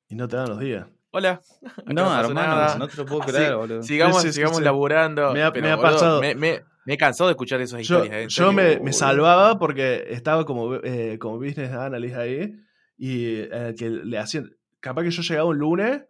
Y 0.08 0.16
no 0.16 0.28
te 0.28 0.38
dan 0.38 0.50
los 0.50 0.60
días. 0.60 0.88
Hola. 1.12 1.42
No, 1.86 2.14
hermano, 2.20 2.34
nada. 2.56 2.78
no 2.78 2.88
te 2.88 2.98
lo 2.98 3.06
puedo 3.06 3.22
creer, 3.22 3.56
boludo. 3.56 3.84
Sigamos, 3.84 4.18
Sí, 4.22 4.28
sí, 4.28 4.28
sí, 4.28 4.34
sigamos 4.36 4.58
sí. 4.58 4.64
laburando. 4.64 5.34
Me 5.34 5.44
ha- 5.44 5.52
pero, 5.52 5.66
me 5.66 5.72
ha 5.72 5.76
boludo, 5.76 5.92
pasado. 5.94 6.22
Me, 6.22 6.36
me- 6.36 6.62
me 6.86 6.94
he 6.94 6.98
cansado 6.98 7.28
de 7.30 7.32
escuchar 7.34 7.62
esas 7.62 7.82
Yo, 7.88 8.00
historias. 8.04 8.26
eh, 8.26 8.28
yo 8.30 8.52
serio, 8.52 8.84
me, 8.84 8.94
salvaba 8.94 9.58
porque 9.58 10.06
estaba 10.10 10.46
como, 10.46 10.76
eh, 10.76 11.18
como 11.20 11.38
business 11.38 11.72
analyst 11.72 12.16
ahí 12.16 12.54
y 12.98 13.36
eh, 13.42 13.76
que 13.78 13.90
le 13.90 14.18
hacían, 14.18 14.56
capaz 14.80 15.04
que 15.04 15.12
yo 15.12 15.22
llegaba 15.24 15.50
un 15.50 15.58
lunes 15.60 16.04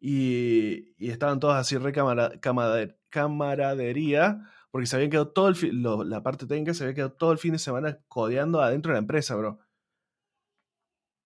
y, 0.00 0.94
y 0.98 1.10
estaban 1.10 1.40
todos 1.40 1.54
así 1.56 1.76
re 1.78 1.92
camara- 1.92 2.32
camade- 2.40 2.96
camaradería 3.10 4.42
porque 4.70 4.86
se 4.86 4.96
habían 4.96 5.10
quedado 5.10 5.28
todo 5.32 5.48
el 5.48 5.56
fi- 5.56 5.72
lo- 5.72 6.04
la 6.04 6.22
parte 6.22 6.46
técnica 6.46 6.74
se 6.74 6.84
había 6.84 6.94
quedado 6.94 7.12
todo 7.14 7.32
el 7.32 7.38
fin 7.38 7.52
de 7.52 7.58
semana 7.60 8.00
codeando 8.08 8.60
adentro 8.62 8.90
de 8.92 8.94
la 8.96 9.00
empresa, 9.00 9.36
bro. 9.36 9.60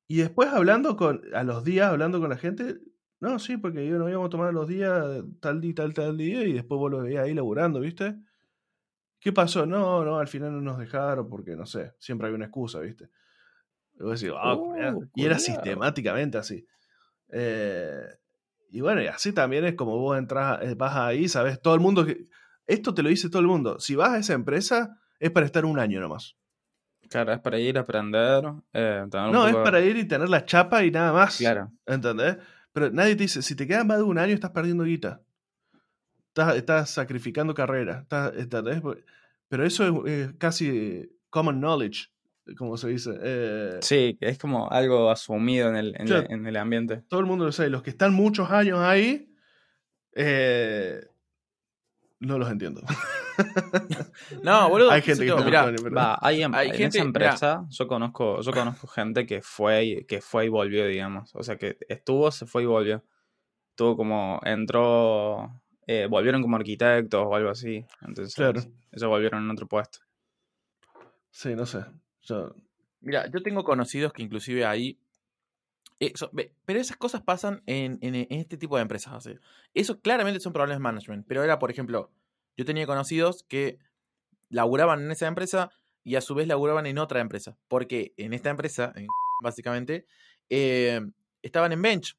Y 0.06 0.18
después 0.18 0.48
hablando 0.48 0.96
con, 0.96 1.22
a 1.34 1.42
los 1.44 1.64
días, 1.64 1.88
hablando 1.88 2.20
con 2.20 2.30
la 2.30 2.36
gente, 2.38 2.78
no, 3.20 3.38
sí, 3.38 3.56
porque 3.56 3.86
yo 3.86 3.98
no 3.98 4.08
íbamos 4.08 4.28
a 4.28 4.30
tomar 4.30 4.54
los 4.54 4.66
días 4.68 5.22
tal 5.40 5.60
día, 5.60 5.74
tal, 5.74 5.92
tal 5.94 6.16
día, 6.16 6.44
y 6.44 6.52
después 6.52 6.78
vos 6.78 6.90
lo 6.90 7.00
veías 7.02 7.24
ahí 7.24 7.34
laburando, 7.34 7.80
¿viste? 7.80 8.16
¿Qué 9.20 9.32
pasó? 9.32 9.66
No, 9.66 10.04
no, 10.04 10.18
al 10.18 10.28
final 10.28 10.52
no 10.52 10.60
nos 10.60 10.78
dejaron 10.78 11.28
porque, 11.28 11.56
no 11.56 11.66
sé, 11.66 11.92
siempre 11.98 12.28
hay 12.28 12.34
una 12.34 12.46
excusa, 12.46 12.80
¿viste? 12.80 13.10
Y 13.98 14.02
vos 14.02 14.20
decís, 14.20 14.34
"Ah, 14.38 14.56
mirá", 14.56 14.94
y 15.14 15.24
era 15.24 15.38
sistemáticamente 15.38 16.38
así. 16.38 16.64
Eh, 17.30 18.06
y 18.70 18.80
bueno, 18.80 19.02
y 19.02 19.06
así 19.06 19.32
también 19.32 19.64
es 19.64 19.74
como 19.74 19.96
vos 19.98 20.16
entras, 20.18 20.60
eh, 20.62 20.74
vas 20.74 20.94
ahí, 20.96 21.28
sabes, 21.28 21.60
todo 21.60 21.74
el 21.74 21.80
mundo 21.80 22.04
que... 22.04 22.24
Esto 22.66 22.92
te 22.94 23.02
lo 23.02 23.08
dice 23.08 23.30
todo 23.30 23.40
el 23.40 23.48
mundo. 23.48 23.80
Si 23.80 23.94
vas 23.96 24.10
a 24.10 24.18
esa 24.18 24.34
empresa, 24.34 24.98
es 25.18 25.30
para 25.30 25.46
estar 25.46 25.64
un 25.64 25.78
año 25.78 26.00
nomás. 26.00 26.36
Claro, 27.08 27.32
es 27.32 27.40
para 27.40 27.58
ir 27.58 27.78
a 27.78 27.80
aprender. 27.80 28.44
eh, 28.74 29.06
tener 29.10 29.26
un 29.26 29.32
No, 29.32 29.48
es 29.48 29.54
para 29.56 29.80
ir 29.80 29.96
y 29.96 30.04
tener 30.06 30.28
la 30.28 30.44
chapa 30.44 30.84
y 30.84 30.90
nada 30.90 31.12
más. 31.12 31.38
Claro. 31.38 31.72
¿Entendés? 31.86 32.36
Pero 32.72 32.90
nadie 32.90 33.16
te 33.16 33.22
dice, 33.22 33.40
si 33.40 33.56
te 33.56 33.66
quedas 33.66 33.86
más 33.86 33.96
de 33.96 34.02
un 34.02 34.18
año, 34.18 34.34
estás 34.34 34.50
perdiendo 34.50 34.84
guita. 34.84 35.22
Estás, 36.28 36.56
estás 36.56 36.90
sacrificando 36.90 37.54
carrera. 37.54 38.00
Estás, 38.02 38.34
¿entendés? 38.36 38.82
Pero 39.48 39.64
eso 39.64 40.04
es, 40.06 40.12
es 40.12 40.32
casi 40.36 41.10
common 41.30 41.58
knowledge, 41.58 42.10
como 42.56 42.76
se 42.76 42.88
dice. 42.88 43.10
Eh, 43.22 43.78
Sí, 43.82 44.16
que 44.20 44.28
es 44.28 44.38
como 44.38 44.70
algo 44.70 45.10
asumido 45.10 45.68
en 45.68 45.76
el, 45.76 45.94
en, 45.98 46.06
Claro. 46.06 46.26
la- 46.28 46.34
en 46.34 46.46
el 46.46 46.56
ambiente. 46.56 47.02
Todo 47.08 47.20
el 47.20 47.26
mundo 47.26 47.44
lo 47.44 47.52
sabe. 47.52 47.70
Los 47.70 47.82
que 47.82 47.90
están 47.90 48.14
muchos 48.14 48.50
años 48.50 48.78
ahí, 48.80 49.32
eh, 50.14 51.00
no 52.20 52.38
los 52.38 52.50
entiendo. 52.50 52.82
No, 54.42 54.68
boludo. 54.68 54.90
Hay 54.90 55.00
gente 55.02 55.20
que 55.22 55.28
yo, 55.28 55.34
está 55.36 55.44
mirá, 55.46 55.60
mucho 55.60 55.68
años, 55.68 55.82
pero- 55.84 55.94
Va, 55.94 56.18
hay, 56.20 56.42
em- 56.42 56.54
Hay 56.54 56.68
en 56.70 56.74
gente- 56.74 56.98
esa 56.98 57.04
mirá. 57.06 57.24
empresa, 57.26 57.66
yo 57.68 57.86
conozco, 57.86 58.40
yo 58.40 58.50
conozco 58.52 58.86
gente 58.88 59.26
que 59.26 59.42
fue, 59.42 59.84
y- 59.84 60.04
que 60.06 60.20
fue 60.20 60.46
y 60.46 60.48
volvió, 60.48 60.86
digamos. 60.86 61.32
O 61.36 61.42
sea, 61.44 61.56
que 61.56 61.76
estuvo, 61.88 62.30
se 62.32 62.46
fue 62.46 62.64
y 62.64 62.66
volvió. 62.66 63.04
Estuvo 63.70 63.96
como, 63.96 64.40
entró, 64.44 65.62
eh, 65.86 66.08
volvieron 66.10 66.42
como 66.42 66.56
arquitectos 66.56 67.24
o 67.24 67.32
algo 67.36 67.50
así. 67.50 67.84
Entonces, 68.02 68.34
Claro. 68.34 68.60
ellos 68.90 69.08
volvieron 69.08 69.44
en 69.44 69.50
otro 69.50 69.68
puesto. 69.68 70.00
Sí, 71.30 71.54
no 71.54 71.64
sé. 71.64 71.84
Yo- 72.28 72.54
Mira, 73.00 73.30
yo 73.30 73.42
tengo 73.42 73.62
conocidos 73.64 74.12
que 74.12 74.22
inclusive 74.22 74.64
ahí... 74.66 74.98
eso- 76.00 76.30
ve, 76.32 76.52
pero 76.64 76.80
esas 76.80 76.96
cosas 76.96 77.22
pasan 77.22 77.62
en, 77.66 77.98
en- 78.02 78.14
en 78.14 78.26
este 78.30 78.56
tipo 78.56 78.76
de 78.76 78.82
empresas. 78.82 79.12
o 79.14 79.20
sea, 79.20 79.34
Eso 79.74 80.00
claramente 80.00 80.40
son 80.40 80.52
problemas 80.52 80.78
de 80.78 80.82
management. 80.82 81.26
Pero 81.26 81.42
era, 81.44 81.58
por 81.58 81.70
ejemplo, 81.70 82.10
yo 82.56 82.64
tenía 82.64 82.86
conocidos 82.86 83.44
que 83.48 83.78
laburaban 84.48 85.02
en 85.02 85.10
esa 85.12 85.26
empresa 85.26 85.70
y 86.04 86.16
a 86.16 86.20
su 86.20 86.34
vez 86.34 86.46
laburaban 86.48 86.86
en 86.86 86.98
otra 86.98 87.20
empresa. 87.20 87.56
Porque 87.68 88.14
en 88.16 88.32
esta 88.32 88.50
empresa, 88.50 88.92
en 88.96 89.06
básicamente, 89.42 90.06
eh, 90.50 91.00
estaban 91.42 91.72
en 91.72 91.82
bench. 91.82 92.16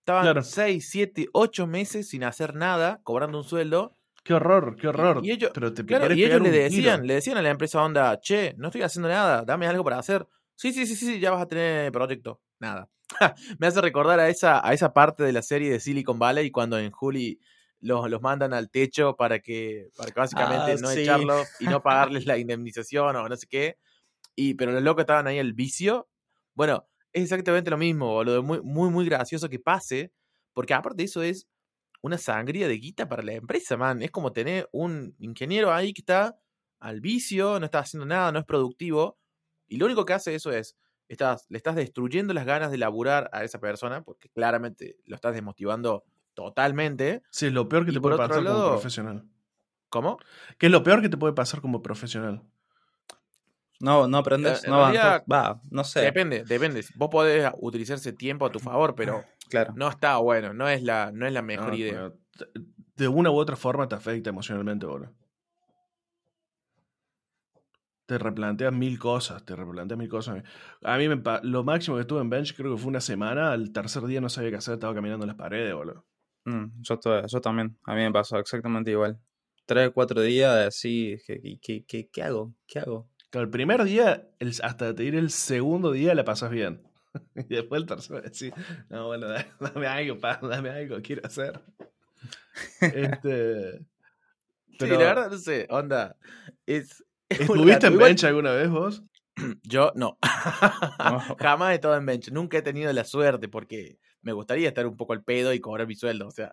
Estaban 0.00 0.24
Claro. 0.24 0.42
6, 0.42 0.88
7, 0.90 1.28
8 1.32 1.66
meses 1.66 2.08
sin 2.08 2.24
hacer 2.24 2.54
nada, 2.54 3.00
cobrando 3.04 3.38
un 3.38 3.44
sueldo. 3.44 3.96
Qué 4.24 4.34
horror, 4.34 4.76
qué 4.76 4.88
horror. 4.88 5.20
y 5.24 5.32
ellos- 5.32 5.50
Pero 5.52 5.72
te 5.74 5.84
Claro, 5.84 6.14
y 6.14 6.24
ellos 6.24 6.40
le 6.40 6.50
tiro. 6.50 6.62
decían, 6.62 7.06
le 7.06 7.14
decían 7.14 7.36
a 7.38 7.42
la 7.42 7.50
empresa 7.50 7.82
onda, 7.82 8.20
che, 8.20 8.54
no 8.56 8.68
estoy 8.68 8.82
haciendo 8.82 9.08
nada, 9.08 9.44
dame 9.44 9.66
algo 9.66 9.82
para 9.84 9.98
hacer. 9.98 10.26
Sí, 10.54 10.72
sí, 10.72 10.86
sí, 10.86 10.94
sí, 10.94 11.18
ya 11.18 11.30
vas 11.32 11.42
a 11.42 11.48
tener 11.48 11.90
proyecto. 11.90 12.40
Nada. 12.60 12.88
Me 13.58 13.66
hace 13.66 13.80
recordar 13.80 14.20
a 14.20 14.28
esa, 14.28 14.66
a 14.66 14.72
esa 14.72 14.92
parte 14.92 15.24
de 15.24 15.32
la 15.32 15.42
serie 15.42 15.70
de 15.70 15.80
Silicon 15.80 16.18
Valley 16.18 16.50
cuando 16.52 16.78
en 16.78 16.90
Juli 16.92 17.40
los, 17.80 18.08
los 18.08 18.22
mandan 18.22 18.54
al 18.54 18.70
techo 18.70 19.16
para 19.16 19.40
que, 19.40 19.88
para 19.96 20.12
que 20.12 20.20
básicamente 20.20 20.72
Ah, 20.72 20.76
no 20.80 20.88
sí. 20.88 21.00
echarlos 21.00 21.48
y 21.58 21.64
no 21.66 21.82
pagarles 21.82 22.26
la 22.26 22.38
indemnización 22.38 23.16
o 23.16 23.28
no 23.28 23.36
sé 23.36 23.46
qué. 23.48 23.76
Y, 24.36 24.54
pero 24.54 24.70
los 24.72 24.82
locos 24.82 25.02
estaban 25.02 25.26
ahí 25.26 25.38
el 25.38 25.52
vicio. 25.52 26.08
Bueno, 26.54 26.88
es 27.12 27.24
exactamente 27.24 27.70
lo 27.70 27.76
mismo, 27.76 28.06
boludo. 28.12 28.42
Muy, 28.42 28.62
muy, 28.62 28.88
muy 28.90 29.04
gracioso 29.04 29.48
que 29.48 29.58
pase. 29.58 30.12
Porque 30.54 30.74
aparte 30.74 30.98
de 30.98 31.04
eso 31.04 31.22
es 31.22 31.48
una 32.02 32.18
sangría 32.18 32.68
de 32.68 32.74
guita 32.76 33.08
para 33.08 33.22
la 33.22 33.32
empresa, 33.32 33.76
man. 33.76 34.02
Es 34.02 34.10
como 34.10 34.32
tener 34.32 34.68
un 34.72 35.14
ingeniero 35.18 35.72
ahí 35.72 35.94
que 35.94 36.02
está 36.02 36.36
al 36.78 37.00
vicio, 37.00 37.58
no 37.58 37.64
está 37.64 37.78
haciendo 37.78 38.04
nada, 38.04 38.30
no 38.32 38.38
es 38.40 38.44
productivo. 38.44 39.18
Y 39.68 39.76
lo 39.76 39.86
único 39.86 40.04
que 40.04 40.12
hace 40.12 40.34
eso 40.34 40.50
es, 40.52 40.76
estás, 41.08 41.46
le 41.48 41.56
estás 41.56 41.76
destruyendo 41.76 42.34
las 42.34 42.44
ganas 42.44 42.70
de 42.70 42.78
laburar 42.78 43.30
a 43.32 43.44
esa 43.44 43.60
persona, 43.60 44.02
porque 44.02 44.28
claramente 44.28 44.96
lo 45.06 45.14
estás 45.14 45.32
desmotivando 45.34 46.04
totalmente. 46.34 47.22
Sí, 47.30 47.46
es 47.46 47.52
lo 47.52 47.68
peor 47.68 47.84
que 47.84 47.92
Y 47.92 47.94
te 47.94 48.00
puede 48.00 48.16
pasar 48.16 48.44
como 48.44 48.70
profesional. 48.70 49.24
¿Cómo? 49.88 50.18
¿Qué 50.58 50.66
es 50.66 50.72
lo 50.72 50.82
peor 50.82 51.02
que 51.02 51.08
te 51.08 51.16
puede 51.16 51.34
pasar 51.34 51.60
como 51.60 51.82
profesional? 51.82 52.42
No, 53.80 54.06
no 54.06 54.18
aprendes, 54.18 54.62
Eh, 54.62 54.66
en 54.66 54.70
no 54.72 54.78
realidad, 54.78 55.24
Va, 55.30 55.60
no 55.70 55.82
sé. 55.84 56.00
Depende, 56.00 56.44
depende. 56.44 56.84
Vos 56.94 57.08
podés 57.10 57.50
utilizar 57.60 57.96
ese 57.96 58.12
tiempo 58.12 58.46
a 58.46 58.52
tu 58.52 58.60
favor, 58.60 58.94
pero 58.94 59.24
Claro. 59.52 59.74
no 59.76 59.88
está 59.88 60.16
bueno, 60.16 60.54
no 60.54 60.66
es 60.66 60.82
la, 60.82 61.12
no 61.12 61.26
es 61.26 61.32
la 61.32 61.42
mejor 61.42 61.68
No, 61.68 61.76
idea. 61.76 62.12
De 62.96 63.06
una 63.06 63.30
u 63.30 63.34
otra 63.34 63.54
forma 63.54 63.86
te 63.86 63.94
afecta 63.94 64.30
emocionalmente, 64.30 64.86
boludo. 64.86 65.12
Te 68.06 68.16
replanteas 68.18 68.72
mil 68.72 68.98
cosas, 68.98 69.44
te 69.44 69.54
replanteas 69.54 69.98
mil 69.98 70.08
cosas. 70.08 70.42
A 70.82 70.96
mí 70.96 71.06
me 71.06 71.22
lo 71.42 71.64
máximo 71.64 71.96
que 71.96 72.00
estuve 72.02 72.22
en 72.22 72.30
bench 72.30 72.56
creo 72.56 72.74
que 72.74 72.80
fue 72.80 72.88
una 72.88 73.02
semana. 73.02 73.52
Al 73.52 73.72
tercer 73.72 74.04
día 74.04 74.22
no 74.22 74.30
sabía 74.30 74.50
qué 74.50 74.56
hacer, 74.56 74.74
estaba 74.74 74.94
caminando 74.94 75.24
en 75.24 75.28
las 75.28 75.36
paredes, 75.36 75.74
boludo. 75.74 76.06
Mm, 76.46 76.80
yo, 76.80 76.98
también. 77.42 77.76
A 77.84 77.94
mí 77.94 78.00
me 78.00 78.10
pasó 78.10 78.38
exactamente 78.38 78.90
igual. 78.90 79.18
Tres, 79.66 79.90
cuatro 79.94 80.22
días 80.22 80.66
así. 80.66 81.16
¿Qué, 81.26 81.40
qué, 81.40 81.58
qué, 81.60 81.84
qué- 81.86 82.08
qué 82.10 82.22
hago? 82.22 82.54
¿Qué 82.66 82.78
hago? 82.80 83.08
Claro, 83.30 83.44
el 83.44 83.50
primer 83.50 83.84
día, 83.84 84.28
el- 84.38 84.54
hasta 84.62 84.94
te 84.94 85.02
diré 85.02 85.18
el 85.18 85.30
segundo 85.30 85.92
día, 85.92 86.14
la 86.14 86.24
pasas 86.24 86.50
bien. 86.50 86.82
Y 87.48 87.54
después 87.56 87.82
el 87.82 87.86
tercero, 87.88 88.20
decís, 88.22 88.52
no, 88.88 89.06
bueno, 89.08 89.28
da- 89.28 89.46
dame 89.60 89.86
algo, 89.86 90.18
pa, 90.18 90.38
dame 90.42 90.70
algo, 90.70 90.96
quiero 91.02 91.22
hacer. 91.26 91.60
Este, 92.80 93.78
Sí, 94.72 94.76
pero- 94.78 94.98
la 94.98 95.04
verdad, 95.04 95.30
no 95.30 95.38
sé, 95.38 95.66
onda. 95.70 96.16
Es, 96.66 97.04
es 97.28 97.40
muy 97.48 97.58
¿Estuviste 97.58 97.86
en 97.88 97.98
bench 97.98 98.24
alguna 98.24 98.52
vez 98.52 98.70
vos? 98.70 99.02
Yo 99.62 99.92
no. 99.94 100.18
No. 100.98 101.20
Jamás 101.38 101.72
he 101.72 101.74
estado 101.74 101.96
en 101.96 102.06
bench. 102.06 102.30
Nunca 102.32 102.58
he 102.58 102.62
tenido 102.62 102.92
la 102.92 103.04
suerte 103.04 103.48
porque 103.48 103.98
me 104.22 104.32
gustaría 104.32 104.68
estar 104.68 104.86
un 104.86 104.96
poco 104.96 105.12
al 105.12 105.22
pedo 105.22 105.52
y 105.52 105.60
cobrar 105.60 105.86
mi 105.86 105.94
sueldo. 105.94 106.26
O 106.26 106.30
sea, 106.30 106.52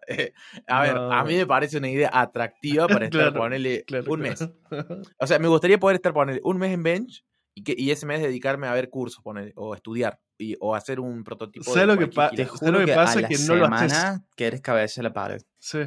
a 0.67 0.81
ver, 0.83 0.95
a 0.97 1.23
mí 1.23 1.35
me 1.35 1.45
parece 1.47 1.77
una 1.77 1.89
idea 1.89 2.09
atractiva 2.13 2.87
para 2.87 3.05
estar, 3.05 3.21
Claro, 3.21 3.37
ponerle 3.39 3.83
Claro, 3.85 4.11
un 4.11 4.19
claro. 4.21 4.49
mes. 4.71 5.05
O 5.17 5.25
sea, 5.27 5.39
me 5.39 5.47
gustaría 5.47 5.79
poder 5.79 5.95
estar 5.95 6.13
ponerle 6.13 6.41
un 6.43 6.57
mes 6.57 6.73
en 6.73 6.83
bench 6.83 7.25
y, 7.55 7.63
que, 7.63 7.73
y 7.77 7.91
ese 7.91 8.05
mes 8.05 8.21
dedicarme 8.21 8.67
a 8.67 8.73
ver 8.73 8.89
cursos 8.89 9.23
ponele, 9.23 9.53
o 9.55 9.75
estudiar 9.75 10.19
y, 10.39 10.55
o 10.59 10.73
hacer 10.73 10.99
un 10.99 11.23
prototipo. 11.23 11.65
¿Sabes 11.65 11.81
de 11.81 11.85
lo 11.93 11.99
que 11.99 12.07
pa- 12.07 12.29
Te 12.31 12.37
gila. 12.37 12.47
¿Sabes 12.47 12.59
juro 12.61 12.71
lo 12.71 12.79
que 12.79 12.85
que, 12.85 12.95
pasa? 12.95 13.19
a 13.19 13.21
la 13.21 13.27
Que 13.27 13.37
no 13.37 13.55
lo 13.55 13.65
haces. 13.67 13.91
semana 13.91 14.25
que 14.35 14.47
eres 14.47 14.61
cabeza 14.61 15.01
de 15.01 15.03
la 15.03 15.13
pared. 15.13 15.41
Sí. 15.59 15.79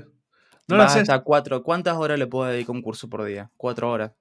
No 0.68 0.76
lo 0.76 0.82
Vas 0.84 0.92
haces. 0.92 1.09
hasta 1.09 1.24
cuatro. 1.24 1.62
¿Cuántas 1.64 1.96
horas 1.96 2.18
le 2.18 2.26
puedo 2.28 2.48
dedicar 2.48 2.70
a 2.74 2.76
un 2.76 2.82
curso 2.82 3.09
por 3.09 3.24
día? 3.24 3.50
Cuatro 3.57 3.90
horas. 3.90 4.12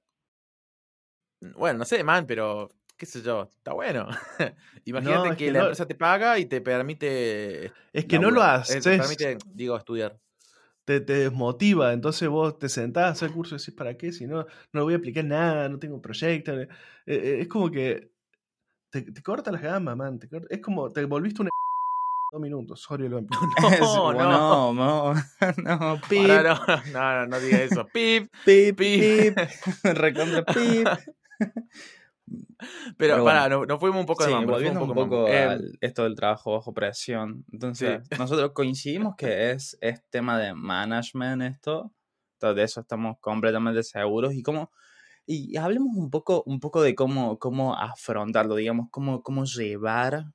Bueno, 1.56 1.80
no 1.80 1.86
sé, 1.86 2.04
man, 2.04 2.26
pero 2.28 2.70
qué 2.98 3.06
sé 3.06 3.22
yo, 3.22 3.50
está 3.58 3.74
bueno. 3.74 4.08
Imagínate 4.86 5.30
es 5.30 5.36
que, 5.36 5.46
que 5.46 5.52
la 5.52 5.60
no- 5.60 5.66
empresa 5.66 5.88
te 5.88 5.96
paga 5.96 6.38
y 6.40 6.46
te 6.46 6.62
permite. 6.62 7.72
Es 7.94 8.06
que 8.06 8.20
no 8.20 8.30
lo. 8.32 8.42
Eh, 8.42 8.46
haces. 8.46 8.84
Te 8.84 8.98
permite, 8.98 9.38
digo, 9.54 9.76
estudiar. 9.76 10.20
te, 10.86 11.02
te 11.02 11.14
desmotiva. 11.14 11.94
Entonces 11.94 12.30
vos 12.30 12.60
te 12.60 12.70
sentás 12.70 13.04
a 13.06 13.10
hacer 13.10 13.32
curso 13.32 13.56
y 13.56 13.58
decís, 13.58 13.74
¿para 13.74 13.98
qué? 13.98 14.12
Si 14.12 14.28
no, 14.28 14.46
no 14.72 14.84
voy 14.84 14.94
a 14.94 14.98
aplicar 14.98 15.26
nada, 15.26 15.68
no 15.68 15.80
tengo 15.80 16.00
proyecto. 16.02 16.60
Eh, 16.60 16.68
eh, 17.08 17.38
es 17.42 17.48
como 17.48 17.72
que 17.72 18.11
te, 18.92 19.02
te 19.12 19.24
corta 19.24 19.52
las 19.52 19.62
gamas, 19.62 19.96
man. 19.98 20.20
te 20.20 20.28
corta- 20.30 20.48
es 20.54 20.62
como 20.62 20.90
te 20.90 21.04
volviste 21.06 21.42
un 21.42 21.50
dos 22.32 22.42
minutos. 22.42 22.82
Sorry, 22.82 23.10
lo. 23.10 23.22
No, 23.62 24.14
no, 24.14 24.74
no, 24.74 25.14
no, 25.64 26.02
pip, 26.08 26.20
Ahora 26.32 26.44
no, 26.44 26.92
no, 26.94 27.14
no, 27.14 27.28
no 27.28 27.40
diga 27.40 27.62
eso. 27.62 27.88
Pip, 27.92 28.32
pip, 28.46 28.78
pip. 28.78 29.36
pip, 29.36 29.38
recontra 29.84 30.46
pip. 30.46 30.88
Pero, 32.98 33.16
Pero 33.16 33.26
pará, 33.26 33.50
nos, 33.50 33.80
fuimos 33.80 34.00
un 34.02 34.06
poco 34.06 34.24
Sí, 34.24 34.30
de 34.30 34.36
mambo, 34.36 34.54
volviendo 34.54 34.80
fuimos 34.80 34.96
un 34.98 35.10
poco 35.10 35.26
a 35.28 35.58
esto 35.82 36.04
del 36.04 36.16
trabajo 36.16 36.54
bajo 36.54 36.74
presión. 36.74 37.44
Entonces, 37.52 38.02
nosotros 38.18 38.52
coincidimos 38.54 39.16
que 39.18 39.52
es, 39.52 39.78
es 39.82 40.04
tema 40.10 40.38
de 40.40 40.54
management 40.54 41.42
esto. 41.42 41.92
Entonces, 42.34 42.56
de 42.56 42.64
eso 42.64 42.82
estamos 42.82 43.18
completamente 43.20 43.84
seguros. 43.84 44.34
Y 44.34 44.44
cómo, 44.44 44.72
y 45.54 45.58
hablemos 45.58 45.96
un 45.96 46.10
poco, 46.12 46.44
un 46.46 46.60
poco 46.60 46.82
de 46.82 46.96
cómo, 46.96 47.40
cómo 47.40 47.76
afrontarlo, 47.76 48.56
digamos, 48.56 48.88
cómo, 48.92 49.24
cómo 49.24 49.46
llevar, 49.46 50.26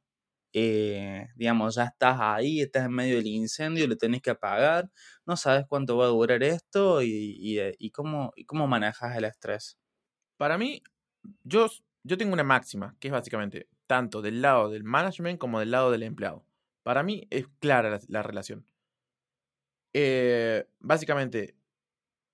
eh, 0.53 1.28
digamos, 1.36 1.76
ya 1.76 1.84
estás 1.84 2.18
ahí, 2.20 2.61
estás 2.62 2.86
en 2.86 2.92
medio 2.92 3.16
del 3.16 3.26
incendio, 3.28 3.86
le 3.88 3.97
tenés 3.97 4.22
que 4.22 4.30
apagar, 4.30 4.90
no 5.26 5.36
sabes 5.36 5.66
cuánto 5.68 5.97
va 5.99 6.07
a 6.07 6.09
durar 6.09 6.42
esto 6.42 7.03
y, 7.03 7.36
y, 7.38 7.59
eh, 7.61 7.76
cómo, 7.92 8.32
cómo 8.47 8.66
manejas 8.68 9.16
el 9.16 9.24
estrés. 9.24 9.78
Para 10.38 10.59
mí, 10.59 10.82
yo, 11.44 11.68
yo 12.05 12.18
tengo 12.18 12.32
una 12.34 12.44
máxima, 12.44 12.97
que 13.01 13.09
es 13.09 13.12
básicamente 13.12 13.68
tanto 13.86 14.22
del 14.22 14.42
lado 14.42 14.70
del 14.70 14.84
management 14.84 15.38
como 15.38 15.61
del 15.61 15.72
lado 15.72 15.90
del 15.92 16.03
empleado. 16.05 16.47
Para 16.84 17.03
mí 17.03 17.26
es 17.30 17.49
clara 17.61 17.90
la, 17.90 18.01
la 18.09 18.22
relación. 18.22 18.66
Eh, 19.92 20.66
básicamente, 20.78 21.55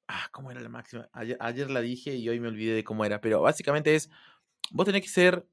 ah, 0.08 0.28
¿cómo 0.32 0.50
era 0.50 0.60
la 0.60 0.68
máxima? 0.68 1.08
Ayer, 1.12 1.70
la 1.70 1.80
dije 1.80 2.14
y 2.14 2.28
hoy 2.28 2.40
me 2.40 2.48
olvidé 2.48 2.74
de 2.74 2.84
cómo 2.84 3.04
era, 3.04 3.20
pero 3.20 3.40
básicamente 3.40 3.94
es, 3.94 4.10
vos 4.70 4.86
tenés 4.86 5.02
que 5.02 5.08
ser, 5.08 5.46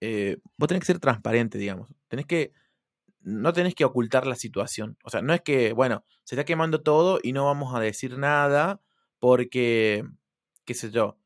eh, 0.00 0.38
vos 0.56 0.68
tenés 0.68 0.80
que 0.80 0.86
ser 0.86 0.98
transparente, 0.98 1.58
digamos. 1.58 1.94
Tenés 2.08 2.26
que, 2.26 2.52
no 3.20 3.52
tenés 3.52 3.74
que 3.74 3.84
ocultar 3.84 4.26
la 4.26 4.34
situación. 4.34 4.98
O 5.04 5.10
sea, 5.10 5.22
no 5.22 5.34
es 5.34 5.40
que, 5.42 5.72
bueno, 5.72 6.04
se 6.24 6.34
está 6.34 6.44
quemando 6.44 6.82
todo 6.82 7.20
y 7.22 7.32
no 7.32 7.46
vamos 7.46 7.74
a 7.74 7.80
decir 7.80 8.18
nada 8.18 8.80
porque, 9.18 10.04
qué 10.64 10.74
sé 10.74 10.90
yo, 10.90 11.18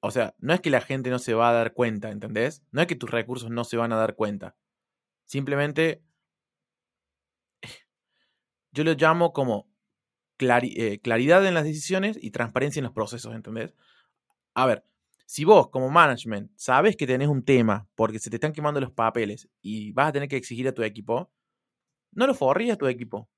o 0.00 0.10
sea, 0.10 0.34
no 0.38 0.54
es 0.54 0.60
que 0.60 0.70
la 0.70 0.80
gente 0.80 1.10
no 1.10 1.18
se 1.18 1.34
va 1.34 1.50
a 1.50 1.52
dar 1.52 1.72
cuenta, 1.72 2.10
¿entendés? 2.10 2.62
No 2.70 2.80
es 2.80 2.86
que 2.86 2.96
tus 2.96 3.10
recursos 3.10 3.50
no 3.50 3.64
se 3.64 3.76
van 3.76 3.92
a 3.92 3.96
dar 3.96 4.14
cuenta. 4.14 4.56
Simplemente 5.26 6.02
yo 8.76 8.84
lo 8.84 8.92
llamo 8.92 9.32
como 9.32 9.68
eh, 10.38 11.00
claridad 11.00 11.46
en 11.46 11.54
las 11.54 11.64
decisiones 11.64 12.18
y 12.20 12.30
transparencia 12.30 12.80
en 12.80 12.84
los 12.84 12.92
procesos, 12.92 13.34
¿entendés? 13.34 13.74
A 14.54 14.66
ver, 14.66 14.84
si 15.26 15.44
vos 15.44 15.70
como 15.70 15.90
management 15.90 16.50
sabes 16.56 16.96
que 16.96 17.06
tenés 17.06 17.28
un 17.28 17.44
tema 17.44 17.88
porque 17.94 18.18
se 18.18 18.30
te 18.30 18.36
están 18.36 18.52
quemando 18.52 18.80
los 18.80 18.92
papeles 18.92 19.48
y 19.62 19.92
vas 19.92 20.08
a 20.08 20.12
tener 20.12 20.28
que 20.28 20.36
exigir 20.36 20.68
a 20.68 20.72
tu 20.74 20.82
equipo, 20.82 21.30
no 22.12 22.26
lo 22.26 22.34
forrías 22.34 22.74
a 22.76 22.78
tu 22.78 22.86
equipo. 22.88 23.28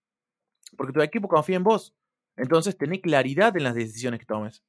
Porque 0.77 0.93
tu 0.93 1.03
equipo 1.03 1.29
confía 1.29 1.57
en 1.57 1.65
vos. 1.65 1.95
Entonces 2.37 2.77
tenés 2.79 3.01
claridad 3.01 3.57
en 3.57 3.65
las 3.65 3.75
decisiones 3.75 4.21
que 4.21 4.27
tomes. 4.27 4.63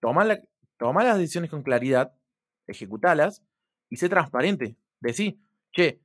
Toma, 0.00 0.24
la- 0.24 0.40
las 0.78 1.18
decisiones 1.18 1.50
con 1.50 1.62
claridad, 1.62 2.12
ejecutalas 2.66 3.42
y 3.88 3.96
sé 3.96 4.08
transparente. 4.08 4.76
Decí, 5.00 5.40
che, 5.72 6.00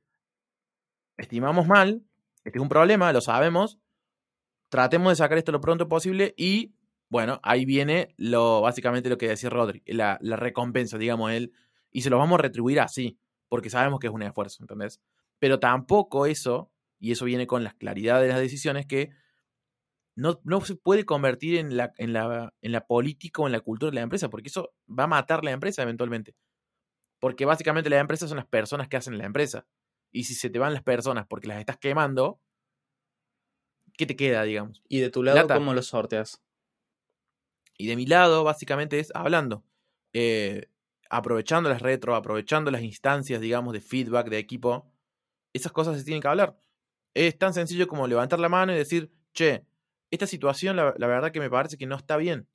estimamos 1.16 1.66
mal, 1.66 2.02
este 2.44 2.58
es 2.58 2.62
un 2.62 2.68
problema, 2.68 3.12
lo 3.12 3.20
sabemos, 3.20 3.78
tratemos 4.74 5.12
de 5.12 5.14
sacar 5.14 5.38
esto 5.38 5.52
lo 5.52 5.60
pronto 5.60 5.86
posible 5.86 6.34
y, 6.36 6.74
bueno, 7.08 7.38
ahí 7.44 7.64
viene 7.64 8.12
lo 8.16 8.60
básicamente 8.60 9.08
lo 9.08 9.16
que 9.16 9.28
decía 9.28 9.48
Rodri, 9.48 9.84
la, 9.86 10.18
la 10.20 10.34
recompensa, 10.34 10.98
digamos, 10.98 11.30
él, 11.30 11.52
y 11.92 12.02
se 12.02 12.10
lo 12.10 12.18
vamos 12.18 12.40
a 12.40 12.42
retribuir 12.42 12.80
así, 12.80 13.16
porque 13.48 13.70
sabemos 13.70 14.00
que 14.00 14.08
es 14.08 14.12
un 14.12 14.22
esfuerzo, 14.22 14.64
¿entendés? 14.64 15.00
Pero 15.38 15.60
tampoco 15.60 16.26
eso, 16.26 16.72
y 16.98 17.12
eso 17.12 17.24
viene 17.24 17.46
con 17.46 17.62
la 17.62 17.72
claridad 17.74 18.20
de 18.20 18.26
las 18.26 18.40
decisiones, 18.40 18.84
que 18.84 19.10
no, 20.16 20.40
no 20.42 20.60
se 20.62 20.74
puede 20.74 21.04
convertir 21.04 21.56
en 21.58 21.76
la, 21.76 21.92
en, 21.96 22.12
la, 22.12 22.52
en 22.60 22.72
la 22.72 22.84
política 22.84 23.42
o 23.42 23.46
en 23.46 23.52
la 23.52 23.60
cultura 23.60 23.90
de 23.90 23.94
la 23.94 24.00
empresa, 24.00 24.28
porque 24.28 24.48
eso 24.48 24.74
va 24.90 25.04
a 25.04 25.06
matar 25.06 25.44
la 25.44 25.52
empresa 25.52 25.84
eventualmente. 25.84 26.34
Porque 27.20 27.44
básicamente 27.44 27.90
las 27.90 28.00
empresas 28.00 28.28
son 28.28 28.38
las 28.38 28.48
personas 28.48 28.88
que 28.88 28.96
hacen 28.96 29.18
la 29.18 29.24
empresa. 29.24 29.68
Y 30.10 30.24
si 30.24 30.34
se 30.34 30.50
te 30.50 30.58
van 30.58 30.74
las 30.74 30.82
personas 30.82 31.26
porque 31.28 31.46
las 31.46 31.60
estás 31.60 31.78
quemando, 31.78 32.40
¿qué 33.96 34.06
te 34.06 34.16
queda, 34.16 34.42
digamos? 34.44 34.82
Y 34.88 35.00
de 35.00 35.10
tu 35.10 35.22
lado, 35.22 35.42
Lata. 35.42 35.56
¿cómo 35.56 35.74
lo 35.74 35.82
sorteas? 35.82 36.40
Y 37.76 37.86
de 37.86 37.96
mi 37.96 38.06
lado, 38.06 38.44
básicamente, 38.44 38.98
es 38.98 39.10
hablando. 39.14 39.64
Eh, 40.12 40.66
aprovechando 41.10 41.68
las 41.68 41.82
retro, 41.82 42.14
aprovechando 42.14 42.70
las 42.70 42.82
instancias, 42.82 43.40
digamos, 43.40 43.72
de 43.72 43.80
feedback 43.80 44.28
de 44.28 44.38
equipo. 44.38 44.90
Esas 45.52 45.72
cosas 45.72 45.98
se 45.98 46.04
tienen 46.04 46.22
que 46.22 46.28
hablar. 46.28 46.56
Es 47.14 47.38
tan 47.38 47.54
sencillo 47.54 47.86
como 47.86 48.06
levantar 48.06 48.38
la 48.40 48.48
mano 48.48 48.72
y 48.72 48.76
decir, 48.76 49.10
che, 49.32 49.66
esta 50.10 50.26
situación 50.26 50.76
la, 50.76 50.94
la 50.98 51.06
verdad 51.06 51.32
que 51.32 51.40
me 51.40 51.50
parece 51.50 51.76
que 51.76 51.86
no 51.86 51.96
está 51.96 52.16
bien. 52.16 52.48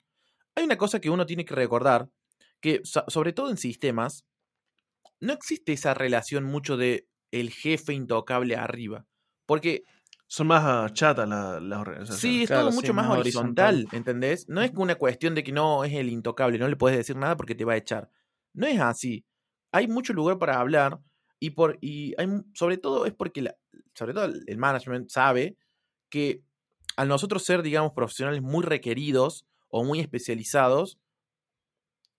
Hay 0.54 0.64
una 0.64 0.78
cosa 0.78 1.00
que 1.00 1.10
uno 1.10 1.26
tiene 1.26 1.44
que 1.44 1.54
recordar, 1.54 2.10
que 2.60 2.80
so- 2.84 3.04
sobre 3.08 3.32
todo 3.32 3.50
en 3.50 3.56
sistemas, 3.56 4.26
no 5.20 5.32
existe 5.32 5.72
esa 5.72 5.94
relación 5.94 6.44
mucho 6.44 6.76
de 6.76 7.08
el 7.30 7.50
jefe 7.50 7.92
intocable 7.92 8.56
arriba. 8.56 9.06
Porque 9.46 9.84
Son 10.32 10.46
más 10.46 10.62
ah, 10.64 10.88
chatas 10.92 11.28
la- 11.28 11.58
las 11.58 11.80
organizaciones. 11.80 12.20
Sí, 12.20 12.42
es 12.42 12.46
Claro, 12.46 12.62
todo 12.62 12.70
sí, 12.70 12.76
mucho 12.76 12.94
más, 12.94 13.08
más 13.08 13.18
horizontal, 13.18 13.74
horizontal. 13.74 13.98
¿entendés? 13.98 14.48
No 14.48 14.62
es 14.62 14.70
una 14.76 14.94
cuestión 14.94 15.34
de 15.34 15.42
que 15.42 15.50
no 15.50 15.82
es 15.82 15.92
el 15.92 16.08
intocable, 16.08 16.56
no 16.56 16.68
le 16.68 16.76
puedes 16.76 16.96
decir 16.96 17.16
nada 17.16 17.36
porque 17.36 17.56
te 17.56 17.64
va 17.64 17.72
a 17.72 17.76
echar. 17.76 18.08
No 18.52 18.68
es 18.68 18.78
así. 18.80 19.24
Hay 19.72 19.88
mucho 19.88 20.12
lugar 20.12 20.38
para 20.38 20.60
hablar 20.60 21.00
y 21.40 21.50
por 21.50 21.78
y 21.80 22.14
hay 22.16 22.28
sobre 22.54 22.78
todo 22.78 23.06
es 23.06 23.12
porque 23.12 23.42
la- 23.42 23.56
sobre 23.94 24.14
todo 24.14 24.26
el 24.46 24.56
management 24.56 25.10
sabe 25.10 25.56
que 26.10 26.44
al 26.96 27.08
nosotros 27.08 27.44
ser, 27.44 27.62
digamos, 27.62 27.90
profesionales 27.92 28.40
muy 28.40 28.64
requeridos 28.64 29.46
o 29.68 29.82
muy 29.82 29.98
especializados, 29.98 31.00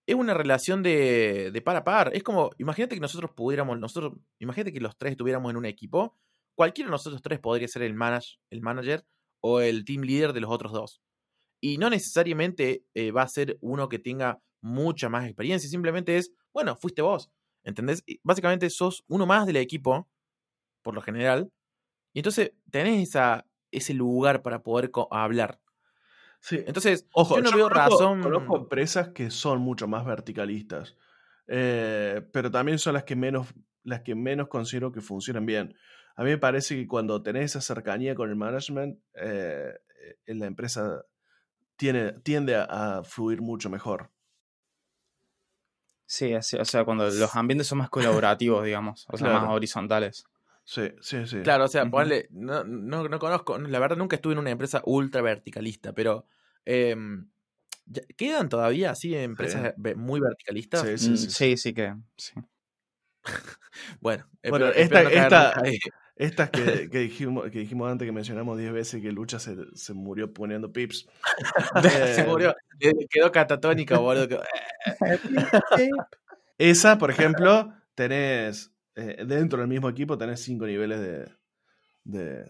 es 0.05 0.16
una 0.16 0.34
relación 0.34 0.84
de, 0.84 1.51
de 1.53 1.62
par 1.62 1.78
a 1.78 1.84
par. 1.86 2.12
Es 2.14 2.24
como, 2.24 2.49
imagínate 2.57 2.95
que 2.95 3.01
nosotros 3.01 3.32
pudiéramos, 3.36 3.80
nosotros, 3.80 4.14
imagínate 4.39 4.74
que 4.74 4.82
los 4.82 4.97
tres 4.97 5.12
estuviéramos 5.12 5.49
en 5.51 5.57
un 5.57 5.66
equipo, 5.66 6.18
cualquiera 6.62 6.89
de 6.89 6.91
nosotros 6.91 7.24
tres 7.24 7.39
podría 7.39 7.68
ser 7.68 7.82
el, 7.82 7.95
manage, 7.95 8.38
el 8.51 8.62
manager 8.62 9.03
o 9.41 9.62
el 9.62 9.84
team 9.84 10.03
leader 10.03 10.32
de 10.32 10.41
los 10.41 10.51
otros 10.51 10.72
dos. 10.72 11.01
Y 11.59 11.80
no 11.80 11.89
necesariamente 11.89 12.86
eh, 12.93 13.09
va 13.09 13.24
a 13.24 13.28
ser 13.28 13.57
uno 13.62 13.89
que 13.89 13.97
tenga 13.97 14.43
mucha 14.62 15.09
más 15.09 15.26
experiencia, 15.26 15.68
simplemente 15.68 16.18
es, 16.18 16.32
bueno, 16.53 16.76
fuiste 16.76 17.01
vos, 17.01 17.32
¿entendés? 17.64 18.03
Y 18.05 18.20
básicamente 18.22 18.70
sos 18.70 19.03
uno 19.07 19.26
más 19.26 19.47
del 19.47 19.55
equipo, 19.55 20.07
por 20.84 20.93
lo 20.93 21.01
general, 21.01 21.51
y 22.14 22.20
entonces 22.20 22.51
tenés 22.70 23.09
esa, 23.09 23.47
ese 23.72 23.95
lugar 23.95 24.43
para 24.43 24.62
poder 24.62 24.91
hablar. 25.09 25.59
Sí. 26.41 26.59
Entonces, 26.68 27.07
Ojo, 27.14 27.38
yo 27.38 27.41
no 27.41 27.49
yo 27.49 27.57
veo 27.57 27.70
conozco, 27.70 27.89
razón. 27.89 28.22
conozco 28.22 28.57
empresas 28.57 29.09
que 29.09 29.32
son 29.32 29.62
mucho 29.62 29.88
más 29.88 30.05
verticalistas, 30.05 30.95
eh, 31.47 32.22
pero 32.32 32.51
también 32.51 32.78
son 32.78 32.93
las 32.93 33.03
que 33.03 33.16
menos, 33.16 33.47
las 33.84 34.01
que 34.01 34.14
menos 34.14 34.47
considero 34.47 34.91
que 34.91 35.01
funcionan 35.01 35.47
bien. 35.47 35.76
A 36.22 36.24
mí 36.24 36.30
me 36.30 36.38
parece 36.38 36.76
que 36.76 36.88
cuando 36.88 37.24
tenés 37.24 37.45
esa 37.45 37.61
cercanía 37.61 38.13
con 38.13 38.30
el 38.30 38.36
management, 38.36 38.99
eh, 39.15 39.74
eh, 40.28 40.36
la 40.36 40.45
empresa 40.45 41.03
tiene, 41.78 42.11
tiende 42.11 42.55
a, 42.57 42.99
a 42.99 43.03
fluir 43.03 43.41
mucho 43.41 43.72
mejor. 43.72 44.11
Sí, 46.05 46.32
así- 46.36 46.57
o 46.57 46.65
sea, 46.65 46.86
cuando 46.86 47.09
los 47.09 47.36
ambientes 47.36 47.65
son 47.65 47.80
más 47.80 47.89
colaborativos, 47.89 48.63
digamos, 48.63 49.07
o 49.09 49.17
sea, 49.17 49.30
Claro. 49.30 49.47
más 49.47 49.55
horizontales. 49.55 50.26
Sí, 50.63 50.91
sí, 51.01 51.26
sí. 51.26 51.39
Claro, 51.41 51.65
o 51.65 51.67
sea, 51.67 51.89
ponle, 51.89 52.28
no, 52.30 52.63
no, 52.65 53.07
no 53.09 53.17
conozco, 53.17 53.57
la 53.57 53.80
verdad 53.80 53.97
nunca 53.97 54.15
estuve 54.17 54.34
en 54.34 54.39
una 54.39 54.51
empresa 54.51 54.84
ultra 54.86 55.24
verticalista, 55.24 55.91
pero 55.93 56.28
em, 56.65 57.32
¿quedan 58.15 58.47
todavía 58.47 58.91
así 58.91 59.15
empresas 59.15 59.74
muy 59.95 60.19
verticalistas? 60.19 60.82
Sí, 60.88 60.97
sí, 60.99 61.09
Mm, 61.09 61.15
sí, 61.15 61.26
sí. 61.26 61.32
sí, 61.32 61.57
sí 61.57 61.74
que. 61.74 61.95
Sí. 62.15 62.34
Bueno, 64.01 64.28
Bueno, 64.43 64.67
espero- 64.67 64.69
esta- 64.69 64.84
espero 64.84 65.03
no 65.09 65.09
caer 65.09 65.74
esta-. 65.74 66.01
Estas 66.22 66.51
que, 66.51 66.61
que 66.91 66.99
dijimos, 66.99 67.49
que 67.49 67.59
dijimos 67.59 67.91
antes, 67.91 68.05
que 68.05 68.11
mencionamos 68.11 68.57
10 68.57 68.72
veces 68.72 69.01
que 69.01 69.11
Lucha 69.11 69.39
se, 69.39 69.55
se 69.74 69.93
murió 69.93 70.32
poniendo 70.32 70.72
pips. 70.72 71.07
Se 72.15 72.22
Eh, 72.22 72.26
murió, 72.28 72.55
eh, 72.80 72.93
quedó 73.09 73.32
catatónica, 73.32 73.97
boludo. 73.97 74.28
que- 74.28 74.39
Esa, 76.57 76.97
por 76.97 77.09
ejemplo, 77.09 77.74
tenés, 77.95 78.72
eh, 78.95 79.24
dentro 79.26 79.59
del 79.59 79.67
mismo 79.67 79.89
equipo 79.89 80.17
tenés 80.17 80.41
cinco 80.41 80.65
niveles 80.67 80.99
de... 80.99 81.28
de... 82.03 82.45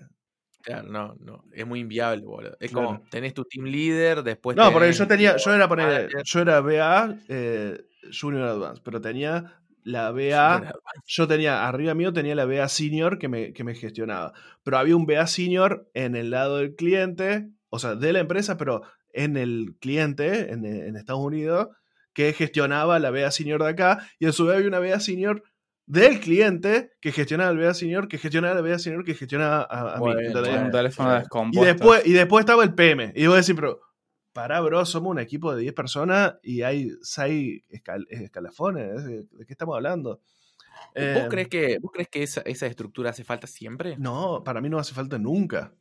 Claro, 0.64 0.90
no, 0.90 1.16
no, 1.20 1.44
es 1.54 1.66
muy 1.66 1.80
inviable, 1.80 2.24
boludo. 2.24 2.56
Es 2.60 2.72
Claro. 2.72 2.88
como, 2.88 3.02
tenés 3.10 3.34
tu 3.34 3.46
team 3.46 3.66
leader, 3.66 4.22
después 4.22 4.56
No, 4.58 4.72
porque 4.72 4.92
yo 4.92 5.08
tenía, 5.08 5.38
yo 5.38 5.54
era 5.54 5.68
poner, 5.68 6.10
yo 6.24 6.40
era 6.42 6.60
BA, 6.62 7.16
eh, 7.30 7.82
Junior 8.20 8.44
Advance, 8.50 8.82
pero 8.84 9.00
tenía 9.02 9.60
la 9.84 10.12
BA, 10.12 10.74
yo 11.06 11.28
tenía, 11.28 11.68
arriba 11.68 11.94
mío 11.94 12.14
tenía 12.14 12.36
la 12.36 12.46
BA 12.46 12.68
Senior 12.68 13.18
que 13.18 13.28
me, 13.28 13.54
que 13.54 13.64
me 13.64 13.76
gestionaba, 13.76 14.34
pero 14.64 14.78
había 14.78 14.96
un 14.96 15.06
BA 15.06 15.26
Senior 15.28 15.90
en 15.94 16.16
el 16.16 16.30
lado 16.30 16.58
del 16.58 16.76
cliente, 16.76 17.50
o 17.70 17.80
sea, 17.80 17.96
de 17.96 18.14
la 18.14 18.20
empresa, 18.20 18.58
pero 18.58 18.82
en 19.14 19.38
el 19.38 19.76
cliente, 19.80 20.52
en, 20.52 20.66
en 20.66 20.96
Estados 20.96 21.22
Unidos, 21.22 21.70
que 22.14 22.34
gestionaba 22.34 23.00
la 23.00 23.12
BA 23.12 23.32
Senior 23.32 23.64
de 23.64 23.70
acá, 23.70 24.08
y 24.20 24.28
a 24.28 24.32
su 24.32 24.46
vez 24.46 24.58
había 24.58 24.68
una 24.68 24.80
BA 24.80 25.00
Senior 25.00 25.44
del 25.86 26.20
cliente 26.20 26.92
que 27.02 27.12
gestionaba 27.12 27.52
el 27.52 27.58
BA 27.58 27.74
Senior, 27.74 28.08
que 28.08 28.18
gestionaba 28.18 28.56
la 28.56 28.62
BA 28.62 28.80
Senior, 28.80 29.04
que 29.04 29.14
gestionaba 29.14 29.68
a, 29.70 29.96
a 29.96 30.00
mí. 30.00 30.06
Un 30.10 30.72
teléfono. 30.72 31.24
Y 31.52 31.60
después, 31.60 32.06
y 32.06 32.14
después 32.14 32.44
estaba 32.44 32.64
el 32.64 32.74
PM. 32.74 33.12
Y 33.16 33.28
vos 33.28 33.36
decís, 33.36 33.56
pero, 33.56 33.82
pará, 34.34 34.62
bro, 34.62 34.86
somos 34.86 35.12
un 35.12 35.20
equipo 35.20 35.54
de 35.54 35.62
10 35.62 35.74
personas 35.74 36.36
y 36.44 36.62
hay 36.62 36.92
6 37.02 37.64
escalafones. 38.10 39.06
¿De, 39.06 39.46
qué 39.46 39.54
estamos 39.54 39.76
hablando? 39.76 40.22
¿Vos, 40.96 41.24
crees 41.30 41.48
que, 41.48 41.80
¿Vos 41.80 41.92
crees 41.92 42.10
que 42.10 42.24
esa, 42.24 42.42
esa 42.42 42.68
estructura 42.68 43.12
hace 43.12 43.24
falta 43.24 43.48
siempre? 43.48 43.98
No, 43.98 44.44
para 44.44 44.62
mí 44.62 44.70
no 44.70 44.80
hace 44.80 44.94
falta 44.94 45.18
nunca. 45.18 45.74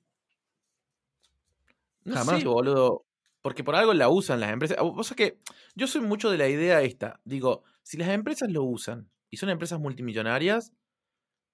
No 2.05 2.15
Jamás. 2.15 2.45
boludo. 2.45 3.05
Porque 3.43 3.65
por 3.65 3.75
algo 3.75 3.95
la 3.95 4.09
usan 4.09 4.41
las 4.41 4.53
empresas. 4.53 4.77
O 4.81 5.03
sea 5.03 5.17
que 5.17 5.39
yo 5.75 5.87
soy 5.87 6.03
mucho 6.03 6.31
de 6.31 6.39
la 6.39 6.49
idea 6.49 6.83
esta. 6.83 7.21
Digo, 7.25 7.63
si 7.83 7.97
las 7.97 8.09
empresas 8.11 8.51
lo 8.51 8.65
usan 8.65 9.09
y 9.31 9.39
son 9.39 9.49
empresas 9.49 9.81
multimillonarias, 9.81 10.73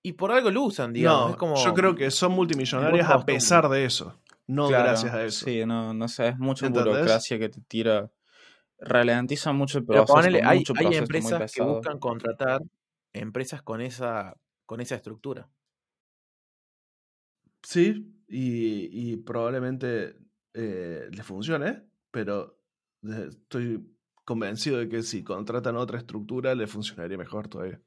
y 0.02 0.12
por 0.12 0.30
algo 0.30 0.50
lo 0.50 0.62
usan, 0.62 0.92
digamos. 0.92 1.32
es 1.32 1.36
como, 1.36 1.56
yo 1.56 1.74
creo 1.74 1.94
que 1.96 2.10
son 2.12 2.32
multimillonarias 2.32 3.10
a 3.10 3.24
pesar 3.24 3.68
de 3.68 3.84
eso. 3.84 4.16
No 4.46 4.68
gracias 4.68 5.12
a 5.12 5.24
eso. 5.24 5.44
Sí, 5.44 5.64
no, 5.66 5.92
no 5.92 6.08
sé, 6.08 6.28
es 6.28 6.38
mucha 6.38 6.68
burocracia 6.68 7.38
que 7.38 7.48
te 7.48 7.60
tira. 7.62 8.10
Ralentiza 8.78 9.52
mucho 9.52 9.78
el 9.78 9.86
proceso. 9.86 10.18
hay, 10.18 10.62
hay 10.76 10.96
empresas 10.96 11.52
que 11.52 11.62
buscan 11.62 11.98
contratar 11.98 12.60
empresas 13.12 13.62
con 13.62 13.80
esa, 13.80 14.36
con 14.66 14.80
esa 14.80 14.96
estructura. 14.96 15.48
Sí, 17.62 18.14
y, 18.28 19.12
y 19.12 19.16
probablemente 19.16 20.16
eh, 20.54 21.08
le 21.10 21.22
funcione, 21.22 21.84
pero 22.10 22.60
estoy 23.02 23.96
convencido 24.24 24.78
de 24.78 24.88
que 24.88 25.02
si 25.02 25.24
contratan 25.24 25.76
otra 25.76 25.98
estructura 25.98 26.54
le 26.54 26.66
funcionaría 26.66 27.16
mejor 27.18 27.48
todavía. 27.48 27.80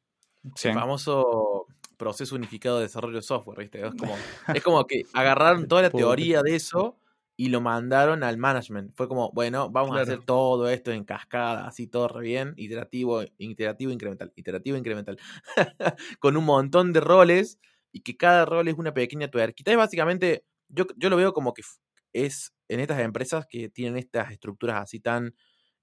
El 0.44 0.74
famoso 0.74 1.68
proceso 2.00 2.36
unificado 2.36 2.78
de 2.78 2.84
desarrollo 2.84 3.18
de 3.18 3.22
software, 3.22 3.60
¿viste? 3.60 3.86
Es 3.86 3.94
como, 3.94 4.16
es 4.56 4.64
como 4.64 4.88
que 4.88 5.04
agarraron 5.14 5.68
toda 5.68 5.84
la 5.84 5.90
teoría 5.92 6.42
de 6.42 6.56
eso 6.56 6.98
y 7.38 7.50
lo 7.50 7.62
mandaron 7.62 8.24
al 8.24 8.38
management. 8.38 8.94
Fue 8.96 9.08
como, 9.08 9.32
bueno, 9.32 9.70
vamos 9.70 9.98
a 9.98 10.02
hacer 10.02 10.24
todo 10.26 10.68
esto 10.70 10.92
en 10.92 11.04
cascada, 11.04 11.68
así 11.68 11.88
todo 11.88 12.08
re 12.08 12.24
bien, 12.24 12.54
iterativo, 12.58 13.22
iterativo, 13.38 13.92
incremental, 13.92 14.34
iterativo, 14.36 14.78
incremental, 14.78 15.18
con 16.20 16.36
un 16.36 16.46
montón 16.46 16.92
de 16.92 17.02
roles 17.02 17.60
y 17.92 18.02
que 18.02 18.18
cada 18.18 18.46
rol 18.46 18.68
es 18.68 18.76
una 18.76 18.94
pequeña 18.94 19.30
tuerquita. 19.30 19.72
Es 19.72 19.78
básicamente, 19.78 20.44
yo, 20.68 20.86
yo 20.98 21.10
lo 21.10 21.18
veo 21.18 21.32
como 21.34 21.54
que 21.54 21.62
es 22.14 22.54
en 22.68 22.80
estas 22.80 23.00
empresas 23.00 23.46
que 23.50 23.70
tienen 23.70 23.98
estas 23.98 24.32
estructuras 24.32 24.82
así 24.82 25.00
tan 25.00 25.36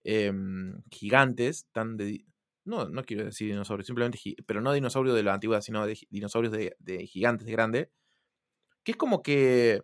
em, 0.04 0.82
gigantes, 0.90 1.66
tan 1.72 1.96
de... 1.96 2.24
No, 2.66 2.88
no 2.88 3.04
quiero 3.04 3.24
decir 3.24 3.48
dinosaurios, 3.48 3.86
simplemente, 3.86 4.18
pero 4.44 4.60
no 4.60 4.72
dinosaurios 4.72 5.14
de 5.14 5.22
la 5.22 5.34
antigüedad, 5.34 5.60
sino 5.60 5.86
de 5.86 5.98
dinosaurios 6.10 6.52
de, 6.52 7.06
gigantes, 7.06 7.46
de 7.46 7.52
grande, 7.52 7.90
que 8.82 8.92
es 8.92 8.96
como 8.96 9.22
que 9.22 9.82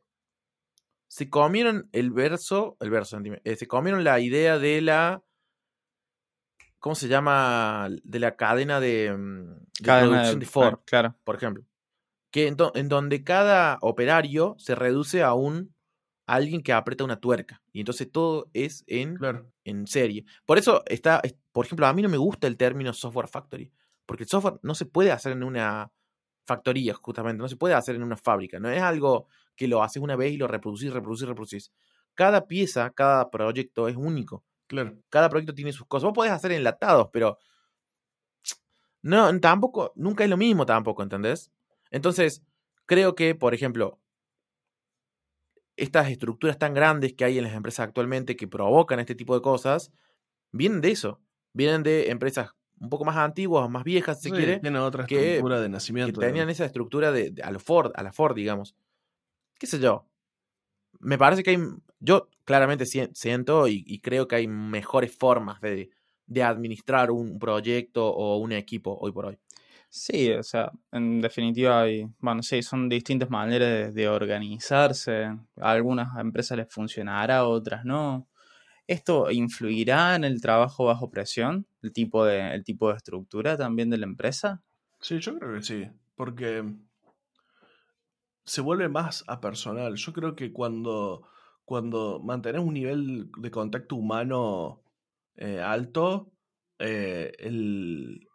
se 1.08 1.30
comieron 1.30 1.88
el 1.92 2.10
verso, 2.10 2.76
el 2.80 2.90
verso, 2.90 3.18
eh, 3.44 3.56
se 3.56 3.68
comieron 3.68 4.02
la 4.02 4.18
idea 4.18 4.58
de 4.58 4.80
la, 4.80 5.22
¿cómo 6.80 6.94
se 6.94 7.08
llama? 7.08 7.88
De 8.02 8.18
la 8.18 8.36
cadena 8.36 8.80
de, 8.80 9.16
mm, 9.16 9.82
producción 9.82 10.40
de, 10.40 10.46
Ford, 10.46 10.80
claro. 10.84 11.16
por 11.22 11.36
ejemplo. 11.36 11.64
Que 12.32 12.48
en, 12.48 12.56
en, 12.74 12.88
donde 12.88 13.22
cada 13.22 13.78
operario 13.80 14.56
se 14.58 14.74
reduce 14.74 15.22
a 15.22 15.34
un 15.34 15.72
alguien 16.26 16.62
que 16.62 16.72
aprieta 16.72 17.04
una 17.04 17.20
tuerca. 17.20 17.62
Y 17.72 17.80
entonces 17.80 18.10
todo 18.10 18.50
es 18.54 18.84
en, 18.86 19.18
en 19.64 19.86
serie. 19.86 20.24
Por 20.46 20.58
eso 20.58 20.82
está, 20.86 21.20
por 21.52 21.66
ejemplo, 21.66 21.86
a 21.86 21.92
mí 21.92 22.02
no 22.02 22.08
me 22.08 22.16
gusta 22.18 22.46
el 22.46 22.56
término 22.56 22.92
software 22.92 23.28
factory. 23.28 23.72
Porque 24.06 24.24
el 24.24 24.28
software 24.28 24.58
no 24.62 24.74
se 24.74 24.86
puede 24.86 25.12
hacer 25.12 25.32
en 25.32 25.42
una 25.44 25.90
factoría, 26.46 26.94
justamente. 26.94 27.40
No 27.42 27.48
se 27.48 27.56
puede 27.56 27.74
hacer 27.74 27.96
en 27.96 28.02
una 28.02 28.16
fábrica. 28.16 28.58
No 28.60 28.70
es 28.70 28.82
algo 28.82 29.28
que 29.56 29.68
lo 29.68 29.82
haces 29.82 30.02
una 30.02 30.16
vez 30.16 30.32
y 30.32 30.36
lo 30.38 30.48
reproducís, 30.48 30.92
reproducís, 30.92 31.28
reproducís. 31.28 31.72
Cada 32.14 32.46
pieza, 32.46 32.90
cada 32.90 33.30
proyecto 33.30 33.88
es 33.88 33.96
único. 33.96 34.44
Claro. 34.66 34.96
Cada 35.10 35.28
proyecto 35.30 35.54
tiene 35.54 35.72
sus 35.72 35.86
cosas. 35.86 36.04
Vos 36.06 36.14
podés 36.14 36.32
hacer 36.32 36.52
enlatados, 36.52 37.08
pero. 37.12 37.38
No, 39.02 39.40
tampoco, 39.40 39.92
nunca 39.96 40.24
es 40.24 40.30
lo 40.30 40.36
mismo 40.36 40.64
tampoco, 40.66 41.02
¿entendés? 41.02 41.50
Entonces, 41.90 42.42
creo 42.86 43.14
que, 43.14 43.34
por 43.34 43.54
ejemplo, 43.54 43.98
estas 45.76 46.08
estructuras 46.10 46.58
tan 46.58 46.74
grandes 46.74 47.14
que 47.14 47.24
hay 47.24 47.38
en 47.38 47.44
las 47.44 47.54
empresas 47.54 47.86
actualmente 47.88 48.36
que 48.36 48.48
provocan 48.48 49.00
este 49.00 49.14
tipo 49.14 49.34
de 49.34 49.42
cosas, 49.42 49.92
vienen 50.52 50.80
de 50.80 50.92
eso. 50.92 51.20
Vienen 51.52 51.82
de 51.82 52.10
empresas 52.10 52.50
un 52.80 52.88
poco 52.88 53.04
más 53.04 53.16
antiguas, 53.16 53.68
más 53.70 53.84
viejas, 53.84 54.20
si 54.20 54.30
se 54.30 54.34
quiere. 54.34 54.58
Tienen 54.58 54.80
otra 54.80 55.04
estructura 55.04 55.60
de 55.60 55.68
nacimiento. 55.68 56.20
Que 56.20 56.26
tenían 56.26 56.50
esa 56.50 56.64
estructura 56.64 57.12
de, 57.12 57.32
a, 57.42 57.56
Ford, 57.58 57.92
a 57.94 58.02
la 58.02 58.12
Ford, 58.12 58.34
digamos. 58.34 58.74
¿Qué 59.58 59.66
sé 59.66 59.78
yo? 59.78 60.06
Me 60.98 61.18
parece 61.18 61.42
que 61.42 61.50
hay. 61.50 61.58
Yo 62.00 62.28
claramente 62.44 62.84
siento 62.86 63.68
y, 63.68 64.00
creo 64.00 64.26
que 64.26 64.36
hay 64.36 64.48
mejores 64.48 65.16
formas 65.16 65.60
de, 65.60 65.90
de 66.26 66.42
administrar 66.42 67.12
un 67.12 67.38
proyecto 67.38 68.08
o 68.08 68.38
un 68.38 68.50
equipo 68.50 68.98
hoy 69.00 69.12
por 69.12 69.26
hoy. 69.26 69.38
Sí, 69.94 70.32
o 70.32 70.42
sea, 70.42 70.72
en 70.90 71.20
definitiva 71.20 71.82
hay, 71.82 72.08
bueno, 72.18 72.42
sí, 72.42 72.62
son 72.62 72.88
distintas 72.88 73.28
maneras 73.28 73.92
de, 73.92 74.08
organizarse. 74.08 75.24
A 75.60 75.70
algunas 75.70 76.18
empresas 76.18 76.56
les 76.56 76.72
funcionará, 76.72 77.46
otras 77.46 77.84
no. 77.84 78.26
¿Esto 78.86 79.30
influirá 79.30 80.16
en 80.16 80.24
el 80.24 80.40
trabajo 80.40 80.84
bajo 80.84 81.10
presión? 81.10 81.66
¿El 81.82 81.92
tipo 81.92 82.24
de, 82.24 82.54
el 82.54 82.64
tipo 82.64 82.90
de 82.90 82.96
estructura 82.96 83.56
también 83.56 83.90
de 83.90 83.98
la 83.98 84.06
empresa? 84.06 84.62
Sí, 85.00 85.18
yo 85.18 85.38
creo 85.38 85.54
que 85.54 85.62
sí, 85.62 85.88
porque 86.14 86.64
se 88.44 88.60
vuelve 88.60 88.88
más 88.88 89.24
a 89.28 89.40
personal. 89.40 89.94
Yo 89.96 90.12
creo 90.12 90.34
que 90.34 90.52
cuando, 90.52 91.26
cuando 91.64 92.20
mantenés 92.22 92.62
un 92.62 92.74
nivel 92.74 93.30
de 93.38 93.50
contacto 93.50 93.96
humano 93.96 94.82
eh, 95.36 95.60
alto, 95.60 96.32
eh, 96.78 97.32
el, 97.38 98.28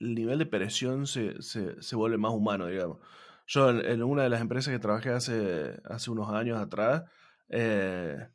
el 0.00 0.14
nivel 0.14 0.38
de 0.38 0.46
presión 0.46 1.06
se, 1.06 1.40
se, 1.42 1.96
vuelve 1.96 2.18
más 2.18 2.32
humano, 2.32 2.66
digamos. 2.66 2.98
Yo 3.46 3.70
en, 3.70 4.02
una 4.02 4.24
de 4.24 4.30
las 4.30 4.40
empresas 4.40 4.72
que 4.72 4.80
trabajé 4.80 5.10
hace, 5.10 5.80
hace 5.84 6.10
unos 6.10 6.30
años 6.30 6.58
atrás, 6.58 7.04
eh, 7.48 8.28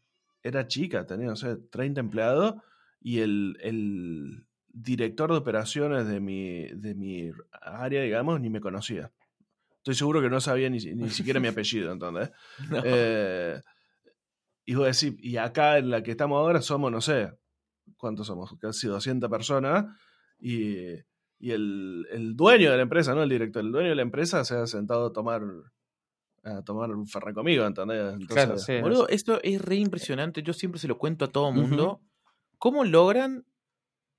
era 0.47 0.67
chica, 0.67 1.05
tenía, 1.05 1.27
no 1.27 1.35
sé, 1.35 1.57
30 1.57 1.99
empleados 1.99 2.55
y 3.01 3.19
el, 3.19 3.57
el, 3.61 4.45
director 4.79 5.31
de 5.31 5.37
operaciones 5.37 6.07
de 6.07 6.19
mi, 6.19 6.67
de 6.67 6.93
mi 6.93 7.31
área, 7.61 8.03
digamos, 8.03 8.39
ni 8.39 8.49
me 8.49 8.61
conocía. 8.61 9.11
Estoy 9.77 9.95
seguro 9.95 10.21
que 10.21 10.29
no 10.29 10.39
sabía 10.39 10.69
ni, 10.69 10.77
ni 10.77 11.09
siquiera 11.09 11.39
mi 11.39 11.47
apellido, 11.49 11.91
entonces. 11.91 12.31
Eh, 12.83 13.59
y 14.65 14.75
voy 14.75 14.83
a 14.83 14.87
decir, 14.87 15.15
y 15.19 15.37
acá 15.37 15.77
en 15.77 15.89
la 15.89 16.03
que 16.03 16.11
estamos 16.11 16.37
ahora 16.37 16.61
somos, 16.61 16.91
no 16.91 16.99
sé, 16.99 17.31
¿cuántos 17.95 18.27
somos? 18.27 18.53
Casi 18.59 18.87
200 18.87 19.29
personas. 19.29 19.85
Y 20.39 20.97
y 21.39 21.51
el, 21.51 22.07
el, 22.11 22.35
dueño 22.35 22.71
de 22.71 22.77
la 22.77 22.83
empresa, 22.83 23.13
no 23.13 23.23
el 23.23 23.29
director, 23.29 23.63
el 23.63 23.71
dueño 23.71 23.89
de 23.89 23.95
la 23.95 24.01
empresa 24.01 24.43
se 24.43 24.55
ha 24.55 24.65
sentado 24.65 25.07
a 25.07 25.13
tomar 25.13 25.43
a 26.43 26.61
tomar 26.61 26.91
un 26.91 27.07
ferra 27.07 27.33
conmigo, 27.33 27.65
¿entendés? 27.65 28.15
claro, 28.27 28.57
sí, 28.57 28.79
Boludo, 28.81 29.07
esto 29.09 29.41
es 29.43 29.61
re 29.61 29.75
impresionante, 29.75 30.43
yo 30.43 30.53
siempre 30.53 30.79
se 30.79 30.87
lo 30.87 30.97
cuento 30.97 31.25
a 31.25 31.27
todo 31.27 31.51
mundo. 31.51 32.01
¿Cómo 32.57 32.83
logran, 32.83 33.45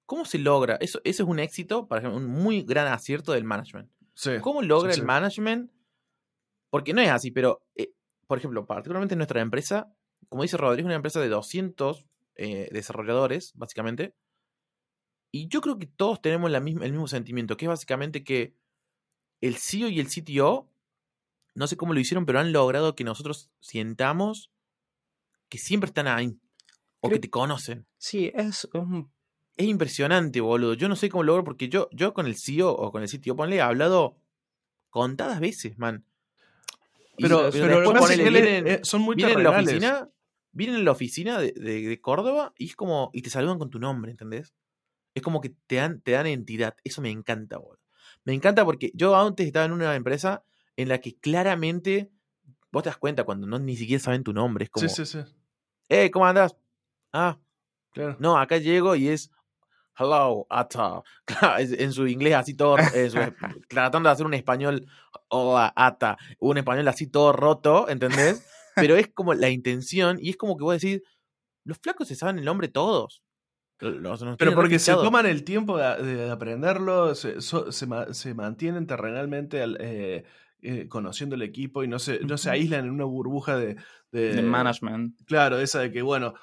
cómo 0.07 0.25
se 0.25 0.39
logra? 0.39 0.77
Eso, 0.81 1.01
eso 1.05 1.23
es 1.23 1.29
un 1.29 1.39
éxito, 1.39 1.89
por 1.89 1.99
ejemplo, 1.99 2.19
un 2.19 2.27
muy 2.27 2.63
gran 2.63 2.87
acierto 2.87 3.33
del 3.33 3.45
management. 3.45 3.91
¿Cómo 4.41 4.63
logra 4.63 4.93
el 4.93 5.05
management? 5.05 5.71
Porque 6.71 6.93
no 6.93 7.01
es 7.01 7.09
así, 7.09 7.31
pero, 7.31 7.63
eh, 7.75 7.93
por 8.27 8.39
ejemplo, 8.39 8.67
particularmente 8.67 9.15
en 9.15 9.19
nuestra 9.19 9.41
empresa, 9.41 9.93
como 10.29 10.43
dice 10.43 10.57
Rodrigo, 10.57 10.81
es 10.81 10.87
una 10.87 10.97
empresa 10.97 11.21
de 11.21 11.29
200 11.29 12.05
eh, 12.37 12.69
desarrolladores, 12.73 13.53
básicamente, 13.55 14.15
y 15.33 15.49
yo 15.49 15.61
creo 15.61 15.79
que 15.79 15.87
todos 15.87 16.21
tenemos 16.21 16.51
la 16.51 16.61
misma, 16.61 16.85
el 16.85 16.93
mismo 16.93 17.09
sentimiento, 17.09 17.57
que 17.57 17.67
es 17.67 17.69
básicamente 17.69 18.25
que 18.25 18.55
el 19.41 19.57
CEO 19.57 19.89
y 19.89 20.01
el 20.01 20.09
CTO, 20.09 20.71
no 21.59 21.67
sé 21.67 21.77
cómo 21.77 21.93
lo 21.93 21.99
hicieron, 21.99 22.25
pero 22.25 22.39
han 22.39 22.53
logrado 22.53 22.95
que 22.95 23.03
nosotros 23.03 23.51
sientamos 23.59 24.53
que 25.49 25.59
siempre 25.59 25.89
están 25.89 26.07
ahí. 26.07 26.39
O 27.01 27.09
que 27.09 27.19
te 27.19 27.31
conocen. 27.31 27.85
Sí, 27.97 28.31
es 28.33 28.69
Es 29.57 29.67
impresionante, 29.67 30.41
boludo. 30.41 30.75
Yo 30.75 30.89
no 30.89 30.95
sé 30.95 31.09
cómo 31.09 31.25
logro, 31.25 31.43
porque 31.43 31.69
yo, 31.69 31.89
yo 31.91 32.15
con 32.15 32.27
el 32.27 32.37
CEO 32.37 32.71
o 32.71 32.93
con 32.93 33.03
el 33.03 33.09
CTO, 33.09 33.35
ponle, 33.35 33.57
he 33.57 33.61
hablado 33.61 34.17
contadas 34.89 35.41
veces, 35.41 35.77
man. 35.79 36.05
pero, 37.19 37.51
pero, 37.51 37.93
vienen, 38.17 38.85
son 38.85 39.03
muy 39.03 39.17
vienen 39.17 39.43
la 39.43 39.51
oficina, 39.51 40.09
vienen 40.53 40.77
a 40.77 40.85
la 40.85 40.93
oficina 40.93 41.41
de, 41.41 41.53
de, 41.53 42.01
Córdoba 42.01 42.53
y 42.57 42.67
es 42.67 42.77
como, 42.77 43.11
y 43.13 43.23
te 43.23 43.31
saludan 43.31 43.59
con 43.59 43.71
tu 43.71 43.81
nombre, 43.81 44.13
¿entendés? 44.13 44.55
Es 45.13 45.23
como 45.25 45.41
que 45.41 45.51
te 45.67 45.77
dan, 45.77 46.01
te 46.03 46.13
dan 46.13 46.29
entidad. 46.29 46.77
Eso 46.85 47.03
me 47.03 47.11
encanta, 47.11 47.59
boludo. 47.59 47.83
Me 48.23 48.33
encanta 48.33 48.65
porque 48.65 48.93
yo 48.95 49.17
antes 49.17 49.45
estaba 49.45 49.67
en 49.67 49.73
una 49.73 49.97
empresa 49.97 50.45
en 50.79 50.89
la 50.89 50.99
que 51.01 51.17
claramente 51.19 52.11
vos 52.71 52.83
te 52.85 52.89
das 52.89 52.97
cuenta 52.99 53.25
cuando 53.25 53.47
no 53.47 53.59
ni 53.59 53.77
siquiera 53.77 54.03
saben 54.03 54.23
tu 54.25 54.33
nombre. 54.33 54.65
Es 54.65 54.71
como. 54.71 54.89
Sí, 54.89 54.95
sí, 54.95 55.07
sí. 55.07 55.19
Eh, 55.89 56.11
¿cómo 56.11 56.25
andas? 56.27 56.57
Ah. 57.13 57.39
Claro. 57.93 58.17
No, 58.21 58.39
acá 58.39 58.59
llego 58.59 58.95
y 58.95 59.09
es. 59.09 59.31
Hello, 59.99 60.47
Ata. 60.49 61.03
en 61.59 61.93
su 61.93 62.07
inglés 62.07 62.35
así 62.35 62.55
todo. 62.55 62.77
tratando 63.69 64.09
de 64.09 64.13
hacer 64.13 64.27
un 64.27 64.35
español. 64.35 64.87
Hola, 65.29 65.73
Ata. 65.75 66.17
Un 66.39 66.59
español 66.59 66.87
así 66.89 67.07
todo 67.09 67.33
roto, 67.33 67.89
¿entendés? 67.89 68.47
pero 68.77 68.95
es 68.97 69.09
como 69.09 69.35
la 69.35 69.51
intención 69.51 70.19
y 70.21 70.31
es 70.31 70.37
como 70.37 70.57
que 70.57 70.63
voy 70.63 70.75
a 70.75 70.75
decir, 70.75 71.03
los 71.65 71.79
flacos 71.79 72.07
se 72.07 72.15
saben 72.15 72.39
el 72.39 72.45
nombre 72.45 72.69
todos. 72.69 73.25
Los- 73.81 74.21
los 74.21 74.37
Pero 74.37 74.55
porque 74.55 74.79
se 74.79 74.93
toman 74.93 75.27
el 75.27 75.43
tiempo 75.43 75.77
de, 75.79 76.03
de 76.03 76.31
aprenderlo, 76.31 77.15
se, 77.17 77.41
so- 77.41 77.73
se 77.73 77.87
se 78.13 78.35
mantienen 78.35 78.87
terrenalmente 78.87 79.63
al- 79.63 79.79
eh, 79.81 80.25
eh, 80.63 80.89
conociendo 80.89 81.35
el 81.37 81.43
equipo 81.43 81.85
y 81.85 81.89
no 81.89 81.99
se, 81.99 82.21
no 82.21 82.37
se 82.39 82.51
aíslan 82.51 82.85
en 82.87 82.91
una 82.91 83.05
burbuja 83.05 83.57
de, 83.57 83.77
de- 84.13 84.35
De 84.35 84.43
management. 84.43 85.17
Claro, 85.27 85.59
esa 85.61 85.81
de 85.81 85.93
que, 85.93 86.03
bueno, 86.03 86.35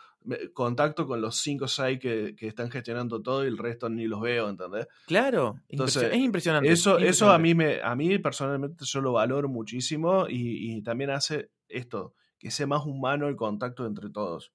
contacto 0.53 1.05
con 1.05 1.21
los 1.21 1.37
5 1.37 1.65
o 1.65 1.67
6 1.67 1.99
que, 1.99 2.35
que 2.35 2.47
están 2.47 2.71
gestionando 2.71 3.21
todo 3.21 3.43
y 3.43 3.47
el 3.47 3.57
resto 3.57 3.89
ni 3.89 4.05
los 4.07 4.21
veo, 4.21 4.49
¿entendés? 4.49 4.87
Claro, 5.05 5.55
Entonces, 5.67 6.11
es 6.11 6.17
impresionante. 6.17 6.71
Eso, 6.71 6.97
es 6.97 7.09
eso 7.11 7.29
a 7.31 7.37
mí 7.37 7.53
me, 7.53 7.81
a 7.81 7.95
mí 7.95 8.17
personalmente 8.19 8.85
yo 8.85 9.01
lo 9.01 9.13
valoro 9.13 9.49
muchísimo 9.49 10.25
y, 10.27 10.77
y 10.77 10.81
también 10.81 11.11
hace 11.11 11.51
esto, 11.67 12.13
que 12.39 12.49
sea 12.51 12.65
más 12.67 12.85
humano 12.85 13.27
el 13.27 13.35
contacto 13.35 13.85
entre 13.85 14.09
todos. 14.09 14.51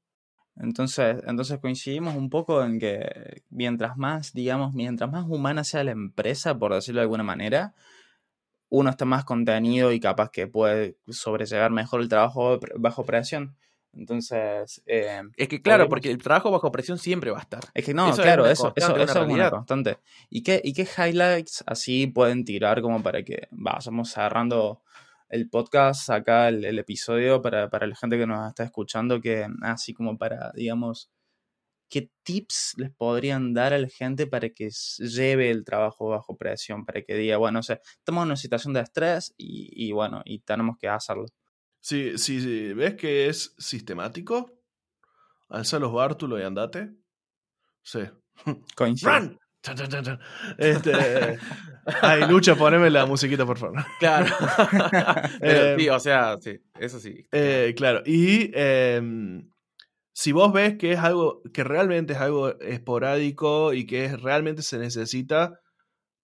Entonces, 0.56 1.22
entonces 1.26 1.58
coincidimos 1.60 2.16
un 2.16 2.28
poco 2.28 2.62
en 2.64 2.78
que 2.78 3.42
mientras 3.48 3.96
más, 3.96 4.32
digamos, 4.32 4.74
mientras 4.74 5.10
más 5.10 5.24
humana 5.28 5.64
sea 5.64 5.84
la 5.84 5.92
empresa, 5.92 6.58
por 6.58 6.74
decirlo 6.74 7.00
de 7.00 7.04
alguna 7.04 7.22
manera, 7.22 7.74
uno 8.70 8.90
está 8.90 9.04
más 9.04 9.24
contenido 9.24 9.92
y 9.92 10.00
capaz 10.00 10.30
que 10.30 10.46
puede 10.46 10.96
sobrellevar 11.08 11.70
mejor 11.70 12.00
el 12.00 12.08
trabajo 12.08 12.58
bajo 12.76 13.04
presión. 13.04 13.56
Entonces, 13.92 14.82
eh, 14.86 15.22
Es 15.36 15.48
que 15.48 15.60
claro, 15.60 15.88
porque 15.88 16.10
el 16.10 16.18
trabajo 16.18 16.50
bajo 16.52 16.70
presión 16.70 16.96
siempre 16.96 17.32
va 17.32 17.38
a 17.38 17.42
estar. 17.42 17.60
es 17.74 17.84
que 17.84 17.92
no, 17.92 18.08
Eso 18.08 18.22
claro, 18.22 18.46
eso, 18.46 18.72
eso, 18.76 18.96
eso 18.96 19.22
es 19.22 19.28
una 19.28 19.50
constante. 19.50 19.98
¿Y 20.30 20.42
qué, 20.42 20.60
¿Y 20.62 20.72
qué 20.72 20.86
highlights 20.96 21.64
así 21.66 22.06
pueden 22.06 22.44
tirar 22.44 22.80
como 22.82 23.02
para 23.02 23.24
que 23.24 23.48
vayamos 23.50 24.10
cerrando 24.10 24.82
el 25.28 25.48
podcast 25.48 26.08
acá, 26.10 26.48
el, 26.48 26.64
el 26.64 26.78
episodio, 26.78 27.42
para, 27.42 27.68
para 27.68 27.86
la 27.86 27.96
gente 27.96 28.16
que 28.16 28.26
nos 28.26 28.48
está 28.48 28.62
escuchando, 28.64 29.20
que 29.20 29.46
así 29.62 29.92
como 29.92 30.16
para, 30.16 30.52
digamos, 30.54 31.10
¿qué 31.90 32.10
tips 32.22 32.74
les 32.78 32.90
podrían 32.92 33.52
dar 33.52 33.74
a 33.74 33.78
la 33.78 33.88
gente 33.88 34.26
para 34.26 34.48
que 34.50 34.70
lleve 34.98 35.50
el 35.50 35.64
trabajo 35.64 36.08
bajo 36.08 36.36
presión? 36.36 36.86
Para 36.86 37.02
que 37.02 37.14
diga, 37.14 37.36
bueno, 37.36 37.58
o 37.58 37.62
sea, 37.62 37.80
estamos 37.98 38.22
en 38.22 38.28
una 38.28 38.36
situación 38.36 38.72
de 38.72 38.80
estrés 38.80 39.34
y, 39.36 39.68
y 39.74 39.92
bueno, 39.92 40.22
y 40.24 40.40
tenemos 40.40 40.76
que 40.78 40.88
hacerlo. 40.88 41.26
Si, 41.80 42.16
si 42.18 42.40
si 42.40 42.72
ves 42.72 42.94
que 42.94 43.28
es 43.28 43.54
sistemático, 43.58 44.60
alza 45.48 45.78
los 45.78 45.92
bártulos 45.92 46.40
y 46.40 46.44
andate. 46.44 46.90
Sí. 47.82 48.00
Coincido. 48.76 49.12
¡Run! 49.12 49.38
Este, 50.56 51.38
ay, 52.02 52.26
Lucha, 52.28 52.54
poneme 52.54 52.88
la 52.88 53.04
musiquita, 53.04 53.44
por 53.44 53.58
favor. 53.58 53.84
Claro. 53.98 54.26
Pero 55.40 55.60
Eh, 55.60 55.76
sí, 55.78 55.88
o 55.90 56.00
sea, 56.00 56.36
sí, 56.40 56.58
eso 56.78 56.98
sí. 56.98 57.26
Eh, 57.30 57.74
claro, 57.76 58.02
y 58.06 58.50
em, 58.54 59.50
si 60.12 60.32
vos 60.32 60.52
ves 60.52 60.76
que 60.78 60.92
es 60.92 60.98
algo, 60.98 61.42
que 61.52 61.64
realmente 61.64 62.14
es 62.14 62.18
algo 62.18 62.58
esporádico 62.60 63.72
y 63.72 63.86
que 63.86 64.04
es, 64.06 64.20
realmente 64.20 64.62
se 64.62 64.78
necesita, 64.78 65.60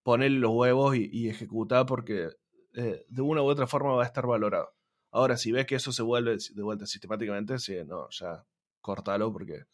ponerle 0.02 0.38
los 0.38 0.52
huevos 0.52 0.96
y, 0.96 1.08
y 1.12 1.28
ejecutar 1.28 1.86
porque 1.86 2.30
eh, 2.74 3.04
de 3.08 3.22
una 3.22 3.42
u 3.42 3.46
otra 3.46 3.66
forma 3.66 3.94
va 3.94 4.02
a 4.02 4.06
estar 4.06 4.26
valorado. 4.26 4.72
Ahora, 5.10 5.36
si 5.38 5.50
ves 5.50 5.66
que 5.66 5.76
eso 5.76 5.92
se 5.92 6.02
vuelve 6.02 6.36
de 6.36 6.62
vuelta 6.62 6.86
sistemáticamente, 6.86 7.58
sí, 7.58 7.74
no, 7.86 8.08
ya 8.10 8.44
cortalo 8.82 9.32
porque 9.32 9.64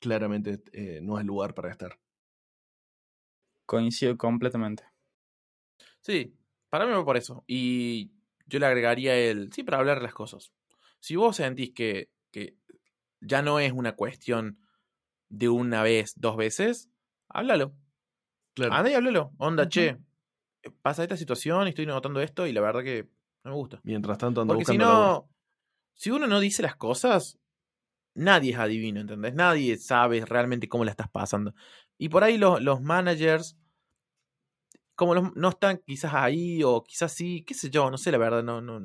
claramente 0.00 0.60
eh, 0.72 1.00
no 1.00 1.18
es 1.18 1.24
lugar 1.24 1.54
para 1.54 1.70
estar. 1.70 1.98
Coincido 3.64 4.16
completamente. 4.16 4.84
Sí, 6.00 6.34
para 6.68 6.84
mí 6.84 6.92
va 6.92 7.04
por 7.04 7.16
eso. 7.16 7.44
Y 7.46 8.10
yo 8.46 8.58
le 8.58 8.66
agregaría 8.66 9.16
el, 9.16 9.52
sí, 9.52 9.62
para 9.62 9.78
hablar 9.78 9.98
de 9.98 10.04
las 10.04 10.14
cosas. 10.14 10.52
Si 10.98 11.14
vos 11.14 11.36
sentís 11.36 11.72
que, 11.72 12.10
que 12.32 12.56
ya 13.20 13.42
no 13.42 13.58
es 13.60 13.72
una 13.72 13.94
cuestión 13.96 14.58
de 15.28 15.48
una 15.48 15.82
vez, 15.82 16.14
dos 16.16 16.36
veces, 16.36 16.90
háblalo. 17.28 17.74
Claro. 18.54 18.74
Anda 18.74 18.90
y 18.90 18.94
háblalo. 18.94 19.32
Onda, 19.38 19.68
che, 19.68 19.98
pasa 20.82 21.02
esta 21.02 21.16
situación 21.16 21.66
y 21.66 21.70
estoy 21.70 21.86
notando 21.86 22.20
esto 22.20 22.46
y 22.46 22.52
la 22.52 22.60
verdad 22.60 22.82
que 22.82 23.08
no 23.44 23.50
me 23.50 23.56
gusta. 23.56 23.80
Mientras 23.84 24.18
tanto, 24.18 24.40
ando 24.40 24.54
Porque 24.54 24.64
si 24.64 24.78
buscando 24.78 24.92
laburo. 24.94 25.08
no, 25.10 25.30
si 25.94 26.10
uno 26.10 26.26
no 26.26 26.40
dice 26.40 26.62
las 26.62 26.76
cosas, 26.76 27.38
nadie 28.14 28.52
es 28.52 28.58
adivino, 28.58 29.00
¿entendés? 29.00 29.34
Nadie 29.34 29.76
sabe 29.76 30.24
realmente 30.24 30.68
cómo 30.68 30.84
la 30.84 30.90
estás 30.90 31.08
pasando. 31.10 31.54
Y 31.98 32.08
por 32.08 32.24
ahí 32.24 32.38
los, 32.38 32.60
los 32.62 32.80
managers, 32.80 33.56
como 34.94 35.14
los- 35.14 35.34
no 35.36 35.50
están 35.50 35.78
quizás 35.86 36.14
ahí 36.14 36.62
o 36.64 36.82
quizás 36.82 37.12
sí, 37.12 37.44
qué 37.44 37.54
sé 37.54 37.70
yo, 37.70 37.90
no 37.90 37.98
sé 37.98 38.10
la 38.10 38.18
verdad, 38.18 38.42
no, 38.42 38.60
no, 38.60 38.80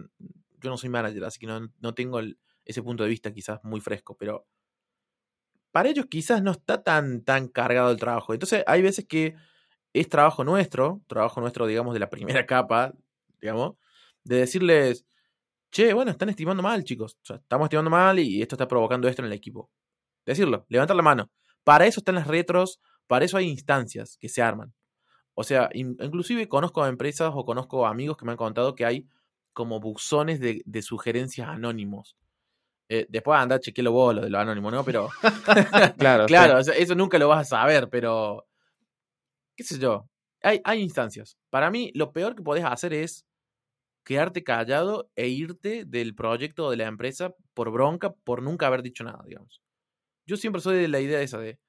yo 0.60 0.70
no 0.70 0.78
soy 0.78 0.90
manager, 0.90 1.24
así 1.26 1.40
que 1.40 1.48
no, 1.48 1.72
no 1.80 1.94
tengo 1.94 2.20
el- 2.20 2.38
ese 2.66 2.84
punto 2.84 3.04
de 3.04 3.10
vista 3.10 3.34
quizás 3.34 3.60
muy 3.64 3.82
fresco, 3.82 4.16
pero 4.18 4.46
para 5.72 5.90
ellos 5.90 6.06
quizás 6.10 6.42
no 6.44 6.52
está 6.52 6.84
tan, 6.84 7.24
tan 7.24 7.48
cargado 7.48 7.92
el 7.92 7.98
trabajo. 8.00 8.34
Entonces 8.34 8.64
hay 8.68 8.82
veces 8.82 9.06
que 9.08 9.36
es 9.94 10.10
trabajo 10.10 10.44
nuestro, 10.44 11.02
trabajo 11.08 11.42
nuestro, 11.42 11.66
digamos, 11.68 11.94
de 11.94 12.00
la 12.00 12.10
primera 12.10 12.46
capa, 12.46 12.94
digamos, 13.42 13.76
de 14.24 14.38
decirles, 14.38 15.06
che, 15.72 15.94
bueno, 15.94 16.12
están 16.12 16.30
estimando 16.30 16.64
mal, 16.64 16.84
chicos. 16.84 17.16
O 17.24 17.26
sea, 17.26 17.38
estamos 17.38 17.66
estimando 17.68 17.92
mal 17.92 18.20
y 18.20 18.42
esto 18.42 18.56
está 18.56 18.68
provocando 18.68 19.08
esto 19.08 19.22
en 19.24 19.28
el 19.28 19.34
equipo. 19.34 19.72
Decirlo, 20.26 20.66
levantar 20.70 20.96
la 20.98 21.04
mano. 21.04 21.32
Para 21.64 21.86
eso 21.88 22.00
están 22.02 22.16
las 22.16 22.28
retros, 22.28 22.82
para 23.08 23.26
eso 23.26 23.38
hay 23.38 23.50
instancias 23.50 24.18
que 24.20 24.30
se 24.30 24.42
arman. 24.42 24.74
O 25.36 25.44
sea, 25.44 25.70
in- 25.74 25.98
inclusive 26.02 26.48
conozco 26.50 26.86
empresas 26.88 27.32
o 27.36 27.46
conozco 27.46 27.88
amigos 27.88 28.18
que 28.18 28.26
me 28.26 28.32
han 28.34 28.38
contado 28.38 28.76
que 28.76 28.86
hay 28.86 29.08
como 29.54 29.80
buzones 29.80 30.40
de, 30.40 30.62
de 30.66 30.82
sugerencias 30.84 31.50
anónimos. 31.50 32.18
Eh, 32.90 33.06
después 33.10 33.40
anda, 33.40 33.60
chequelo 33.60 33.92
vos 33.92 34.14
lo 34.16 34.22
de 34.22 34.30
lo 34.30 34.40
anónimo, 34.40 34.70
¿no? 34.70 34.84
Pero 34.84 35.10
Claro. 35.98 36.26
Claro, 36.26 36.60
eso 36.60 36.96
nunca 36.96 37.18
lo 37.18 37.28
vas 37.28 37.42
a 37.42 37.58
saber, 37.58 37.90
pero. 37.90 38.46
¿Qué 39.56 39.64
sé 39.64 39.80
yo? 39.80 40.10
Hay, 40.42 40.62
hay 40.64 40.82
instancias. 40.82 41.38
Para 41.50 41.70
mí, 41.72 41.92
lo 41.96 42.12
peor 42.12 42.36
que 42.36 42.44
podés 42.44 42.66
hacer 42.66 42.94
es 42.94 43.26
quedarte 44.04 44.44
callado 44.44 45.10
e 45.16 45.28
irte 45.30 45.86
del 45.86 46.16
proyecto 46.16 46.66
o 46.66 46.72
de 46.72 46.78
la 46.78 46.88
empresa 46.88 47.34
por 47.54 47.72
bronca, 47.72 48.14
por 48.14 48.42
nunca 48.42 48.68
haber 48.68 48.82
dicho 48.84 49.04
nada, 49.04 49.24
digamos. 49.26 49.62
Yo 50.26 50.36
siempre 50.38 50.62
soy 50.62 50.78
de 50.78 50.88
la 50.88 51.00
idea 51.00 51.22
esa 51.22 51.38
de. 51.38 51.60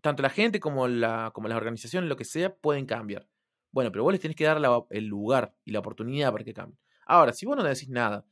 Tanto 0.00 0.22
la 0.22 0.30
gente 0.30 0.60
como, 0.60 0.86
la, 0.86 1.30
como 1.34 1.48
las 1.48 1.56
organizaciones, 1.56 2.08
lo 2.08 2.16
que 2.16 2.24
sea, 2.24 2.54
pueden 2.54 2.86
cambiar. 2.86 3.28
Bueno, 3.72 3.90
pero 3.90 4.04
vos 4.04 4.12
les 4.12 4.20
tenés 4.20 4.36
que 4.36 4.44
dar 4.44 4.60
la- 4.60 4.84
el 4.90 5.06
lugar 5.06 5.54
y 5.64 5.72
la 5.72 5.80
oportunidad 5.80 6.30
para 6.32 6.44
que 6.44 6.54
cambien. 6.54 6.78
Ahora, 7.06 7.32
si 7.32 7.46
vos 7.46 7.56
no 7.56 7.64
decís 7.64 7.88
nada 7.88 8.24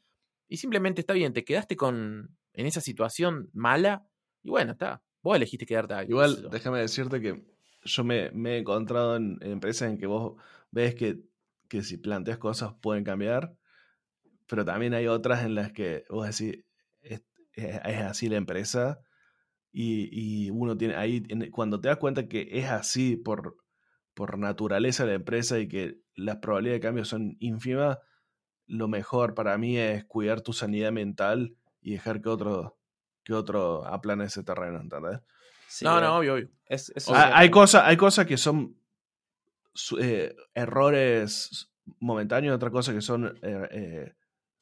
y 0.49 0.57
simplemente 0.59 1.01
está 1.01 1.12
bien, 1.14 1.32
te 1.32 1.44
quedaste 1.44 1.76
con 1.76 2.36
en 2.53 2.66
esa 2.66 2.80
situación 2.80 3.51
mala, 3.53 4.09
y 4.42 4.51
bueno, 4.51 4.72
está. 4.72 5.03
Vos 5.22 5.36
elegiste 5.36 5.66
quedarte 5.66 5.94
ahí. 5.94 6.07
sé 6.07 6.11
Igual, 6.11 6.49
déjame 6.51 6.78
decirte 6.80 7.20
que 7.20 7.44
yo 7.84 8.05
me, 8.05 8.30
me 8.30 8.55
he 8.55 8.59
encontrado 8.59 9.16
en, 9.16 9.38
en 9.42 9.53
empresas 9.53 9.90
en 9.90 9.99
que 9.99 10.07
vos 10.07 10.40
ves 10.70 10.94
que, 10.94 11.20
que 11.68 11.82
si 11.82 11.97
planteas 11.99 12.38
cosas 12.38 12.74
pueden 12.80 13.05
cambiar, 13.05 13.57
pero 14.47 14.64
también 14.64 14.94
hay 14.94 15.07
otras 15.07 15.44
en 15.44 15.55
las 15.55 15.72
que 15.72 16.05
vos 16.09 16.26
decís, 16.26 16.64
es, 17.01 17.22
es- 17.55 17.80
es 17.84 18.01
así 18.03 18.28
la 18.28 18.36
empresa, 18.36 19.01
y, 19.72 20.09
y 20.47 20.51
uno 20.51 20.76
tiene 20.76 20.94
ahí, 20.97 21.22
cuando 21.51 21.80
te 21.80 21.88
das 21.88 21.99
cuenta 21.99 22.28
que 22.28 22.49
es 22.53 22.66
así 22.70 23.16
por, 23.16 23.57
por 24.14 24.38
naturaleza 24.38 25.05
la 25.07 25.14
empresa 25.14 25.59
y 25.59 25.68
que 25.68 26.01
las 26.14 26.36
probabilidades 26.36 26.80
de 26.80 26.86
cambio 26.86 27.05
son 27.05 27.36
ínfimas, 27.40 27.99
lo 28.66 28.88
mejor 28.88 29.34
para 29.34 29.56
mí 29.58 29.76
es 29.78 30.04
cuidar 30.04 30.40
tu 30.40 30.52
sanidad 30.52 30.92
mental 30.92 31.54
y 31.80 31.92
dejar 31.92 32.20
que 32.20 32.28
otro, 32.28 32.76
que 33.22 33.32
otro 33.34 33.84
aplane 33.86 34.24
ese 34.24 34.42
terreno, 34.42 34.80
¿entendés? 34.80 35.20
Sí, 35.68 35.84
no, 35.84 36.00
no, 36.00 36.18
obvio, 36.18 36.34
obvio. 36.34 36.48
es- 36.66 36.92
Ah, 37.08 37.30
hay, 37.34 37.50
cosas, 37.50 37.82
hay 37.84 37.96
cosas 37.96 38.26
que 38.26 38.36
son 38.36 38.76
su- 39.74 39.98
eh, 39.98 40.34
errores 40.54 41.70
momentáneos, 42.00 42.56
otras 42.56 42.72
cosas 42.72 42.94
que 42.94 43.00
son 43.02 43.38
eh, 43.42 43.68
eh, 43.70 44.14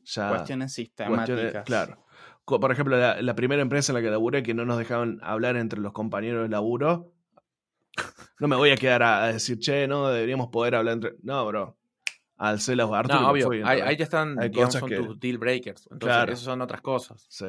ya 0.04 0.28
cuestiones 0.28 0.72
sistemáticas. 0.72 1.36
cuestiones- 1.36 1.64
claro. 1.64 2.04
Por 2.44 2.70
ejemplo, 2.70 2.98
la, 2.98 3.22
la 3.22 3.34
primera 3.34 3.62
empresa 3.62 3.92
en 3.92 3.94
la 3.94 4.02
que 4.02 4.10
laburé 4.10 4.42
que 4.42 4.52
no 4.52 4.66
nos 4.66 4.76
dejaban 4.76 5.18
hablar 5.22 5.56
entre 5.56 5.80
los 5.80 5.92
compañeros 5.92 6.42
de 6.42 6.48
laburo. 6.50 7.10
No 8.40 8.48
me 8.48 8.56
voy 8.56 8.70
a 8.70 8.76
quedar 8.76 9.02
a, 9.02 9.24
a 9.24 9.32
decir, 9.32 9.58
che, 9.60 9.86
no, 9.86 10.08
deberíamos 10.08 10.48
poder 10.48 10.74
hablar 10.74 10.94
entre. 10.94 11.14
No, 11.22 11.46
bro. 11.46 11.78
Alcé 12.36 12.74
los 12.76 12.90
Arthur 12.92 13.16
y 13.16 13.20
No, 13.20 13.30
obvio. 13.30 13.46
fui, 13.46 13.62
ahí, 13.64 13.96
ya 13.96 14.04
están, 14.04 14.38
Hay 14.40 14.48
digamos, 14.48 14.74
cosas 14.74 14.80
son 14.80 14.88
que- 14.90 14.96
tus 14.96 15.20
deal 15.20 15.38
breakers. 15.38 15.82
Entonces, 15.90 16.06
Claro. 16.16 16.32
esas 16.32 16.44
son 16.44 16.60
otras 16.62 16.80
cosas. 16.80 17.26
Sí. 17.28 17.46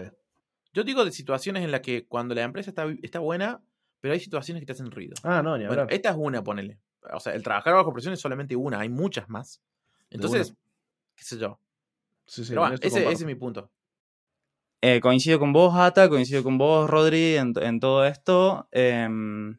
Yo 0.73 0.83
digo 0.83 1.03
de 1.05 1.11
situaciones 1.11 1.63
en 1.63 1.71
las 1.71 1.81
que 1.81 2.05
cuando 2.05 2.35
la 2.35 2.43
empresa 2.43 2.69
está, 2.69 2.85
está 3.01 3.19
buena, 3.19 3.61
pero 4.01 4.13
hay 4.13 4.19
situaciones 4.19 4.61
que 4.61 4.65
te 4.67 4.73
hacen 4.73 4.91
ruido. 4.91 5.15
Ah, 5.23 5.41
no, 5.41 5.57
ni 5.57 5.65
Bueno, 5.65 5.87
esta 5.89 6.09
es 6.11 6.15
una, 6.19 6.43
ponele. 6.43 6.79
O 7.13 7.19
sea, 7.19 7.33
el 7.33 7.43
trabajar 7.43 7.73
bajo 7.73 7.93
presión 7.93 8.13
es 8.13 8.19
solamente 8.19 8.55
una, 8.55 8.79
hay 8.79 8.89
muchas 8.89 9.27
más. 9.29 9.61
Entonces, 10.09 10.53
qué 11.15 11.23
sé 11.23 11.37
yo. 11.37 11.59
Sí, 12.25 12.43
sí, 12.43 12.49
pero 12.49 12.61
bueno, 12.61 12.75
ese, 12.81 13.09
es 13.11 13.23
mi 13.25 13.35
punto. 13.35 13.71
Eh, 14.81 14.99
coincido 15.01 15.39
con 15.39 15.53
vos, 15.53 15.73
Ata, 15.75 16.09
coincido 16.09 16.43
con 16.43 16.57
vos, 16.57 16.89
Rodri, 16.89 17.37
en, 17.37 17.53
en 17.61 17.79
todo 17.79 18.05
esto. 18.05 18.67
Em, 18.71 19.57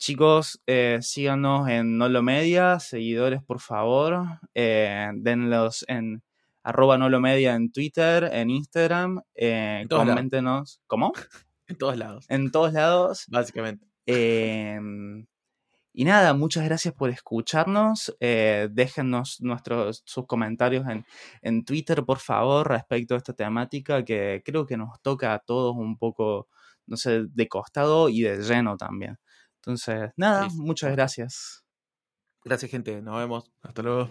chicos, 0.00 0.60
eh, 0.66 0.98
síganos 1.02 1.68
en 1.68 1.98
Nolo 1.98 2.22
Media, 2.22 2.80
seguidores, 2.80 3.42
por 3.42 3.60
favor. 3.60 4.40
Eh, 4.54 5.10
denlos 5.14 5.84
en 5.88 6.22
arroba 6.62 6.98
no 6.98 7.08
lo 7.08 7.20
media 7.20 7.54
en 7.54 7.70
Twitter, 7.70 8.28
en 8.32 8.50
Instagram. 8.50 9.20
Eh, 9.34 9.80
En 9.82 9.88
todos 9.88 10.04
lados. 10.06 10.16
coméntenos. 10.16 10.80
¿Cómo? 10.86 11.12
En 11.68 11.78
todos 11.78 11.96
lados, 11.96 12.26
En 12.28 12.50
todos 12.50 12.72
lados. 12.72 13.26
básicamente. 13.28 13.86
Em, 14.04 15.24
y 15.92 16.04
nada, 16.04 16.34
muchas 16.34 16.64
gracias 16.64 16.94
por 16.94 17.10
escucharnos. 17.10 18.16
Eh, 18.18 18.68
déjennos 18.72 19.40
nuestros, 19.40 20.02
sus 20.04 20.26
comentarios 20.26 20.88
en, 20.88 21.04
en 21.42 21.64
Twitter, 21.64 22.02
por 22.04 22.18
favor, 22.18 22.68
respecto 22.68 23.14
a 23.14 23.18
esta 23.18 23.34
temática 23.34 24.04
que 24.04 24.42
creo 24.44 24.66
que 24.66 24.76
nos 24.76 25.00
toca 25.00 25.32
a 25.34 25.38
todos 25.38 25.76
un 25.76 25.96
poco, 25.96 26.48
no 26.86 26.96
sé, 26.96 27.26
de 27.28 27.46
costado 27.48 28.08
y 28.08 28.22
de 28.22 28.38
lleno 28.42 28.76
también. 28.76 29.18
Entonces, 29.60 30.10
nada, 30.16 30.48
Sí, 30.48 30.56
muchas 30.58 30.92
gracias. 30.92 31.64
Gracias, 32.44 32.70
gente. 32.70 33.02
Nos 33.02 33.18
vemos. 33.18 33.52
Hasta 33.62 33.82
luego. 33.82 34.08